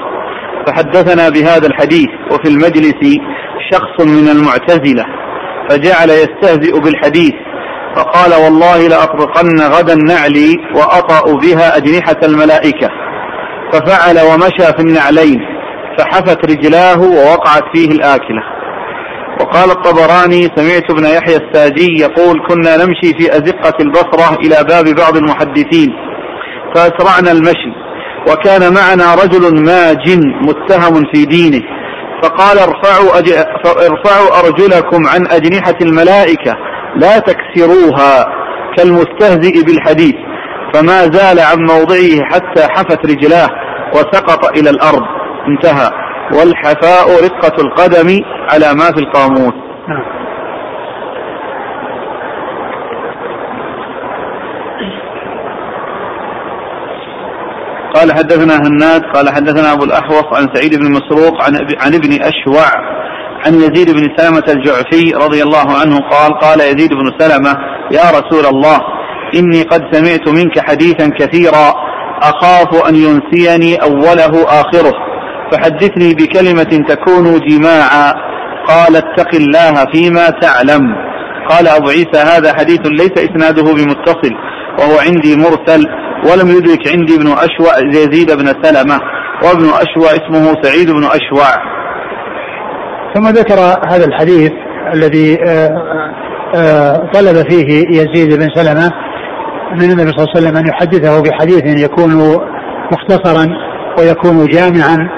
فحدثنا 0.66 1.28
بهذا 1.28 1.66
الحديث 1.66 2.08
وفي 2.32 2.48
المجلس 2.48 3.18
شخص 3.72 4.06
من 4.06 4.28
المعتزلة 4.28 5.04
فجعل 5.68 6.10
يستهزئ 6.10 6.80
بالحديث 6.80 7.34
فقال 7.96 8.34
والله 8.44 8.88
لأطرقن 8.88 9.60
غدا 9.60 9.94
نعلي 9.94 10.54
وأطأ 10.74 11.32
بها 11.32 11.76
أجنحة 11.76 12.16
الملائكة. 12.22 12.88
ففعل 13.72 14.18
ومشى 14.20 14.72
في 14.76 14.80
النعلين 14.80 15.40
فحفت 15.98 16.50
رجلاه 16.50 17.00
ووقعت 17.00 17.62
فيه 17.74 17.90
الآكلة. 17.90 18.42
وقال 19.40 19.70
الطبراني 19.70 20.48
سمعت 20.56 20.90
ابن 20.90 21.04
يحيى 21.04 21.36
الساجي 21.36 22.00
يقول 22.00 22.36
كنا 22.48 22.76
نمشي 22.76 23.14
في 23.18 23.36
أزقة 23.36 23.74
البصرة 23.80 24.34
إلى 24.34 24.64
باب 24.68 24.84
بعض 24.84 25.16
المحدثين 25.16 25.90
فأسرعنا 26.74 27.32
المشي 27.32 27.72
وكان 28.30 28.74
معنا 28.74 29.14
رجل 29.14 29.64
ماج 29.64 30.18
متهم 30.42 31.02
في 31.12 31.24
دينه. 31.24 31.62
فقال 32.22 32.58
ارفعوا, 32.58 33.18
أج... 33.18 33.30
ارفعوا 33.66 34.38
أرجلكم 34.44 35.06
عن 35.06 35.26
أجنحة 35.26 35.74
الملائكة 35.82 36.56
لا 36.96 37.18
تكسروها 37.18 38.24
كالمستهزئ 38.76 39.64
بالحديث 39.66 40.14
فما 40.74 41.00
زال 41.00 41.40
عن 41.40 41.58
موضعه 41.58 42.24
حتى 42.32 42.62
حفت 42.72 43.06
رجلاه 43.06 43.48
وسقط 43.94 44.58
إلى 44.58 44.70
الأرض. 44.70 45.02
انتهى. 45.48 45.90
والحفاء 46.32 47.24
رقة 47.24 47.62
القدم 47.62 48.20
على 48.52 48.74
ما 48.74 48.92
في 48.92 49.00
القاموس. 49.00 49.54
نعم. 49.88 50.20
قال 57.94 58.12
حدثنا 58.12 58.56
هناد 58.56 59.02
قال 59.14 59.28
حدثنا 59.28 59.72
أبو 59.72 59.84
الأحوص 59.84 60.24
عن 60.32 60.48
سعيد 60.54 60.74
بن 60.78 60.90
مسروق 60.90 61.42
عن 61.42 61.54
عن 61.80 61.94
ابن 61.94 62.12
أشوع 62.22 62.64
عن 63.46 63.54
يزيد 63.54 63.90
بن 63.90 64.08
سلمة 64.16 64.44
الجعفي 64.48 65.12
رضي 65.14 65.42
الله 65.42 65.72
عنه 65.80 65.98
قال 65.98 66.38
قال 66.38 66.60
يزيد 66.60 66.94
بن 66.94 67.10
سلمة 67.18 67.56
يا 67.90 68.10
رسول 68.10 68.46
الله 68.46 68.78
إني 69.34 69.62
قد 69.62 69.82
سمعت 69.92 70.28
منك 70.28 70.58
حديثا 70.58 71.10
كثيرا 71.18 71.74
أخاف 72.22 72.88
أن 72.88 72.94
ينسيني 72.96 73.76
أوله 73.82 74.44
آخره 74.60 74.92
فحدثني 75.52 76.14
بكلمة 76.14 76.84
تكون 76.88 77.40
جماعا 77.40 78.12
قال 78.68 78.96
اتق 78.96 79.34
الله 79.34 79.84
فيما 79.92 80.30
تعلم. 80.30 80.82
قال 81.48 81.68
أبو 81.68 81.88
عيسى 81.88 82.36
هذا 82.36 82.54
حديث 82.58 82.80
ليس 82.86 83.12
إسناده 83.18 83.62
بمتصل 83.62 84.34
وهو 84.78 84.98
عندي 84.98 85.36
مرسل 85.36 85.84
ولم 86.24 86.50
يدرك 86.50 86.88
عندي 86.88 87.14
ابن 87.14 87.26
أشوع 87.26 87.78
يزيد 87.78 88.32
بن 88.32 88.46
سلمة 88.62 89.00
وابن 89.44 89.64
أشوع 89.64 90.10
اسمه 90.10 90.62
سعيد 90.62 90.90
بن 90.90 91.04
أشوع 91.04 91.79
ثم 93.14 93.28
ذكر 93.28 93.58
هذا 93.88 94.04
الحديث 94.04 94.52
الذي 94.94 95.38
آه، 95.48 95.74
آه، 96.54 97.10
طلب 97.12 97.50
فيه 97.50 97.84
يزيد 97.90 98.38
بن 98.38 98.48
سلمة 98.54 98.92
من 99.74 99.90
النبي 99.90 100.10
صلى 100.10 100.18
الله 100.18 100.28
عليه 100.36 100.46
وسلم 100.46 100.56
أن 100.56 100.66
يحدثه 100.66 101.22
بحديث 101.22 101.84
يكون 101.84 102.38
مختصرا 102.92 103.48
ويكون 103.98 104.46
جامعا 104.46 105.08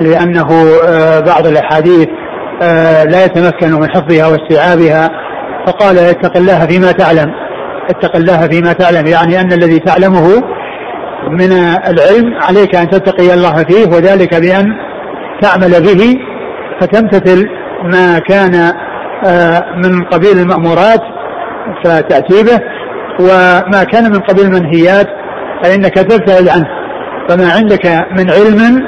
لأنه 0.00 0.48
آه، 0.88 1.20
بعض 1.20 1.46
الأحاديث 1.46 2.08
لا 3.10 3.24
يتمكن 3.24 3.72
من 3.80 3.90
حفظها 3.90 4.26
واستيعابها 4.26 5.10
فقال 5.66 5.98
اتق 5.98 6.36
الله 6.36 6.66
فيما 6.66 6.92
تعلم. 6.92 7.32
اتق 7.90 8.16
الله 8.16 8.48
فيما 8.48 8.72
تعلم 8.72 9.06
يعني 9.06 9.40
أن 9.40 9.52
الذي 9.52 9.78
تعلمه 9.78 10.42
من 11.28 11.52
العلم 11.88 12.34
عليك 12.42 12.74
أن 12.74 12.90
تتقي 12.90 13.34
الله 13.34 13.64
فيه 13.68 13.86
وذلك 13.86 14.34
بأن 14.34 14.66
تعمل 15.42 15.70
به 15.70 16.29
فتمتثل 16.80 17.48
ما 17.84 18.18
كان 18.18 18.72
آه، 19.26 19.64
من 19.76 20.04
قبيل 20.04 20.38
المأمورات 20.38 21.00
فتأتي 21.84 22.42
به 22.42 22.60
وما 23.20 23.84
كان 23.84 24.12
من 24.12 24.18
قبيل 24.18 24.44
المنهيات 24.44 25.06
فإنك 25.62 25.94
تبتعد 25.94 26.48
عنه. 26.48 26.68
فما 27.28 27.52
عندك 27.52 27.86
من 27.86 28.30
علم 28.30 28.86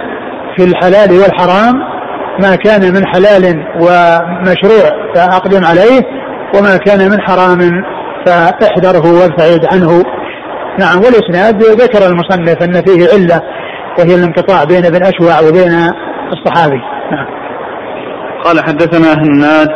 في 0.56 0.64
الحلال 0.64 1.10
والحرام 1.12 1.74
ما 2.42 2.56
كان 2.56 2.80
من 2.94 3.06
حلال 3.06 3.64
ومشروع 3.74 5.12
فأقدم 5.14 5.64
عليه 5.64 6.02
وما 6.56 6.76
كان 6.76 7.10
من 7.10 7.20
حرام 7.20 7.60
فاحذره 8.26 9.20
وابتعد 9.20 9.66
عنه. 9.72 10.02
نعم 10.78 10.98
والإسناد 10.98 11.62
ذكر 11.62 12.06
المصنف 12.06 12.62
أن 12.62 12.82
فيه 12.82 13.08
علة 13.12 13.40
وهي 13.98 14.14
الانقطاع 14.14 14.64
بين 14.64 14.84
ابن 14.86 15.02
أشوع 15.02 15.48
وبين 15.48 15.90
الصحابي. 16.32 16.80
نعم. 17.12 17.41
قال 18.44 18.64
حدثنا 18.64 19.12
هناد 19.22 19.68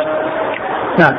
نعم. 0.99 1.13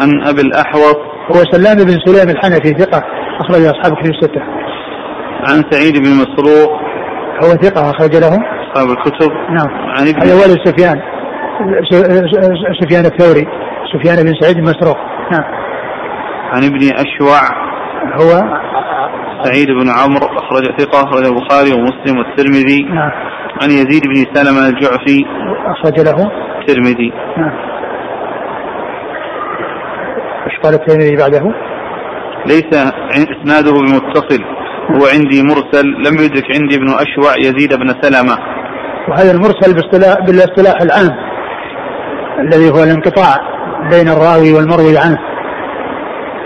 عن 0.00 0.08
أبي 0.28 0.40
الأحوص 0.40 0.96
هو 1.30 1.42
سلام 1.52 1.76
بن 1.76 1.98
سليم 2.06 2.30
الحنفي 2.30 2.68
ثقة 2.78 3.02
أخرج 3.40 3.64
أصحاب 3.64 3.96
كتب 3.96 4.10
الستة. 4.10 4.40
عن 5.48 5.62
سعيد 5.70 5.94
بن 5.98 6.10
مسروق 6.10 6.70
هو 7.44 7.48
ثقة 7.48 7.90
أخرج 7.90 8.16
له؟ 8.16 8.28
أصحاب 8.28 8.88
الكتب. 8.90 9.30
نعم. 9.30 9.68
عن 9.68 10.08
ابن 10.08 10.22
هذا 10.22 10.34
ولد 10.34 10.58
سفيان. 10.64 11.00
سفيان 12.82 13.04
الثوري. 13.04 13.46
سفيان 13.92 14.24
بن 14.24 14.32
سعيد 14.40 14.56
بن 14.56 14.62
مسروق. 14.62 14.96
نعم. 15.32 15.44
عن 16.52 16.64
ابن 16.64 16.80
أشوع 16.94 17.40
هو؟ 18.20 18.42
سعيد 19.44 19.66
بن 19.66 19.88
عمرو 19.90 20.26
أخرج 20.26 20.80
ثقة 20.80 21.02
اخرج 21.02 21.26
البخاري 21.26 21.72
ومسلم 21.72 22.18
والترمذي. 22.18 22.82
نعم. 22.82 23.10
عن 23.62 23.70
يزيد 23.70 24.02
بن 24.06 24.34
سلمة 24.34 24.68
الجعفي. 24.68 25.24
أخرج 25.66 26.00
له. 26.00 26.30
الترمذي 26.68 27.12
نعم. 27.36 27.52
إيش 30.46 30.60
قال 30.62 30.74
الترمذي 30.74 31.16
بعده؟ 31.16 31.54
ليس 32.46 32.92
إسناده 33.12 33.72
بمتصل. 33.72 34.44
هو 34.90 35.06
عندي 35.14 35.42
مرسل 35.42 35.86
لم 35.86 36.24
يدرك 36.24 36.44
عندي 36.60 36.76
ابن 36.76 36.88
أشوع 36.88 37.36
يزيد 37.38 37.74
بن 37.74 37.88
سلمة. 38.02 38.38
وهذا 39.08 39.32
المرسل 39.32 39.74
باصطلاح 39.74 40.26
بالاصطلاح 40.26 40.82
العام 40.82 41.10
الذي 42.40 42.70
هو 42.70 42.82
الانقطاع 42.82 43.34
بين 43.90 44.08
الراوي 44.08 44.52
والمروي 44.52 44.98
عنه. 44.98 45.18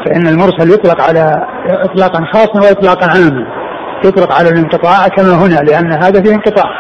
فإن 0.05 0.27
المرسل 0.27 0.73
يطلق 0.75 1.01
على 1.09 1.47
إطلاقا 1.67 2.25
خاصا 2.33 2.61
وإطلاقا 2.61 3.07
عاما. 3.07 3.47
يطلق 4.05 4.33
على 4.33 4.49
الانقطاع 4.49 5.09
كما 5.09 5.35
هنا 5.35 5.61
لأن 5.71 5.93
هذا 5.93 6.23
فيه 6.23 6.35
انقطاع. 6.35 6.71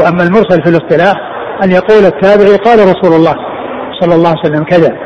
وأما 0.00 0.22
المرسل 0.22 0.62
في 0.62 0.68
الاصطلاح 0.70 1.33
أن 1.62 1.70
يقول 1.70 2.04
التابعي 2.04 2.56
قال 2.56 2.78
رسول 2.78 3.12
الله 3.16 3.34
صلى 4.00 4.14
الله 4.14 4.28
عليه 4.28 4.40
وسلم 4.40 4.64
كذا. 4.64 4.98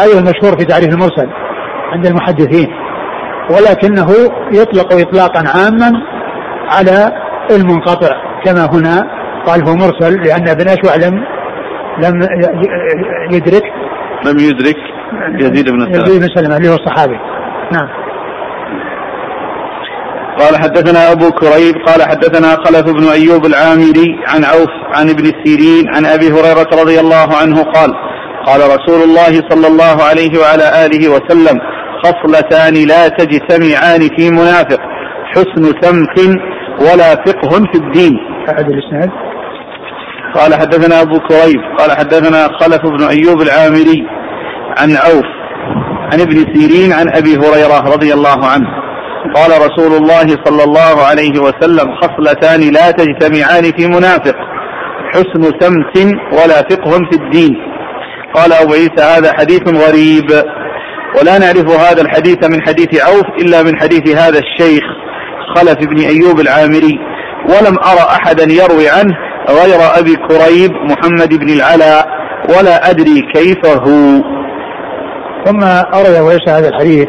هذا 0.00 0.18
المشهور 0.18 0.58
في 0.58 0.64
تعريف 0.64 0.88
المرسل 0.88 1.28
عند 1.92 2.06
المحدثين. 2.06 2.68
ولكنه 3.50 4.06
يطلق 4.52 4.92
اطلاقا 4.92 5.44
عاما 5.48 5.92
على 6.68 7.12
المنقطع 7.50 8.08
كما 8.44 8.64
هنا 8.72 9.02
قال 9.46 9.68
هو 9.68 9.74
مرسل 9.74 10.22
لأن 10.22 10.48
ابن 10.48 10.68
أشوع 10.68 10.96
لم 10.96 11.24
لم 11.98 12.22
يدرك. 13.32 13.62
لم 14.26 14.38
يدرك 14.38 14.76
يزيد 15.40 15.70
بن 15.70 15.92
سلمة 15.92 16.06
يزيد 16.06 16.20
بن 16.20 16.28
سلمة 16.34 16.56
اللي 16.56 16.68
هو 16.68 16.74
الصحابي. 16.74 17.18
نعم. 17.72 18.05
قال 20.40 20.56
حدثنا 20.56 21.12
أبو 21.12 21.30
كريب 21.30 21.74
قال 21.86 22.02
حدثنا 22.02 22.48
خلف 22.64 22.82
بن 22.82 23.08
أيوب 23.08 23.46
العامري 23.46 24.08
عن 24.28 24.44
عوف 24.44 24.70
عن 24.94 25.10
ابن 25.10 25.24
السيرين 25.24 25.84
عن 25.94 26.06
أبي 26.06 26.26
هريرة 26.26 26.82
رضي 26.82 27.00
الله 27.00 27.36
عنه 27.40 27.62
قال 27.62 27.92
قال 28.46 28.60
رسول 28.60 29.02
الله 29.02 29.48
صلى 29.50 29.66
الله 29.66 30.02
عليه 30.02 30.38
وعلى 30.40 30.86
آله 30.86 31.08
وسلم 31.08 31.60
خصلتان 32.04 32.74
لا 32.74 33.08
تجتمعان 33.08 34.00
في 34.16 34.30
منافق 34.30 34.80
حسن 35.34 35.72
سمت 35.80 36.38
ولا 36.80 37.14
فقه 37.26 37.50
في 37.72 37.78
الدين. 37.78 38.18
أعد 38.48 38.70
الإسناد؟ 38.70 39.10
قال 40.34 40.54
حدثنا 40.54 41.02
أبو 41.02 41.18
كريب 41.18 41.60
قال 41.78 41.90
حدثنا 41.98 42.48
خلف 42.60 42.80
بن 42.82 43.02
أيوب 43.02 43.42
العامري 43.42 44.06
عن 44.78 44.96
عوف 44.96 45.26
عن 46.12 46.20
ابن 46.20 46.54
سيرين 46.54 46.92
عن 46.92 47.08
أبي 47.08 47.36
هريرة 47.36 47.80
رضي 47.94 48.14
الله 48.14 48.46
عنه. 48.46 48.85
قال 49.34 49.50
رسول 49.50 49.92
الله 49.92 50.26
صلى 50.44 50.64
الله 50.64 51.04
عليه 51.04 51.40
وسلم 51.40 51.94
خصلتان 51.94 52.60
لا 52.60 52.90
تجتمعان 52.90 53.62
في 53.76 53.86
منافق 53.86 54.36
حسن 55.12 55.42
سمت 55.60 55.96
ولا 56.32 56.62
فقه 56.70 56.90
في 56.90 57.16
الدين. 57.22 57.56
قال 58.34 58.52
أبو 58.52 58.72
عيسى 58.72 59.02
هذا 59.16 59.32
حديث 59.32 59.62
غريب 59.68 60.30
ولا 61.20 61.38
نعرف 61.38 61.70
هذا 61.70 62.02
الحديث 62.02 62.48
من 62.48 62.62
حديث 62.62 63.02
عوف 63.02 63.26
إلا 63.42 63.62
من 63.62 63.80
حديث 63.80 64.16
هذا 64.16 64.38
الشيخ 64.38 64.84
خلف 65.56 65.76
بن 65.76 65.98
أيوب 65.98 66.40
العامري. 66.40 66.98
ولم 67.48 67.78
أرى 67.78 68.06
أحدا 68.10 68.42
يروي 68.42 68.88
عنه 68.88 69.14
غير 69.50 69.80
أبي 69.98 70.16
كريب 70.16 70.72
محمد 70.72 71.34
بن 71.34 71.50
العلاء 71.50 72.06
ولا 72.48 72.90
أدري 72.90 73.22
كيف 73.34 73.66
هو 73.66 74.22
ثم 75.44 75.64
أرد 75.94 76.20
ويسع 76.20 76.58
هذا 76.58 76.68
الحديث 76.68 77.08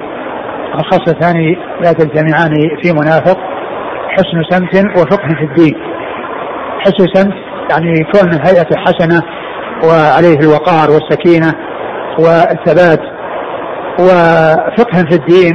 الخاصتان 0.79 1.55
لا 1.81 1.91
تجتمعان 1.91 2.51
في 2.81 2.91
منافق 2.91 3.37
حسن 4.09 4.43
سمت 4.49 4.97
وفقه 4.97 5.27
في 5.27 5.43
الدين. 5.43 5.75
حسن 6.79 7.07
سمت 7.13 7.33
يعني 7.71 8.03
كون 8.13 8.33
هيئته 8.33 8.75
حسنة 8.79 9.21
وعليه 9.83 10.39
الوقار 10.39 10.91
والسكينة 10.91 11.53
والثبات 12.19 12.99
وفقه 13.99 15.03
في 15.09 15.15
الدين 15.15 15.53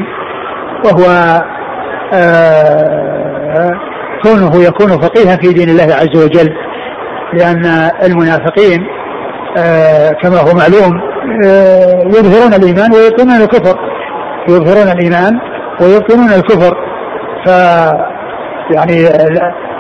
وهو 0.85 1.07
آه، 2.15 3.71
كونه 4.23 4.65
يكون 4.65 4.89
فقيها 4.89 5.37
في 5.37 5.53
دين 5.53 5.69
الله 5.69 5.95
عز 5.95 6.25
وجل 6.25 6.55
لأن 7.33 7.91
المنافقين 8.03 8.87
آه، 9.59 10.11
كما 10.11 10.37
هو 10.37 10.55
معلوم 10.55 11.01
آه، 11.47 12.03
يظهرون 12.07 12.55
الإيمان 12.55 12.93
ويبطنون 12.93 13.43
الكفر. 13.43 13.92
يظهرون 14.49 14.93
الإيمان 14.93 15.39
ويبطنون 15.81 16.29
الكفر. 16.29 16.77
ف 17.47 17.49
يعني 18.75 19.03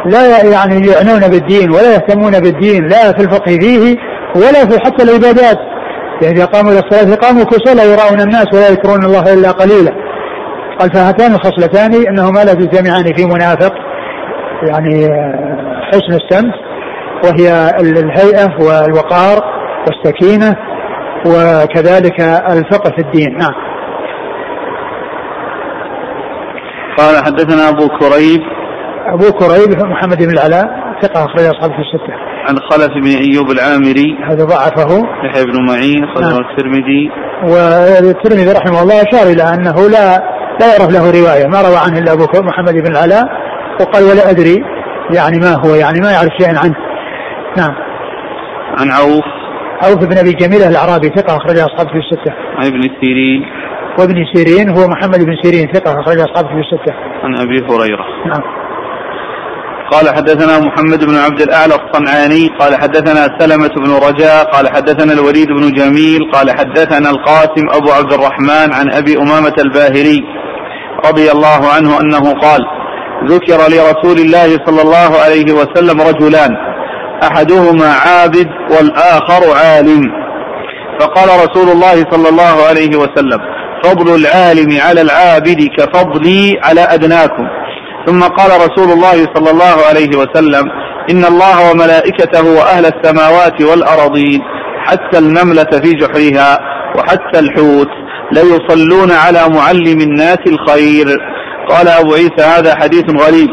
لا 0.06 0.44
يعني 0.52 0.86
يعنون 0.86 1.20
بالدين 1.20 1.70
ولا 1.70 1.94
يهتمون 1.94 2.32
بالدين 2.32 2.88
لا 2.88 3.12
في 3.12 3.24
الفقه 3.24 3.58
فيه 3.60 3.96
ولا 4.36 4.68
في 4.68 4.78
حتى 4.80 5.02
العبادات. 5.04 5.58
يعني 6.22 6.36
إذا 6.36 6.44
قاموا 6.44 6.72
إلى 6.72 6.80
الصلاة 6.80 7.14
قاموا 7.14 7.44
كسالى 7.44 7.92
يراون 7.92 8.20
الناس 8.20 8.46
ولا 8.54 8.68
يذكرون 8.68 9.04
الله 9.04 9.32
إلا 9.32 9.50
قليلا. 9.50 9.92
قال 10.78 10.92
فهاتان 10.92 11.34
الخصلتان 11.34 11.94
إنهما 12.08 12.44
لا 12.44 12.54
تجتمعان 12.54 13.04
في 13.16 13.24
منافق 13.24 13.72
يعني 14.68 15.08
حسن 15.92 16.14
السمت 16.14 16.54
وهي 17.24 17.70
الهيئة 17.80 18.48
والوقار 18.60 19.42
والسكينة 19.86 20.56
وكذلك 21.26 22.20
الفقه 22.50 22.90
في 22.90 22.98
الدين. 22.98 23.38
نعم. 23.38 23.71
قال 26.98 27.24
حدثنا 27.24 27.68
أبو 27.68 27.88
كريب 27.88 28.40
أبو 29.06 29.32
كريب 29.32 29.78
محمد 29.78 30.18
بن 30.22 30.30
العلاء 30.30 30.66
ثقة 31.02 31.24
أخرج 31.24 31.44
أصحابه 31.44 31.74
في 31.74 31.80
الستة. 31.80 32.14
عن 32.48 32.58
خلف 32.70 32.88
بن 32.88 33.10
أيوب 33.24 33.50
العامري. 33.50 34.18
هذا 34.30 34.44
ضعفه. 34.44 35.02
يحيى 35.24 35.44
بن 35.44 35.66
معين 35.68 36.04
أخرجه 36.04 36.26
نعم. 36.26 36.40
الترمذي. 36.50 37.10
والترمذي 37.42 38.52
رحمه 38.52 38.82
الله 38.82 38.94
أشار 39.02 39.26
إلى 39.32 39.42
أنه 39.54 39.88
لا 39.88 40.06
لا 40.60 40.66
يعرف 40.72 40.90
له 40.90 41.10
رواية 41.20 41.46
ما 41.46 41.60
روى 41.62 41.76
عنه 41.76 41.98
إلا 41.98 42.12
أبو 42.12 42.24
محمد 42.34 42.74
بن 42.74 42.90
العلاء. 42.90 43.24
وقال 43.80 44.04
ولا 44.04 44.30
أدري 44.30 44.56
يعني 45.14 45.38
ما 45.38 45.52
هو 45.66 45.74
يعني 45.74 46.00
ما 46.00 46.10
يعرف 46.12 46.30
شيئا 46.40 46.58
عنه. 46.58 46.76
نعم. 47.56 47.74
عن 48.78 48.90
عوف. 48.90 49.24
عوف 49.82 50.04
بن 50.04 50.18
أبي 50.18 50.32
جميلة 50.32 50.68
الأعرابي 50.68 51.08
ثقة 51.08 51.36
أخرج 51.36 51.58
أصحابه 51.58 51.90
في 51.90 51.98
الستة. 51.98 52.32
عن 52.58 52.66
ابن 52.66 52.82
سيرين. 53.00 53.42
وابن 53.98 54.24
سيرين 54.34 54.68
هو 54.70 54.88
محمد 54.88 55.24
بن 55.24 55.36
سيرين 55.42 55.72
ثقة 55.72 56.00
أخرج 56.00 56.18
أصحابه 56.20 56.48
في 56.48 56.60
الستة. 56.60 56.94
عن 57.22 57.36
أبي 57.36 57.58
هريرة. 57.58 58.04
نعم. 58.26 58.42
قال 59.92 60.08
حدثنا 60.16 60.58
محمد 60.58 61.04
بن 61.04 61.14
عبد 61.14 61.40
الأعلى 61.40 61.74
الصنعاني 61.74 62.48
قال 62.60 62.74
حدثنا 62.74 63.38
سلمة 63.38 63.68
بن 63.76 64.06
رجاء 64.08 64.44
قال 64.44 64.68
حدثنا 64.68 65.12
الوليد 65.12 65.48
بن 65.48 65.72
جميل 65.72 66.20
قال 66.32 66.50
حدثنا 66.50 67.10
القاسم 67.10 67.66
أبو 67.70 67.92
عبد 67.92 68.12
الرحمن 68.12 68.72
عن 68.72 68.92
أبي 68.92 69.16
أمامة 69.16 69.54
الباهلي 69.58 70.20
رضي 71.06 71.30
الله 71.30 71.60
عنه 71.76 72.00
أنه 72.00 72.32
قال 72.32 72.60
ذكر 73.28 73.58
لرسول 73.74 74.18
الله 74.18 74.48
صلى 74.66 74.82
الله 74.82 75.10
عليه 75.24 75.52
وسلم 75.52 76.00
رجلان 76.00 76.50
أحدهما 77.22 77.92
عابد 78.06 78.48
والآخر 78.70 79.42
عالم. 79.64 80.02
فقال 81.00 81.28
رسول 81.28 81.68
الله 81.68 81.94
صلى 82.10 82.28
الله 82.28 82.68
عليه 82.68 82.96
وسلم 82.96 83.40
فضل 83.82 84.14
العالم 84.14 84.80
على 84.80 85.00
العابد 85.00 85.68
كفضلي 85.78 86.60
على 86.62 86.80
أدناكم. 86.80 87.46
ثم 88.06 88.20
قال 88.22 88.50
رسول 88.50 88.92
الله 88.92 89.26
صلى 89.34 89.50
الله 89.50 89.76
عليه 89.88 90.10
وسلم 90.16 90.64
إن 91.10 91.24
الله 91.24 91.70
وملائكته 91.70 92.44
وأهل 92.56 92.86
السماوات 92.86 93.62
والأرضين 93.62 94.40
حتى 94.86 95.18
النملة 95.18 95.70
في 95.82 95.90
جحرها 95.92 96.58
وحتى 96.96 97.38
الحوت 97.38 97.88
ليصلون 98.32 99.12
على 99.12 99.48
معلم 99.48 100.00
الناس 100.00 100.38
الخير. 100.46 101.06
قال 101.68 101.88
أبو 101.88 102.14
عيسى 102.14 102.42
هذا 102.56 102.76
حديث 102.76 103.04
غريب. 103.10 103.48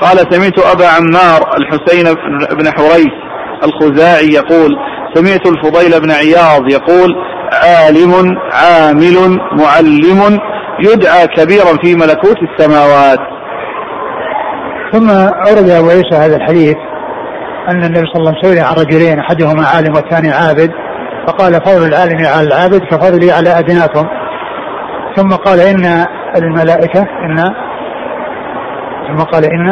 قال 0.00 0.16
سمعت 0.30 0.58
أبا 0.58 0.86
عمار 0.86 1.56
الحسين 1.56 2.14
بن 2.58 2.70
حريث 2.72 3.12
الخزاعي 3.64 4.28
يقول 4.28 4.76
سمعت 5.14 5.46
الفضيل 5.46 6.00
بن 6.00 6.10
عياض 6.10 6.72
يقول 6.72 7.14
عالم 7.52 8.38
عامل 8.52 9.40
معلم 9.52 10.38
يدعى 10.80 11.26
كبيرا 11.26 11.76
في 11.82 11.94
ملكوت 11.94 12.36
السماوات. 12.42 13.18
ثم 14.92 15.10
أورد 15.48 15.68
أبو 15.70 15.88
عيسى 15.88 16.14
هذا 16.14 16.36
الحديث 16.36 16.76
أن 17.68 17.84
النبي 17.84 18.06
صلى 18.06 18.16
الله 18.16 18.30
عليه 18.30 18.38
وسلم 18.38 18.54
سئل 18.54 18.64
عن 18.64 18.74
رجلين 18.74 19.18
أحدهما 19.18 19.66
عالم 19.66 19.94
والثاني 19.94 20.30
عابد 20.30 20.70
فقال 21.26 21.54
فضل 21.54 21.86
العالم 21.86 22.26
على 22.26 22.46
العابد 22.46 22.80
كفضلي 22.90 23.32
على 23.32 23.58
أدناكم. 23.58 24.06
ثم 25.16 25.28
قال 25.28 25.60
إن 25.60 26.06
الملائكة 26.36 27.00
إن 27.00 27.54
ثم 29.08 29.22
قال 29.24 29.44
إن 29.44 29.68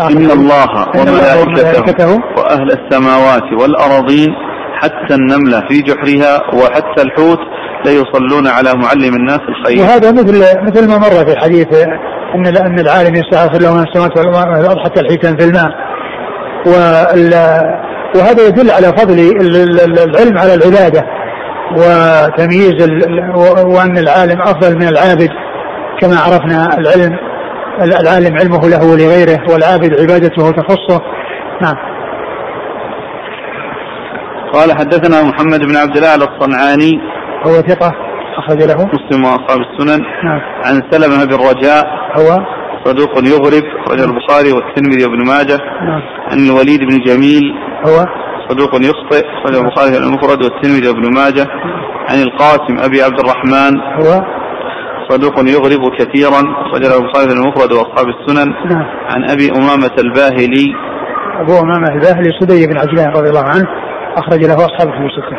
إن 0.00 0.30
الله 0.30 0.88
وملائكته 0.96 2.20
وأهل 2.38 2.70
السماوات 2.70 3.52
والأراضين 3.60 4.34
حتى 4.76 5.14
النملة 5.14 5.60
في 5.68 5.82
جحرها 5.82 6.54
وحتى 6.54 7.02
الحوت 7.02 7.38
ليصلون 7.86 8.46
على 8.46 8.72
معلم 8.74 9.14
الناس 9.14 9.40
الخير. 9.48 9.80
وهذا 9.80 10.12
مثل 10.12 10.62
مثل 10.62 10.88
ما 10.88 10.98
مر 10.98 11.24
في 11.26 11.32
الحديث 11.32 11.66
إن 12.34 12.46
إن 12.46 12.78
العالم 12.78 13.14
يستغفر 13.14 13.60
له 13.62 13.74
من 13.74 13.82
السماوات 13.82 14.18
والارض 14.18 14.78
حتى 14.78 15.00
الحيتان 15.00 15.36
في 15.36 15.44
الماء. 15.44 15.70
وهذا 18.16 18.46
يدل 18.48 18.70
على 18.70 18.86
فضل 18.86 19.18
العلم 20.04 20.38
على 20.38 20.54
العبادة 20.54 21.02
وتمييز 21.72 22.88
وأن 23.66 23.98
العالم 23.98 24.42
أفضل 24.42 24.76
من 24.76 24.88
العابد 24.88 25.28
كما 26.00 26.16
عرفنا 26.16 26.78
العلم 26.78 27.12
العالم 27.80 28.36
علمه 28.36 28.68
له 28.68 28.90
ولغيره 28.92 29.38
والعابد 29.52 30.00
عبادته 30.00 30.50
تخصه. 30.50 31.00
نعم. 31.62 31.95
قال 34.52 34.78
حدثنا 34.78 35.22
محمد 35.22 35.60
بن 35.60 35.76
عبد 35.76 35.96
الله 35.96 36.14
الصنعاني. 36.14 36.92
هو 37.46 37.52
ثقة 37.52 37.92
أخرج 38.38 38.62
له. 38.62 38.74
مسلم 38.74 39.24
وأصحاب 39.24 39.60
السنن. 39.60 40.02
نعم. 40.24 40.40
عن 40.64 40.82
سلمة 40.90 41.24
بن 41.24 41.34
رجاء. 41.34 41.84
هو 42.18 42.38
صدوق 42.84 43.10
يغرب 43.18 43.62
أخرجه 43.78 44.04
البخاري 44.04 44.52
والترمذي 44.52 45.04
وابن 45.04 45.26
ماجه. 45.26 45.58
نعم. 45.88 46.02
عن 46.30 46.38
الوليد 46.38 46.80
بن 46.80 46.98
جميل. 47.06 47.42
هو 47.86 48.06
صدوق 48.48 48.74
يخطئ 48.74 49.22
أخرجه 49.36 49.60
البخاري 49.60 49.96
المفرد 49.96 50.44
والترمذي 50.44 50.88
وابن 50.88 51.14
ماجه. 51.14 51.46
عن 52.10 52.18
القاسم 52.22 52.74
أبي 52.84 53.02
عبد 53.02 53.20
الرحمن. 53.20 53.80
هو 53.80 54.24
صدوق 55.08 55.34
يغرب 55.38 55.82
كثيرا 55.98 56.40
أخرجه 56.66 56.96
البخاري 56.98 57.32
المفرد 57.32 57.72
وأصحاب 57.72 58.06
السنن. 58.08 58.48
نعم. 58.70 58.86
عن 59.10 59.30
أبي 59.30 59.50
أمامة 59.58 59.94
الباهلي. 59.98 60.66
أبو 61.40 61.52
أمامة 61.52 61.88
الباهلي 61.88 62.30
سدي 62.40 62.66
بن 62.66 62.78
عجلان 62.78 63.08
رضي 63.08 63.28
الله 63.28 63.44
عنه. 63.44 63.86
أخرج 64.16 64.44
له 64.44 64.54
أصحاب 64.54 64.88
في 64.90 65.06
الستة 65.06 65.36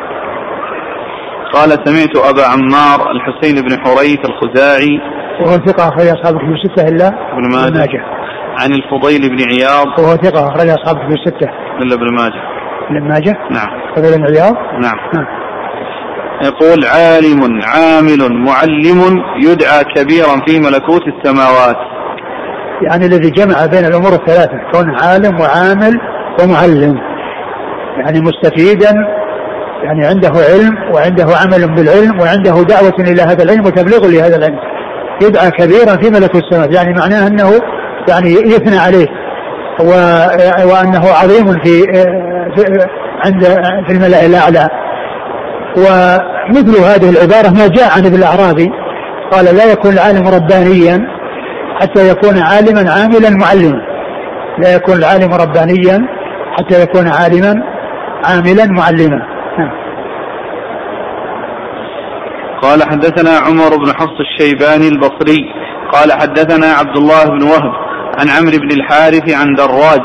قال 1.54 1.70
سمعت 1.70 2.18
أبا 2.30 2.44
عمار 2.44 3.12
الحسين 3.12 3.56
بن 3.56 3.78
حريث 3.86 4.20
الخزاعي 4.30 5.00
وهو 5.42 5.52
ثقة 5.52 5.90
أخرج 5.90 6.08
أصحابه 6.08 6.40
في 6.40 6.54
الستة 6.54 6.88
إلا 6.88 7.08
ابن 7.08 7.52
ماجه. 7.52 8.02
عن 8.60 8.72
الفضيل 8.72 9.30
بن 9.30 9.44
عياض. 9.52 10.00
وهو 10.00 10.16
ثقة 10.16 10.48
أخرج 10.48 10.70
أصحابه 10.70 11.00
في 11.00 11.14
الستة 11.14 11.50
إلا 11.82 11.96
ابن 11.96 12.14
ماجه. 12.14 12.42
ابن 12.90 13.08
ماجه؟ 13.08 13.34
نعم. 13.52 13.96
فضيل 13.96 14.18
بن 14.18 14.26
عياض؟ 14.26 14.54
نعم, 14.82 14.98
نعم. 15.14 15.26
يقول 16.44 16.86
عالم 16.86 17.62
عامل 17.64 18.34
معلم 18.46 19.24
يدعى 19.38 19.84
كبيرا 19.96 20.46
في 20.48 20.60
ملكوت 20.60 21.02
السماوات. 21.08 21.78
يعني 22.82 23.06
الذي 23.06 23.30
جمع 23.30 23.66
بين 23.66 23.86
الأمور 23.86 24.14
الثلاثة 24.14 24.58
كون 24.72 24.90
عالم 24.90 25.40
وعامل 25.40 26.00
ومعلم. 26.42 27.16
يعني 28.00 28.22
مستفيدا 28.22 28.93
يعني 29.84 30.06
عنده 30.06 30.30
علم 30.30 30.93
وعنده 30.93 31.24
عمل 31.24 31.76
بالعلم 31.76 32.20
وعنده 32.20 32.64
دعوة 32.64 32.95
إلى 33.00 33.22
هذا 33.22 33.43
العلم 33.43 33.66
وتبليغ 33.66 34.08
لهذا 34.08 34.36
العلم. 34.36 34.60
يدعى 35.22 35.52
كبيرا 35.52 35.95
في 36.02 36.10
ملك 36.10 36.36
السماء 36.36 36.72
يعني 36.72 36.93
معناه 36.93 37.28
أنه 37.28 37.52
يعني 38.10 38.30
يثنى 38.32 38.78
عليه 38.78 39.08
و... 39.80 39.91
وأنه 40.72 41.06
عظيم 41.22 41.60
في, 41.64 41.84
في 42.56 42.88
عند 43.26 43.43
في 43.88 43.93
الملأ 43.93 44.26
الأعلى. 44.26 44.68
ومثل 45.78 46.84
هذه 46.84 47.10
العبارة 47.10 47.50
ما 47.50 47.68
جاء 47.68 47.91
عن 47.98 48.06
ابن 48.06 48.16
الأعرابي 48.16 48.70
قال 49.32 49.45
لا 49.45 49.72
يكون 49.72 49.93
العالم 49.93 50.28
ربانيا 50.28 51.08
حتى 51.82 52.10
يكون 52.10 52.38
عالما 52.39 52.91
عاملا 52.91 53.30
معلما. 53.30 53.82
لا 54.60 54.76
يكون 54.76 54.95
العالم 54.95 55.34
ربانيا 55.34 56.02
حتى 56.58 56.82
يكون 56.82 57.08
عالما 57.08 57.77
عاملا 58.26 58.65
معلما. 58.65 59.22
قال 62.61 62.84
حدثنا 62.84 63.38
عمر 63.38 63.78
بن 63.78 63.93
حفص 63.95 64.18
الشيباني 64.20 64.88
البصري. 64.88 65.53
قال 65.93 66.11
حدثنا 66.11 66.68
عبد 66.68 66.97
الله 66.97 67.24
بن 67.26 67.43
وهب 67.43 67.74
عن 68.20 68.30
عمرو 68.30 68.57
بن 68.57 68.72
الحارث 68.72 69.34
عن 69.34 69.53
دراج 69.53 70.01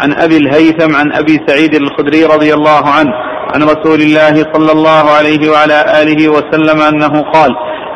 عن 0.00 0.12
أبي 0.12 0.36
الهيثم 0.36 0.96
عن 0.96 1.12
أبي 1.12 1.40
سعيد 1.46 1.74
الخدري 1.74 2.24
رضي 2.24 2.54
الله 2.54 2.88
عنه 2.98 3.12
عن 3.54 3.62
رسول 3.62 4.00
الله 4.00 4.34
صلى 4.52 4.72
الله 4.72 5.10
عليه 5.18 5.50
وعلى 5.50 6.02
آله 6.02 6.28
وسلم 6.28 6.80
أنه 6.80 7.22
قال 7.22 7.50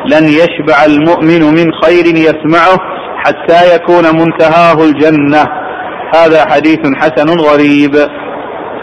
لن 0.05 0.23
يشبع 0.23 0.85
المؤمن 0.85 1.41
من 1.41 1.73
خير 1.83 2.05
يسمعه 2.05 2.77
حتى 3.25 3.75
يكون 3.75 4.03
منتهاه 4.03 4.83
الجنة. 4.83 5.47
هذا 6.15 6.45
حديث 6.45 6.79
حسن 6.95 7.39
غريب. 7.39 7.95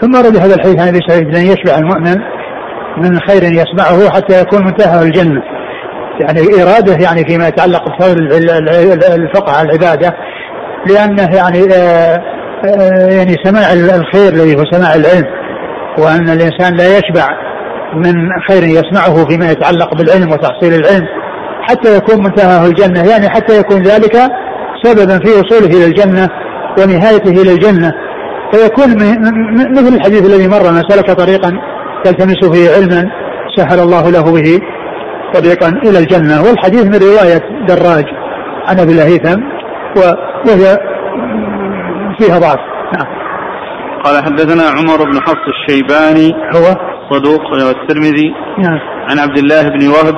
ثم 0.03 0.15
رد 0.15 0.37
هذا 0.37 0.55
الحديث 0.55 0.81
عن 0.81 0.87
أبي 0.87 0.99
سعيد 1.07 1.35
لن 1.35 1.41
يشبع 1.41 1.77
المؤمن 1.77 2.17
من 2.97 3.19
خير 3.19 3.43
يسمعه 3.43 4.09
حتى 4.09 4.41
يكون 4.41 4.65
منتهى 4.65 5.03
الجنة. 5.03 5.41
يعني 6.19 6.41
إرادة 6.63 6.93
يعني 6.93 7.25
فيما 7.25 7.47
يتعلق 7.47 7.83
بفضل 7.89 8.33
الفقه 9.13 9.57
على 9.57 9.69
العبادة 9.69 10.13
لأنه 10.87 11.35
يعني 11.35 11.73
آه، 11.73 12.21
آه، 12.65 13.09
يعني 13.09 13.35
سماع 13.43 13.73
الخير 13.73 14.33
الذي 14.33 14.55
هو 14.55 14.63
سماع 14.71 14.95
العلم 14.95 15.25
وأن 15.97 16.29
الإنسان 16.29 16.77
لا 16.77 16.97
يشبع 16.97 17.27
من 17.95 18.13
خير 18.49 18.63
يسمعه 18.63 19.25
فيما 19.25 19.51
يتعلق 19.51 19.95
بالعلم 19.95 20.31
وتحصيل 20.31 20.73
العلم 20.73 21.07
حتى 21.61 21.97
يكون 21.97 22.23
منتهاه 22.23 22.67
الجنة. 22.67 23.09
يعني 23.09 23.29
حتى 23.29 23.59
يكون 23.59 23.81
ذلك 23.81 24.17
سببا 24.83 25.19
في 25.19 25.29
وصوله 25.39 25.77
إلى 25.77 25.85
الجنة 25.85 26.29
ونهايته 26.79 27.41
إلى 27.41 27.51
الجنة. 27.51 27.93
فيكون 28.53 28.95
مثل 29.71 29.95
الحديث 29.95 30.25
الذي 30.25 30.47
مر 30.47 30.71
من 30.71 30.81
سلك 30.89 31.11
طريقا 31.11 31.51
يلتمس 32.05 32.49
فيه 32.51 32.69
علما 32.75 33.11
سهل 33.57 33.79
الله 33.79 34.09
له 34.09 34.23
به 34.23 34.59
طريقا 35.33 35.67
إلى 35.67 35.99
الجنة. 35.99 36.41
والحديث 36.41 36.85
من 36.85 36.99
رواية 37.09 37.65
دراج 37.67 38.05
عن 38.67 38.79
أبي 38.79 38.91
الهيثم 38.91 39.41
وهي 39.97 40.77
فيها 42.19 42.39
ضعف. 42.39 42.59
نعم. 42.97 43.07
قال 44.03 44.23
حدثنا 44.23 44.63
عمر 44.63 45.03
بن 45.11 45.21
حفص 45.21 45.45
الشيباني 45.47 46.33
هو؟ 46.55 46.75
صدوق 47.11 47.41
الترمذي. 47.53 48.33
نعم. 48.59 48.79
عن 49.09 49.19
عبد 49.19 49.37
الله 49.37 49.61
بن 49.61 49.87
وهب. 49.87 50.17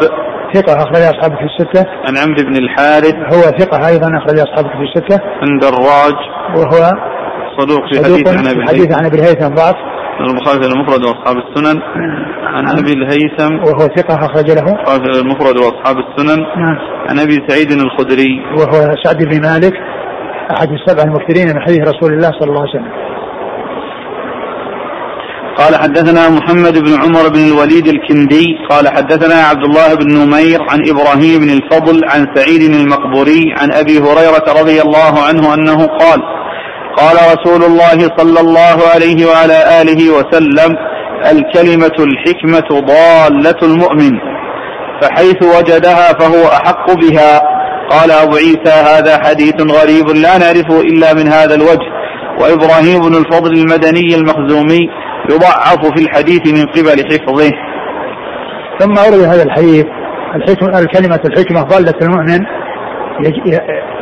ثقة 0.54 0.74
أخرج 0.74 1.02
أصحابه 1.02 1.36
في 1.36 1.44
الستة. 1.44 1.86
عن 2.08 2.18
عمرو 2.18 2.44
بن 2.44 2.56
الحارث. 2.56 3.16
هو 3.16 3.42
ثقة 3.60 3.88
أيضا 3.88 4.08
أخرج 4.18 4.40
أصحابه 4.40 4.70
في 4.70 4.84
الستة. 4.84 5.20
عن 5.42 5.58
دراج 5.58 6.16
وهو 6.56 6.92
صدوق 7.60 7.80
في 7.92 8.04
حديث 8.04 8.28
عن 8.28 8.48
أبي 8.48 8.64
حديث 8.68 8.98
عن 8.98 9.06
أبي 9.06 9.18
الهيثم 9.18 9.48
ضعف. 9.48 9.76
البخاري 10.30 10.66
المفرد 10.66 11.04
وأصحاب 11.06 11.38
السنن. 11.38 11.82
عن 12.44 12.70
أبي 12.80 12.94
الهيثم. 12.94 13.54
وهو 13.54 13.80
ثقة 13.80 14.16
أخرج 14.16 14.52
له. 14.52 14.68
البخاري 14.72 15.20
المفرد 15.20 15.58
وأصحاب 15.58 15.98
السنن. 15.98 16.40
نعم. 16.40 16.78
عن 17.10 17.20
أبي 17.20 17.38
سعيد 17.48 17.72
الخدري. 17.72 18.42
وهو 18.58 18.96
سعد 19.04 19.18
بن 19.24 19.42
مالك 19.42 19.74
أحد 20.58 20.70
السبع 20.72 21.04
المكثرين 21.04 21.48
من 21.48 21.62
حديث 21.62 21.80
رسول 21.80 22.14
الله 22.14 22.32
صلى 22.40 22.50
الله 22.50 22.62
عليه 22.62 22.70
وسلم. 22.70 23.06
قال 25.58 25.76
حدثنا 25.76 26.30
محمد 26.30 26.78
بن 26.86 26.94
عمر 27.04 27.30
بن 27.30 27.40
الوليد 27.52 27.88
الكندي. 27.88 28.46
قال 28.70 28.88
حدثنا 28.88 29.36
عبد 29.36 29.64
الله 29.64 29.96
بن 29.96 30.08
نمير 30.18 30.60
عن 30.72 30.80
إبراهيم 30.90 31.42
بن 31.42 31.50
الفضل 31.50 32.02
عن 32.12 32.28
سعيد 32.36 32.62
المقبوري 32.62 33.44
عن 33.58 33.74
أبي 33.74 33.98
هريرة 34.00 34.62
رضي 34.62 34.82
الله 34.82 35.14
عنه 35.28 35.54
أنه 35.54 35.86
قال 35.86 36.20
قال 36.98 37.16
رسول 37.16 37.64
الله 37.64 38.00
صلى 38.18 38.40
الله 38.40 38.78
عليه 38.94 39.26
وعلى 39.26 39.82
آله 39.82 40.10
وسلم 40.10 40.76
الكلمة 41.32 41.96
الحكمة 42.00 42.82
ضالة 42.82 43.60
المؤمن 43.64 44.12
فحيث 45.02 45.44
وجدها 45.44 46.14
فهو 46.20 46.48
أحق 46.48 46.94
بها. 46.94 47.42
قال 47.90 48.12
أبو 48.12 48.36
عيسى 48.36 48.74
هذا 48.92 49.18
حديث 49.24 49.62
غريب 49.62 50.10
لا 50.10 50.38
نعرفه 50.38 50.82
إلا 50.82 51.14
من 51.14 51.28
هذا 51.28 51.56
الوجه. 51.56 51.90
وإبراهيم 52.40 53.00
بن 53.02 53.16
الفضل 53.16 53.54
المدني 53.54 54.16
المخزومي 54.16 54.90
يضعف 55.30 55.86
في 55.96 56.02
الحديث 56.04 56.48
من 56.48 56.66
قبل 56.66 57.06
حفظه. 57.12 57.52
ثم 58.80 58.98
أورد 58.98 59.22
هذا 59.24 59.44
الحديث 59.44 59.86
الحكمة 60.36 60.80
الكلمة 60.80 61.20
الحكمة 61.26 61.62
ضالة 61.62 61.94
المؤمن 62.02 62.46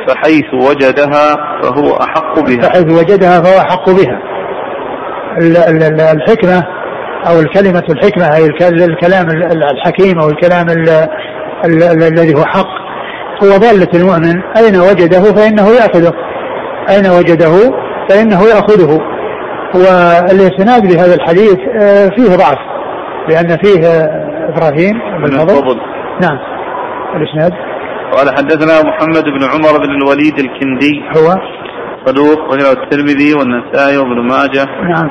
فحيث 0.08 0.54
وجدها 0.54 1.36
فهو 1.62 1.94
أحق 1.94 2.40
بها. 2.40 2.62
فحيث 2.62 2.92
وجدها 2.92 3.42
فهو 3.42 3.62
أحق 3.62 3.90
بها. 3.90 4.20
الحكمة 6.14 6.64
أو 7.28 7.40
الكلمة 7.40 7.84
الحكمة 7.90 8.36
أي 8.36 8.46
الكلام 8.72 9.30
الحكيم 9.72 10.20
أو 10.20 10.30
الكلام 10.30 10.66
الذي 12.08 12.36
هو 12.36 12.46
حق. 12.46 12.84
هو 13.44 13.58
ضالة 13.58 13.88
المؤمن 13.96 14.42
أين 14.58 14.76
وجده؟ 14.76 15.24
فإنه 15.24 15.70
يأخذه. 15.70 16.14
أين 16.90 17.08
وجده؟ 17.08 17.74
فإنه 18.10 18.44
يأخذه. 18.44 19.00
والإسناد 19.76 20.86
لهذا 20.86 21.16
الحديث 21.16 21.58
آه، 21.82 22.08
فيه 22.08 22.36
ضعف 22.36 22.58
لأن 23.30 23.58
فيه 23.64 23.88
آه، 23.88 24.50
إبراهيم 24.50 25.00
بن 25.18 25.26
الفضل. 25.26 25.80
نعم. 26.22 26.40
الإسناد. 27.16 27.54
قال 28.18 28.28
حدثنا 28.38 28.90
محمد 28.90 29.24
بن 29.24 29.44
عمر 29.44 29.78
بن 29.78 29.92
الوليد 30.02 30.40
الكندي. 30.40 31.04
هو؟ 31.18 31.36
صدوق 32.06 32.52
وله 32.52 32.72
الترمذي 32.72 33.34
والنسائي 33.34 33.98
وابن 33.98 34.28
ماجه. 34.28 34.66
نعم. 34.66 35.10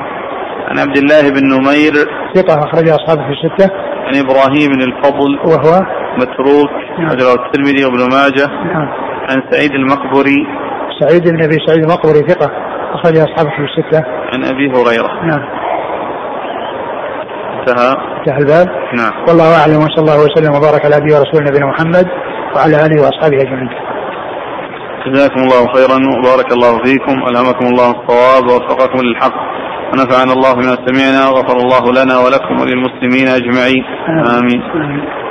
عن 0.67 0.79
عبد 0.79 0.97
الله 0.97 1.29
بن 1.29 1.43
نمير. 1.53 1.93
ثقة 2.35 2.53
أخرج 2.59 2.89
أصحابه 2.89 3.21
في 3.27 3.33
الستة. 3.33 3.69
عن 4.07 4.15
إبراهيم 4.15 4.71
بن 4.71 4.81
الفضل. 4.81 5.31
وهو؟ 5.45 5.81
متروك 6.17 6.71
نعم. 6.99 7.09
الترمذي 7.11 7.85
وابن 7.85 7.99
ماجه. 7.99 8.47
نعم. 8.73 8.87
عن 9.29 9.43
سعيد 9.51 9.71
المقبري. 9.71 10.47
سعيد 10.99 11.23
بن 11.23 11.43
أبي 11.43 11.57
سعيد 11.67 11.83
المقبري 11.83 12.19
ثقة 12.27 12.51
أخرج 12.93 13.17
أصحابه 13.17 13.49
في 13.49 13.61
الستة. 13.63 14.03
عن 14.33 14.43
أبي 14.43 14.67
هريرة. 14.69 15.25
نعم. 15.25 15.43
انتهى. 17.59 17.95
انتهى 18.19 18.37
الباب. 18.37 18.67
نعم. 18.97 19.27
والله 19.27 19.61
أعلم 19.61 19.77
وصلى 19.77 19.99
الله 19.99 20.19
وسلم 20.25 20.55
وبارك 20.55 20.85
على 20.85 20.97
أبي 20.97 21.13
ورسول 21.13 21.43
نبينا 21.43 21.65
محمد. 21.65 22.07
وعلى 22.55 22.75
آله 22.85 23.01
وأصحابه 23.01 23.37
أجمعين. 23.41 23.69
جزاكم 25.07 25.39
الله 25.45 25.61
خيرا 25.75 25.97
وبارك 26.17 26.53
الله 26.53 26.83
فيكم 26.83 27.15
ألهمكم 27.29 27.65
الله 27.65 27.89
الصواب 27.91 28.43
ووفقكم 28.49 28.99
للحق. 29.01 29.35
ونفعنا 29.93 30.33
الله 30.33 30.53
بما 30.53 30.75
سمعنا 30.85 31.29
وغفر 31.29 31.57
الله 31.57 32.03
لنا 32.03 32.15
ولكم 32.19 32.61
وللمسلمين 32.61 33.27
أجمعين. 33.27 33.83
آمين, 34.37 34.61
آمين. 34.61 35.22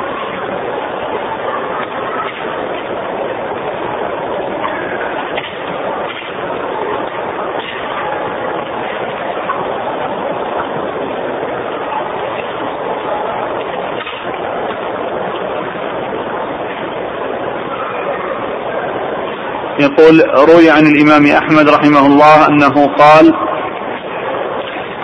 يقول 20.18 20.48
روي 20.48 20.70
عن 20.70 20.86
الإمام 20.86 21.26
أحمد 21.26 21.68
رحمه 21.68 22.06
الله 22.06 22.48
أنه 22.48 22.86
قال 22.86 23.32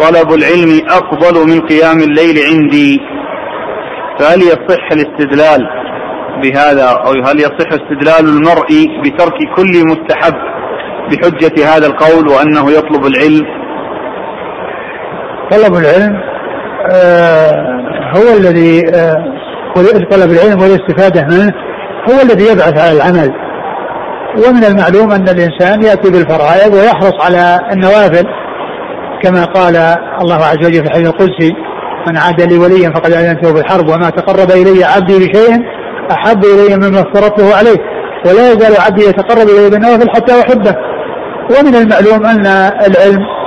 طلب 0.00 0.32
العلم 0.34 0.80
أفضل 0.90 1.46
من 1.48 1.61
قيام 1.61 1.98
الليل 1.98 2.38
عندي. 2.50 3.00
فهل 4.18 4.42
يصح 4.42 4.92
الاستدلال 4.92 5.66
بهذا 6.42 6.84
أو 6.84 7.12
هل 7.12 7.38
يصح 7.40 7.68
استدلال 7.72 8.28
المرء 8.36 8.86
بترك 9.04 9.34
كل 9.56 9.82
مستحب 9.86 10.34
بحجة 11.11 11.76
هذا 11.76 11.86
القول 11.86 12.28
وأنه 12.28 12.70
يطلب 12.70 13.06
العلم؟ 13.06 13.46
طلب 15.50 15.74
العلم 15.76 16.16
آه 16.92 17.52
هو 18.16 18.36
الذي 18.38 18.82
آه 18.94 19.24
طلب 20.11 20.30
العلم 20.30 20.62
والاستفادة 20.62 21.24
منه 21.24 21.52
هو 22.11 22.20
الذي 22.22 22.44
يبعث 22.44 22.78
على 22.78 22.92
العمل. 22.92 23.47
ومن 24.37 24.64
المعلوم 24.64 25.12
أن 25.12 25.29
الإنسان 25.29 25.83
يأتي 25.83 26.11
بالفرائض 26.11 26.74
ويحرص 26.74 27.14
على 27.20 27.61
النوافل 27.72 28.24
كما 29.22 29.45
قال 29.45 29.76
الله 30.20 30.37
عز 30.37 30.66
وجل 30.66 30.74
في 30.74 30.87
الحديث 30.87 31.07
القدسي 31.09 31.53
من 32.09 32.16
عاد 32.16 32.41
لي 32.41 32.59
وليا 32.59 32.91
فقد 32.91 33.12
اعلنته 33.12 33.53
بالحرب 33.53 33.89
وما 33.89 34.11
تقرب 34.11 34.51
إلي 34.51 34.85
عبدي 34.85 35.18
بشيء 35.18 35.62
أحب 36.11 36.45
الي 36.45 36.76
مما 36.76 37.01
افترضته 37.01 37.57
عليه 37.57 37.79
ولا 38.26 38.53
يزال 38.53 38.81
عبدي 38.81 39.05
يتقرب 39.05 39.49
إلي 39.49 39.70
بالنوافل 39.70 40.11
حتى 40.11 40.41
أحبه. 40.41 40.76
ومن 41.51 41.74
المعلوم 41.74 42.26
أن 42.26 42.47
العلم 42.87 43.38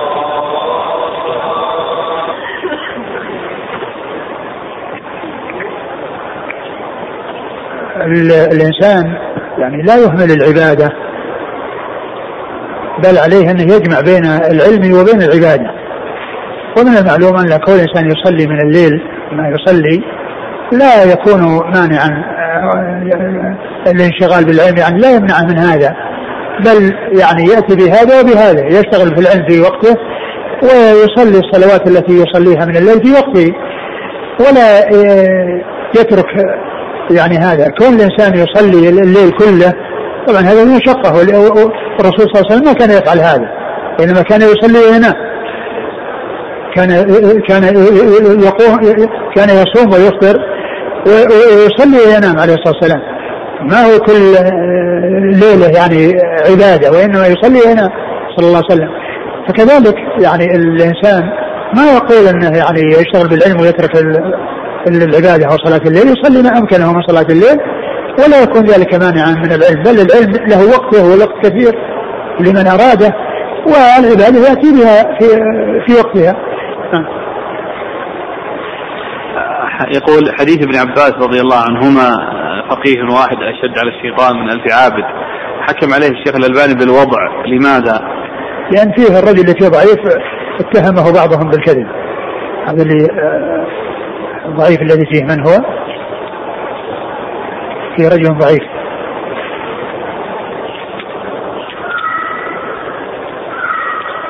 الإنسان 8.31 9.13
يعني 9.57 9.81
لا 9.83 9.95
يهمل 9.95 10.31
العبادة 10.31 10.89
بل 13.03 13.17
عليه 13.17 13.51
أنه 13.51 13.63
يجمع 13.63 13.99
بين 14.01 14.25
العلم 14.25 14.99
وبين 14.99 15.21
العبادة. 15.21 15.81
ومن 16.77 16.97
المعلوم 16.97 17.37
أن 17.37 17.57
كل 17.57 17.71
إنسان 17.71 18.11
يصلي 18.11 18.47
من 18.47 18.61
الليل 18.61 19.01
ما 19.31 19.49
يصلي 19.49 20.03
لا 20.71 21.03
يكون 21.03 21.41
مانعا 21.73 22.23
آه، 22.63 23.57
الانشغال 23.87 24.45
بالعلم 24.45 24.77
يعني 24.77 25.01
لا 25.01 25.15
يمنع 25.15 25.41
من 25.43 25.57
هذا 25.57 25.95
بل 26.59 26.93
يعني 27.19 27.43
يأتي 27.43 27.75
بهذا 27.75 28.19
وبهذا 28.19 28.67
يشتغل 28.67 29.15
في 29.15 29.21
العلم 29.21 29.45
في 29.49 29.61
وقته 29.61 29.95
ويصلي 30.63 31.39
الصلوات 31.39 31.87
التي 31.87 32.13
يصليها 32.13 32.65
من 32.65 32.77
الليل 32.77 33.03
في 33.03 33.11
وقته 33.11 33.53
ولا 34.39 34.79
آه، 34.79 35.61
يترك 35.99 36.25
يعني 37.15 37.37
هذا. 37.37 37.67
كون 37.79 37.93
الإنسان 37.93 38.33
يصلي 38.35 38.89
الليل 38.89 39.31
كله 39.31 39.73
طبعا 40.27 40.41
هذا 40.41 40.63
مشقه 40.63 41.13
والرسول 41.13 42.27
صلى 42.33 42.41
الله 42.41 42.45
عليه 42.45 42.55
وسلم 42.55 42.65
ما 42.65 42.73
كان 42.73 42.89
يفعل 42.89 43.19
هذا 43.19 43.49
انما 44.03 44.21
كان 44.21 44.41
يصلي 44.41 44.79
وينام 44.79 45.13
كان 46.75 46.87
كان 47.47 47.63
يقوم 48.43 48.77
كان 49.35 49.49
يصوم 49.49 49.93
ويفطر 49.93 50.39
ويصلي 51.07 51.97
وينام 52.07 52.39
عليه 52.39 52.53
الصلاه 52.53 52.75
والسلام 52.81 53.01
ما 53.61 53.85
هو 53.85 53.99
كل 53.99 54.33
ليلة 55.39 55.67
يعني 55.67 56.13
عبادة 56.49 56.91
وإنما 56.91 57.27
يصلي 57.27 57.59
وينام 57.59 57.89
صلى 58.37 58.47
الله 58.47 58.61
عليه 58.69 58.73
وسلم. 58.73 58.89
فكذلك 59.47 59.95
يعني 60.19 60.45
الإنسان 60.55 61.23
ما 61.75 61.91
يقول 61.91 62.27
إنه 62.27 62.57
يعني 62.57 62.81
يشتغل 62.99 63.29
بالعلم 63.29 63.61
ويترك 63.61 63.95
العباده 64.87 65.45
أو 65.45 65.57
صلاة 65.65 65.81
الليل 65.87 66.17
يصلي 66.17 66.43
ما 66.43 66.57
امكنه 66.57 66.93
من 66.93 67.01
صلاة 67.01 67.27
الليل 67.29 67.59
ولا 68.19 68.43
يكون 68.43 68.61
ذلك 68.65 68.93
مانعا 68.93 69.31
من 69.31 69.51
العلم 69.51 69.83
بل 69.83 69.99
العلم 70.01 70.47
له 70.47 70.69
وقته 70.69 71.03
ووقت 71.05 71.45
كثير 71.45 71.73
لمن 72.39 72.67
أراده 72.67 73.13
والعبادة 73.65 74.39
يأتي 74.49 74.71
بها 74.71 75.17
في 75.19 75.27
في 75.87 75.93
وقتها. 75.93 76.35
يقول 79.95 80.35
حديث 80.39 80.57
ابن 80.63 80.75
عباس 80.75 81.13
رضي 81.13 81.41
الله 81.41 81.57
عنهما 81.69 82.07
فقيه 82.69 83.01
واحد 83.01 83.37
أشد 83.37 83.79
على 83.79 83.89
الشيطان 83.89 84.35
من 84.35 84.49
ألف 84.49 84.73
عابد 84.73 85.03
حكم 85.61 85.93
عليه 85.93 86.07
الشيخ 86.07 86.35
الألباني 86.35 86.73
بالوضع 86.79 87.19
لماذا؟ 87.45 87.99
لأن 88.71 88.91
فيه 88.97 89.19
الرجل 89.19 89.39
اللي 89.39 89.55
فيه 89.59 89.67
ضعيف 89.67 89.99
اتهمه 90.59 91.13
بعضهم 91.13 91.49
بالكذب. 91.49 91.87
هذا 92.67 92.83
اللي 92.83 93.07
الضعيف 94.51 94.81
الذي 94.81 95.05
فيه 95.13 95.23
من 95.23 95.39
هو؟ 95.47 95.55
في 97.97 98.07
رجل 98.07 98.37
ضعيف. 98.37 98.63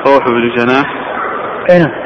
روح 0.06 0.24
بن 0.28 0.48
جناح. 0.56 0.86
أي 1.70 1.78
نعم. 1.78 2.02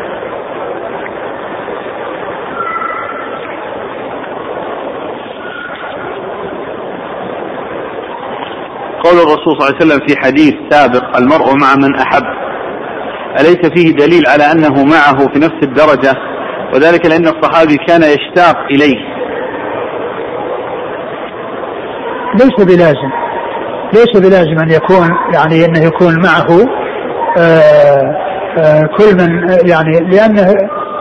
قول 9.05 9.19
الرسول 9.19 9.39
صلى 9.39 9.53
الله 9.55 9.67
عليه 9.67 9.77
وسلم 9.87 10.07
في 10.07 10.17
حديث 10.17 10.55
سابق 10.71 11.17
المرء 11.17 11.55
مع 11.57 11.75
من 11.77 11.95
أحب. 11.97 12.25
أليس 13.41 13.61
فيه 13.75 13.93
دليل 13.93 14.23
على 14.27 14.45
أنه 14.53 14.85
معه 14.85 15.19
في 15.33 15.39
نفس 15.39 15.59
الدرجة؟ 15.63 16.36
وذلك 16.75 17.07
لأن 17.07 17.27
الصحابي 17.29 17.77
كان 17.77 18.03
يشتاق 18.03 18.57
إليه. 18.71 19.17
ليس 22.35 22.67
بلازم. 22.67 23.11
ليس 23.93 24.17
بلازم 24.17 24.59
أن 24.63 24.71
يكون 24.71 25.09
يعني 25.35 25.65
أنه 25.65 25.85
يكون 25.85 26.23
معه 26.23 26.67
آآ 27.39 27.61
آه، 27.61 28.17
آآ 28.59 28.81
آه، 28.81 28.83
كل 28.99 29.17
من 29.17 29.49
يعني 29.69 30.01
لأنه 30.11 30.55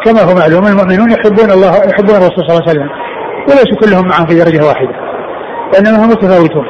كما 0.05 0.21
هو 0.21 0.35
معلوم 0.35 0.67
المؤمنون 0.67 1.11
يحبون 1.11 1.51
الله 1.51 1.69
يحبون 1.69 2.15
الرسول 2.15 2.43
صلى 2.47 2.49
الله 2.49 2.61
عليه 2.61 2.71
وسلم. 2.71 2.89
وليس 3.49 3.79
كلهم 3.81 4.07
معه 4.07 4.25
في 4.25 4.35
درجة 4.35 4.65
واحدة. 4.67 4.95
وإنما 5.73 6.05
هم 6.05 6.09
متفاوتون 6.09 6.65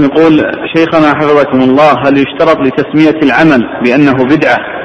يقول 0.00 0.50
شيخنا 0.74 1.08
حفظكم 1.08 1.60
الله 1.60 1.92
هل 2.04 2.18
يشترط 2.18 2.60
لتسمية 2.60 3.20
العمل 3.22 3.68
بأنه 3.84 4.24
بدعة؟ 4.24 4.75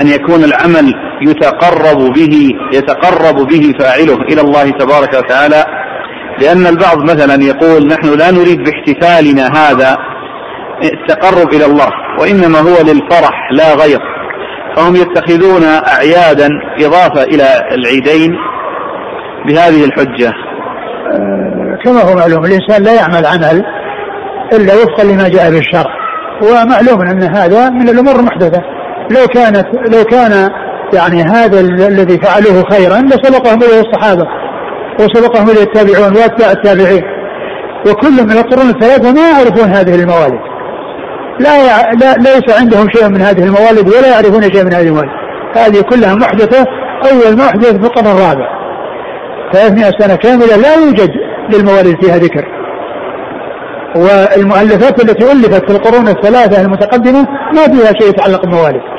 أن 0.00 0.06
يكون 0.08 0.44
العمل 0.44 0.94
يتقرب 1.22 2.12
به 2.12 2.50
يتقرب 2.72 3.46
به 3.46 3.72
فاعله 3.80 4.14
إلى 4.14 4.40
الله 4.40 4.70
تبارك 4.70 5.14
وتعالى. 5.14 5.64
لأن 6.42 6.66
البعض 6.66 7.02
مثلا 7.02 7.44
يقول 7.44 7.88
نحن 7.88 8.18
لا 8.18 8.30
نريد 8.30 8.58
باحتفالنا 8.64 9.46
هذا 9.46 9.96
التقرب 10.84 11.54
إلى 11.54 11.64
الله 11.64 11.88
وإنما 12.20 12.58
هو 12.58 12.82
للفرح 12.82 13.52
لا 13.52 13.74
غير. 13.74 13.98
فهم 14.76 14.96
يتخذون 14.96 15.62
أعيادا 15.64 16.48
إضافة 16.80 17.22
إلى 17.22 17.44
العيدين 17.72 18.36
بهذه 19.46 19.84
الحجة. 19.84 20.32
كما 21.84 22.02
هو 22.02 22.14
معلوم 22.16 22.44
الإنسان 22.44 22.82
لا 22.82 22.94
يعمل 22.94 23.26
عمل 23.26 23.64
إلا 24.52 24.74
وفقا 24.74 25.04
لما 25.04 25.28
جاء 25.28 25.50
به 25.50 25.58
الشرع 25.58 25.90
ومعلوم 26.42 27.00
أن 27.00 27.22
هذا 27.22 27.70
من 27.70 27.88
الأمور 27.88 28.16
المحدثة. 28.16 28.75
لو 29.10 29.26
كانت 29.26 29.66
لو 29.94 30.04
كان 30.04 30.50
يعني 30.94 31.22
هذا 31.22 31.60
الذي 31.60 32.18
فعلوه 32.18 32.64
خيرا 32.70 32.98
لسبقهم 32.98 33.62
إليه 33.62 33.80
الصحابة 33.80 34.26
وسبقهم 35.00 35.50
إليه 35.50 35.62
التابعون 35.62 36.16
وأتباع 36.16 36.50
التابعين. 36.50 37.02
وكل 37.86 38.24
من 38.24 38.32
القرون 38.32 38.70
الثلاثة 38.70 39.12
ما 39.12 39.30
يعرفون 39.30 39.70
هذه 39.70 39.94
الموالد. 39.94 40.40
لا, 41.40 41.56
يع... 41.66 41.90
لا 41.92 42.14
ليس 42.14 42.60
عندهم 42.60 42.88
شيء 42.90 43.08
من 43.08 43.20
هذه 43.20 43.44
الموالد 43.44 43.88
ولا 43.88 44.08
يعرفون 44.08 44.42
شيء 44.42 44.64
من 44.64 44.74
هذه 44.74 44.88
الموالد. 44.88 45.10
هذه 45.56 45.80
كلها 45.80 46.14
محدثة 46.14 46.66
أول 47.10 47.36
محدث 47.36 47.70
في 47.70 47.86
القرن 47.86 48.06
الرابع. 48.06 48.48
300 49.52 49.90
سنة 49.98 50.16
كاملة 50.16 50.56
لا 50.56 50.74
يوجد 50.74 51.10
للموالد 51.52 52.04
فيها 52.04 52.16
ذكر. 52.16 52.44
والمؤلفات 53.96 55.04
التي 55.04 55.32
ألفت 55.32 55.70
في 55.70 55.76
القرون 55.76 56.08
الثلاثة 56.08 56.62
المتقدمة 56.62 57.26
ما 57.52 57.62
فيها 57.62 57.92
شيء 58.00 58.08
يتعلق 58.08 58.42
بالموالد 58.42 58.95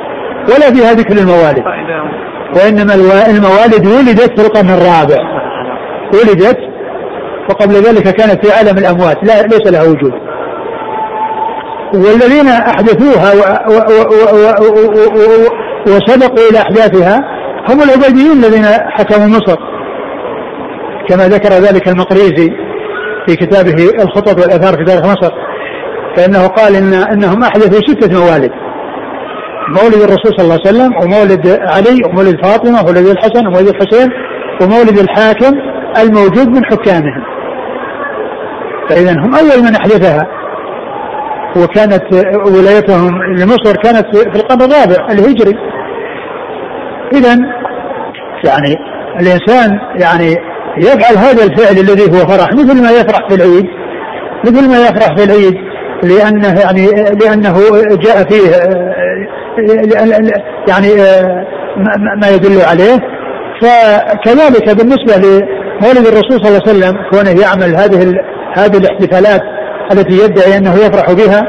ولا 0.49 0.73
فيها 0.73 0.93
ذكر 0.93 1.17
الموالد. 1.17 1.63
وإنما 2.55 2.95
الموالد 3.29 3.87
ولدت 3.87 4.39
في 4.39 4.47
القرن 4.47 4.69
الرابع. 4.69 5.17
ولدت 6.13 6.57
وقبل 7.49 7.73
ذلك 7.73 8.03
كانت 8.03 8.45
في 8.45 8.53
عالم 8.53 8.77
الأموات. 8.77 9.17
لا 9.23 9.41
ليس 9.41 9.67
لها 9.71 9.83
وجود. 9.83 10.13
والذين 11.93 12.47
أحدثوها 12.47 13.33
وسبقوا 15.87 16.49
إلى 16.49 16.59
أحداثها 16.59 17.19
هم 17.69 17.81
العبيديين 17.81 18.31
الذين 18.31 18.65
حكموا 18.65 19.27
مصر. 19.27 19.57
كما 21.09 21.27
ذكر 21.27 21.49
ذلك 21.49 21.87
المقريزي 21.87 22.51
في 23.27 23.35
كتابه 23.35 23.89
الخطط 24.03 24.39
والآثار 24.41 24.77
في 24.77 24.83
تاريخ 24.83 25.05
مصر. 25.05 25.31
فإنه 26.15 26.47
قال 26.47 26.75
ان 26.75 26.93
إنهم 26.93 27.43
أحدثوا 27.43 27.79
ستة 27.79 28.19
موالد. 28.19 28.51
مولد 29.68 30.01
الرسول 30.01 30.32
صلى 30.38 30.43
الله 30.43 30.59
عليه 30.65 30.70
وسلم 30.70 30.91
ومولد 31.01 31.59
علي 31.61 32.01
ومولد 32.05 32.45
فاطمة 32.45 32.80
ومولد 32.82 33.07
الحسن 33.07 33.47
ومولد 33.47 33.68
الحسين 33.68 34.09
ومولد 34.61 34.99
الحاكم 34.99 35.53
الموجود 35.97 36.47
من 36.47 36.65
حكامهم. 36.65 37.24
فإذا 38.89 39.11
هم 39.11 39.36
أول 39.36 39.63
من 39.63 39.76
أحدثها. 39.76 40.28
وكانت 41.57 42.03
ولايتهم 42.47 43.24
لمصر 43.24 43.76
كانت 43.84 44.05
في 44.15 44.39
القرن 44.39 44.61
الرابع 44.61 45.11
الهجري. 45.11 45.57
إذا 47.13 47.38
يعني 48.43 48.78
الإنسان 49.20 49.80
يعني 49.99 50.36
يفعل 50.78 51.18
هذا 51.18 51.43
الفعل 51.43 51.78
الذي 51.78 52.11
هو 52.11 52.28
فرح 52.28 52.53
مثل 52.53 52.84
ما 52.84 52.91
يفرح 52.91 53.28
في 53.30 53.36
العيد 53.36 53.65
مثل 54.45 54.70
ما 54.70 54.80
يفرح 54.82 55.15
في 55.15 55.24
العيد 55.24 55.55
لأنه 56.03 56.59
يعني 56.59 56.88
لأنه 57.22 57.53
جاء 57.95 58.30
فيه 58.30 58.51
يعني 60.68 60.88
ما 62.22 62.30
يدل 62.30 62.62
عليه. 62.62 62.99
فكذلك 63.62 64.70
بالنسبة 64.78 65.16
لمولد 65.16 66.08
الرسول 66.08 66.39
صلى 66.43 66.47
الله 66.47 66.62
عليه 66.68 66.78
وسلم 66.78 66.93
كونه 67.12 67.41
يعمل 67.41 67.76
هذه 67.76 68.14
هذه 68.58 68.78
الاحتفالات 68.78 69.41
التي 69.91 70.24
يدعي 70.24 70.58
أنه 70.58 70.74
يفرح 70.74 71.12
بها 71.12 71.41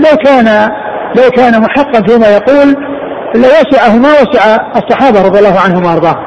لو 0.00 0.16
كان 0.24 0.68
لو 1.16 1.30
كان 1.30 1.60
محقا 1.60 2.02
فيما 2.06 2.26
يقول 2.28 2.76
لوسعه 3.34 3.96
ما 3.96 4.08
وسع 4.08 4.56
الصحابة 4.76 5.22
رضي 5.26 5.38
الله 5.38 5.60
عنهم 5.60 5.84
وأرضاهم. 5.84 6.24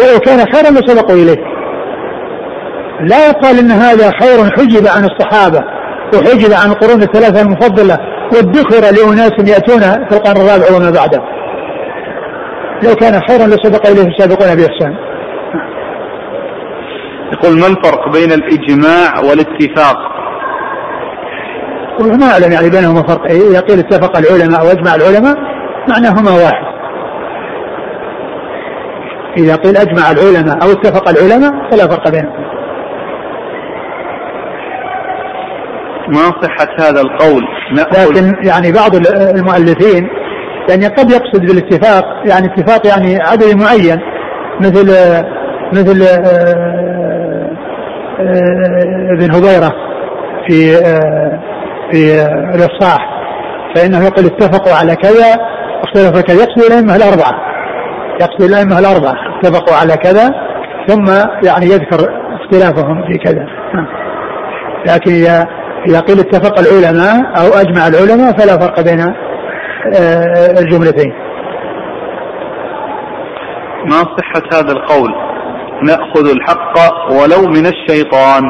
ولو 0.00 0.18
كان 0.18 0.38
خيرا 0.52 0.70
لسبقوا 0.70 1.16
إليه. 1.16 1.38
لا 3.00 3.26
يقال 3.26 3.58
إن 3.58 3.70
هذا 3.70 4.12
خير 4.20 4.50
حجب 4.56 4.86
عن 4.86 5.04
الصحابة 5.04 5.64
وحجب 6.14 6.52
عن 6.52 6.70
القرون 6.70 7.02
الثلاثة 7.02 7.42
المفضلة. 7.42 7.98
وادخر 8.34 8.80
لأناس 8.80 9.32
يأتون 9.48 9.80
في 9.80 10.16
القرن 10.16 10.36
الرابع 10.36 10.76
وما 10.76 10.90
بعده. 10.90 11.22
لو 12.82 12.94
كان 12.94 13.20
خيرا 13.28 13.46
لسبق 13.46 13.86
إليه 13.86 14.06
السابقون 14.06 14.54
بإحسان. 14.54 14.94
يقول 17.32 17.60
ما 17.60 17.66
الفرق 17.66 18.12
بين 18.12 18.32
الإجماع 18.32 19.18
والاتفاق؟ 19.30 19.96
وما 22.00 22.32
أعلم 22.32 22.52
يعني 22.52 22.70
بينهما 22.70 23.02
فرق 23.02 23.24
إذا 23.24 23.60
قيل 23.60 23.78
اتفق 23.78 24.16
العلماء 24.16 24.66
وأجمع 24.66 24.94
العلماء 24.94 25.34
معناهما 25.88 26.30
واحد. 26.30 26.68
إذا 29.38 29.56
قيل 29.56 29.76
أجمع 29.76 30.10
العلماء 30.10 30.62
أو 30.62 30.72
اتفق 30.72 31.08
العلماء 31.08 31.70
فلا 31.70 31.86
فرق 31.86 32.10
بينهما. 32.10 32.57
ما 36.08 36.42
صحة 36.42 36.88
هذا 36.88 37.00
القول 37.00 37.42
لكن 37.72 38.34
يعني 38.48 38.72
بعض 38.72 38.94
المؤلفين 39.36 40.08
يعني 40.68 40.86
قد 40.86 41.10
يقصد 41.10 41.46
بالاتفاق 41.46 42.04
يعني 42.26 42.46
اتفاق 42.46 42.86
يعني 42.86 43.18
عدد 43.22 43.56
معين 43.56 43.98
مثل 44.60 44.86
مثل 45.72 46.02
آه، 46.02 46.68
آه، 48.20 49.14
ابن 49.14 49.34
هبيرة 49.34 49.72
في 50.48 50.76
في 51.90 52.26
الإفصاح 52.54 53.18
فإنه 53.74 54.04
يقول 54.04 54.24
اتفقوا 54.26 54.74
على 54.74 54.96
كذا 54.96 55.36
اختلفوا 55.84 56.20
كذا 56.20 56.36
يقصد 56.36 56.62
الأئمة 56.62 56.96
الأربعة 56.96 57.34
يقصد 58.20 58.42
الأئمة 58.42 58.78
الأربعة 58.78 59.14
اتفقوا 59.38 59.76
على 59.76 59.96
كذا 59.96 60.34
ثم 60.88 61.06
يعني 61.46 61.66
يذكر 61.66 62.08
اختلافهم 62.34 63.02
في 63.12 63.18
كذا 63.18 63.46
نعم. 63.74 63.86
لكن 64.86 65.10
إذا 65.10 65.46
إذا 65.88 66.00
قيل 66.00 66.18
اتفق 66.18 66.58
العلماء 66.58 67.16
أو 67.40 67.60
أجمع 67.60 67.86
العلماء 67.86 68.32
فلا 68.38 68.58
فرق 68.58 68.80
بين 68.80 69.00
آه، 69.00 70.60
الجملتين. 70.60 71.12
ما 73.84 73.96
صحة 73.96 74.58
هذا 74.60 74.72
القول؟ 74.72 75.10
نأخذ 75.82 76.30
الحق 76.30 76.74
ولو 77.10 77.48
من 77.48 77.66
الشيطان. 77.66 78.42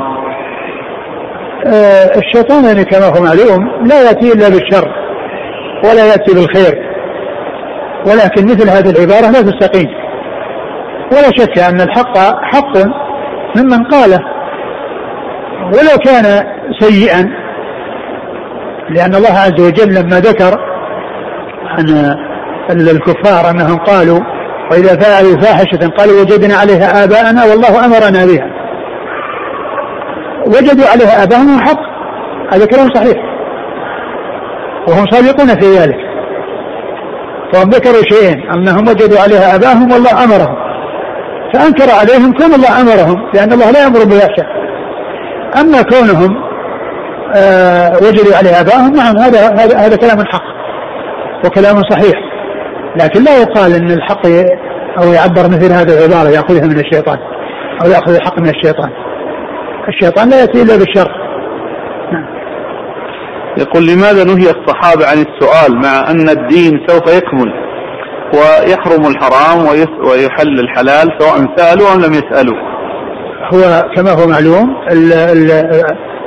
آه، 1.67 2.19
الشيطان 2.19 2.65
يعني 2.65 2.85
كما 2.85 3.07
هو 3.07 3.23
معلوم 3.23 3.87
لا 3.87 4.03
يأتي 4.03 4.33
إلا 4.33 4.49
بالشر 4.49 4.89
ولا 5.85 6.07
يأتي 6.07 6.35
بالخير 6.35 6.89
ولكن 8.07 8.45
مثل 8.45 8.71
هذه 8.71 8.91
العبارة 8.91 9.31
لا 9.33 9.43
تستقيم. 9.43 9.89
ولا 11.13 11.31
شك 11.39 11.59
أن 11.59 11.81
الحق 11.81 12.19
حق 12.43 12.79
ممن 13.57 13.85
قاله. 13.85 14.19
ولو 15.65 15.99
كان 16.05 16.58
سيئا 16.81 17.31
لأن 18.91 19.15
الله 19.15 19.39
عز 19.39 19.61
وجل 19.61 19.95
لما 19.95 20.21
ذكر 20.21 20.59
عن 21.69 22.81
الكفار 22.81 23.51
أنهم 23.51 23.77
قالوا 23.77 24.21
وإذا 24.71 25.01
فعلوا 25.01 25.41
فاحشة 25.41 25.89
قالوا 25.89 26.21
وجدنا 26.21 26.55
عليها 26.55 27.05
آباءنا 27.05 27.45
والله 27.45 27.85
أمرنا 27.85 28.27
بها. 28.27 28.51
وجدوا 30.47 30.89
عليها 30.93 31.23
آباءهم 31.23 31.61
حق 31.61 31.81
هذا 32.53 32.67
كلام 32.67 32.89
صحيح. 32.95 33.17
وهم 34.89 35.07
صادقون 35.11 35.61
في 35.61 35.79
ذلك. 35.79 35.97
فهم 37.53 37.71
ذكروا 37.71 38.03
شيئين 38.03 38.51
أنهم 38.51 38.89
وجدوا 38.89 39.21
عليها 39.21 39.55
آباءهم 39.55 39.93
والله 39.93 40.25
أمرهم. 40.25 40.57
فأنكر 41.53 41.91
عليهم 42.01 42.33
كون 42.33 42.55
الله 42.55 42.81
أمرهم 42.81 43.31
لأن 43.35 43.53
الله 43.53 43.71
لا 43.71 43.83
يأمر 43.83 43.99
بالفحشاء. 43.99 44.47
أما 45.61 45.83
كونهم 45.83 46.48
وجدوا 48.03 48.37
عليها 48.37 48.61
آباءهم. 48.61 48.95
نعم 48.95 49.17
هذا 49.19 49.49
هذا 49.49 49.79
هذا 49.79 49.97
كلام 49.97 50.27
حق 50.27 50.45
وكلام 51.45 51.83
صحيح. 51.91 52.15
لكن 52.97 53.25
لا 53.25 53.43
يقال 53.43 53.75
إن 53.75 53.91
الحق 53.91 54.27
أو 55.03 55.13
يعبر 55.13 55.43
مثل 55.49 55.73
هذه 55.73 55.99
العبارة 55.99 56.29
يأخذها 56.31 56.67
من 56.67 56.79
الشيطان 56.79 57.19
أو 57.85 57.91
يأخذ 57.91 58.15
الحق 58.15 58.41
من 58.41 58.49
الشيطان. 58.49 58.91
الشيطان 59.89 60.29
لا 60.29 60.41
يأتي 60.41 60.63
إلا 60.63 60.77
بالشر. 60.77 61.09
نعم. 62.13 62.27
يقول 63.59 63.87
لماذا 63.87 64.25
نهي 64.25 64.51
الصحابة 64.51 65.07
عن 65.07 65.17
السؤال 65.19 65.77
مع 65.83 66.11
أن 66.11 66.29
الدين 66.29 66.87
سوف 66.87 67.17
يكمل 67.17 67.53
ويحرم 68.35 69.07
الحرام 69.07 69.67
ويحل 70.09 70.61
الحلال 70.61 71.09
سواء 71.19 71.57
سألوا 71.57 71.95
أم 71.95 72.01
لم 72.01 72.13
يسألوا؟ 72.15 72.57
هو 73.55 73.83
كما 73.97 74.11
هو 74.11 74.27
معلوم 74.27 74.77
ال 74.93 75.13
ال 75.13 75.51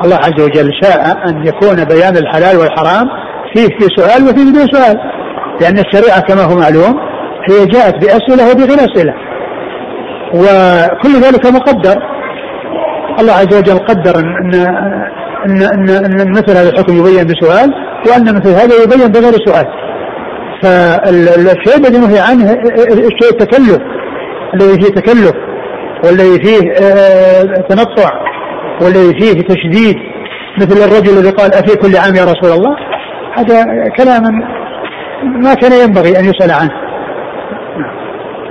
الله 0.03 0.15
عز 0.15 0.41
وجل 0.41 0.69
شاء 0.83 1.17
أن 1.27 1.47
يكون 1.47 1.83
بيان 1.83 2.17
الحلال 2.17 2.57
والحرام 2.57 3.07
فيه 3.53 3.67
في 3.67 3.87
سؤال 3.97 4.23
وفيه 4.23 4.51
بدون 4.51 4.67
سؤال. 4.67 4.97
لأن 5.61 5.79
الشريعة 5.79 6.19
كما 6.19 6.43
هو 6.43 6.55
معلوم 6.55 6.99
هي 7.49 7.65
جاءت 7.65 7.93
بأسئلة 7.93 8.51
وبغير 8.51 8.79
أسئلة. 8.79 9.13
وكل 10.33 11.21
ذلك 11.21 11.45
مقدر. 11.45 12.01
الله 13.19 13.33
عز 13.33 13.57
وجل 13.57 13.77
قدر 13.77 14.19
أن 14.19 14.55
أن 15.45 15.61
أن, 15.61 15.89
أن 15.89 16.31
مثل 16.31 16.57
هذا 16.57 16.69
الحكم 16.69 16.93
يبين 16.93 17.27
بسؤال 17.27 17.73
وأن 18.07 18.35
مثل 18.35 18.49
هذا 18.49 18.83
يبين 18.83 19.07
بغير 19.07 19.33
سؤال. 19.45 19.65
فالشيء 20.63 21.77
الذي 21.77 21.97
نهي 21.97 22.19
عنه 22.19 22.51
الشيء 22.91 23.31
التكلف 23.31 23.79
الذي 24.53 24.81
فيه 24.81 24.95
تكلف 24.95 25.33
والذي 26.05 26.43
فيه 26.43 26.71
آه، 26.71 27.43
تنطع. 27.69 28.09
والذي 28.81 29.19
فيه 29.19 29.41
تشديد 29.41 29.95
مثل 30.57 30.77
الرجل 30.77 31.17
الذي 31.17 31.29
قال 31.29 31.53
أفي 31.53 31.75
كل 31.75 31.97
عام 31.97 32.15
يا 32.15 32.23
رسول 32.23 32.51
الله؟ 32.57 32.75
هذا 33.37 33.65
كلام 33.97 34.23
ما 35.43 35.53
كان 35.53 35.71
ينبغي 35.71 36.19
أن 36.19 36.25
يسأل 36.25 36.51
عنه. 36.51 36.71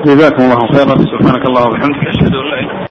جزاكم 0.04 0.42
الله 0.42 0.66
خيرا 0.72 0.94
سبحانك 1.18 1.46
اللهم 1.46 1.70
وبحمدك 1.70 2.08
أشهد 2.08 2.34
أن 2.34 2.50
لا 2.50 2.60
إله 2.60 2.79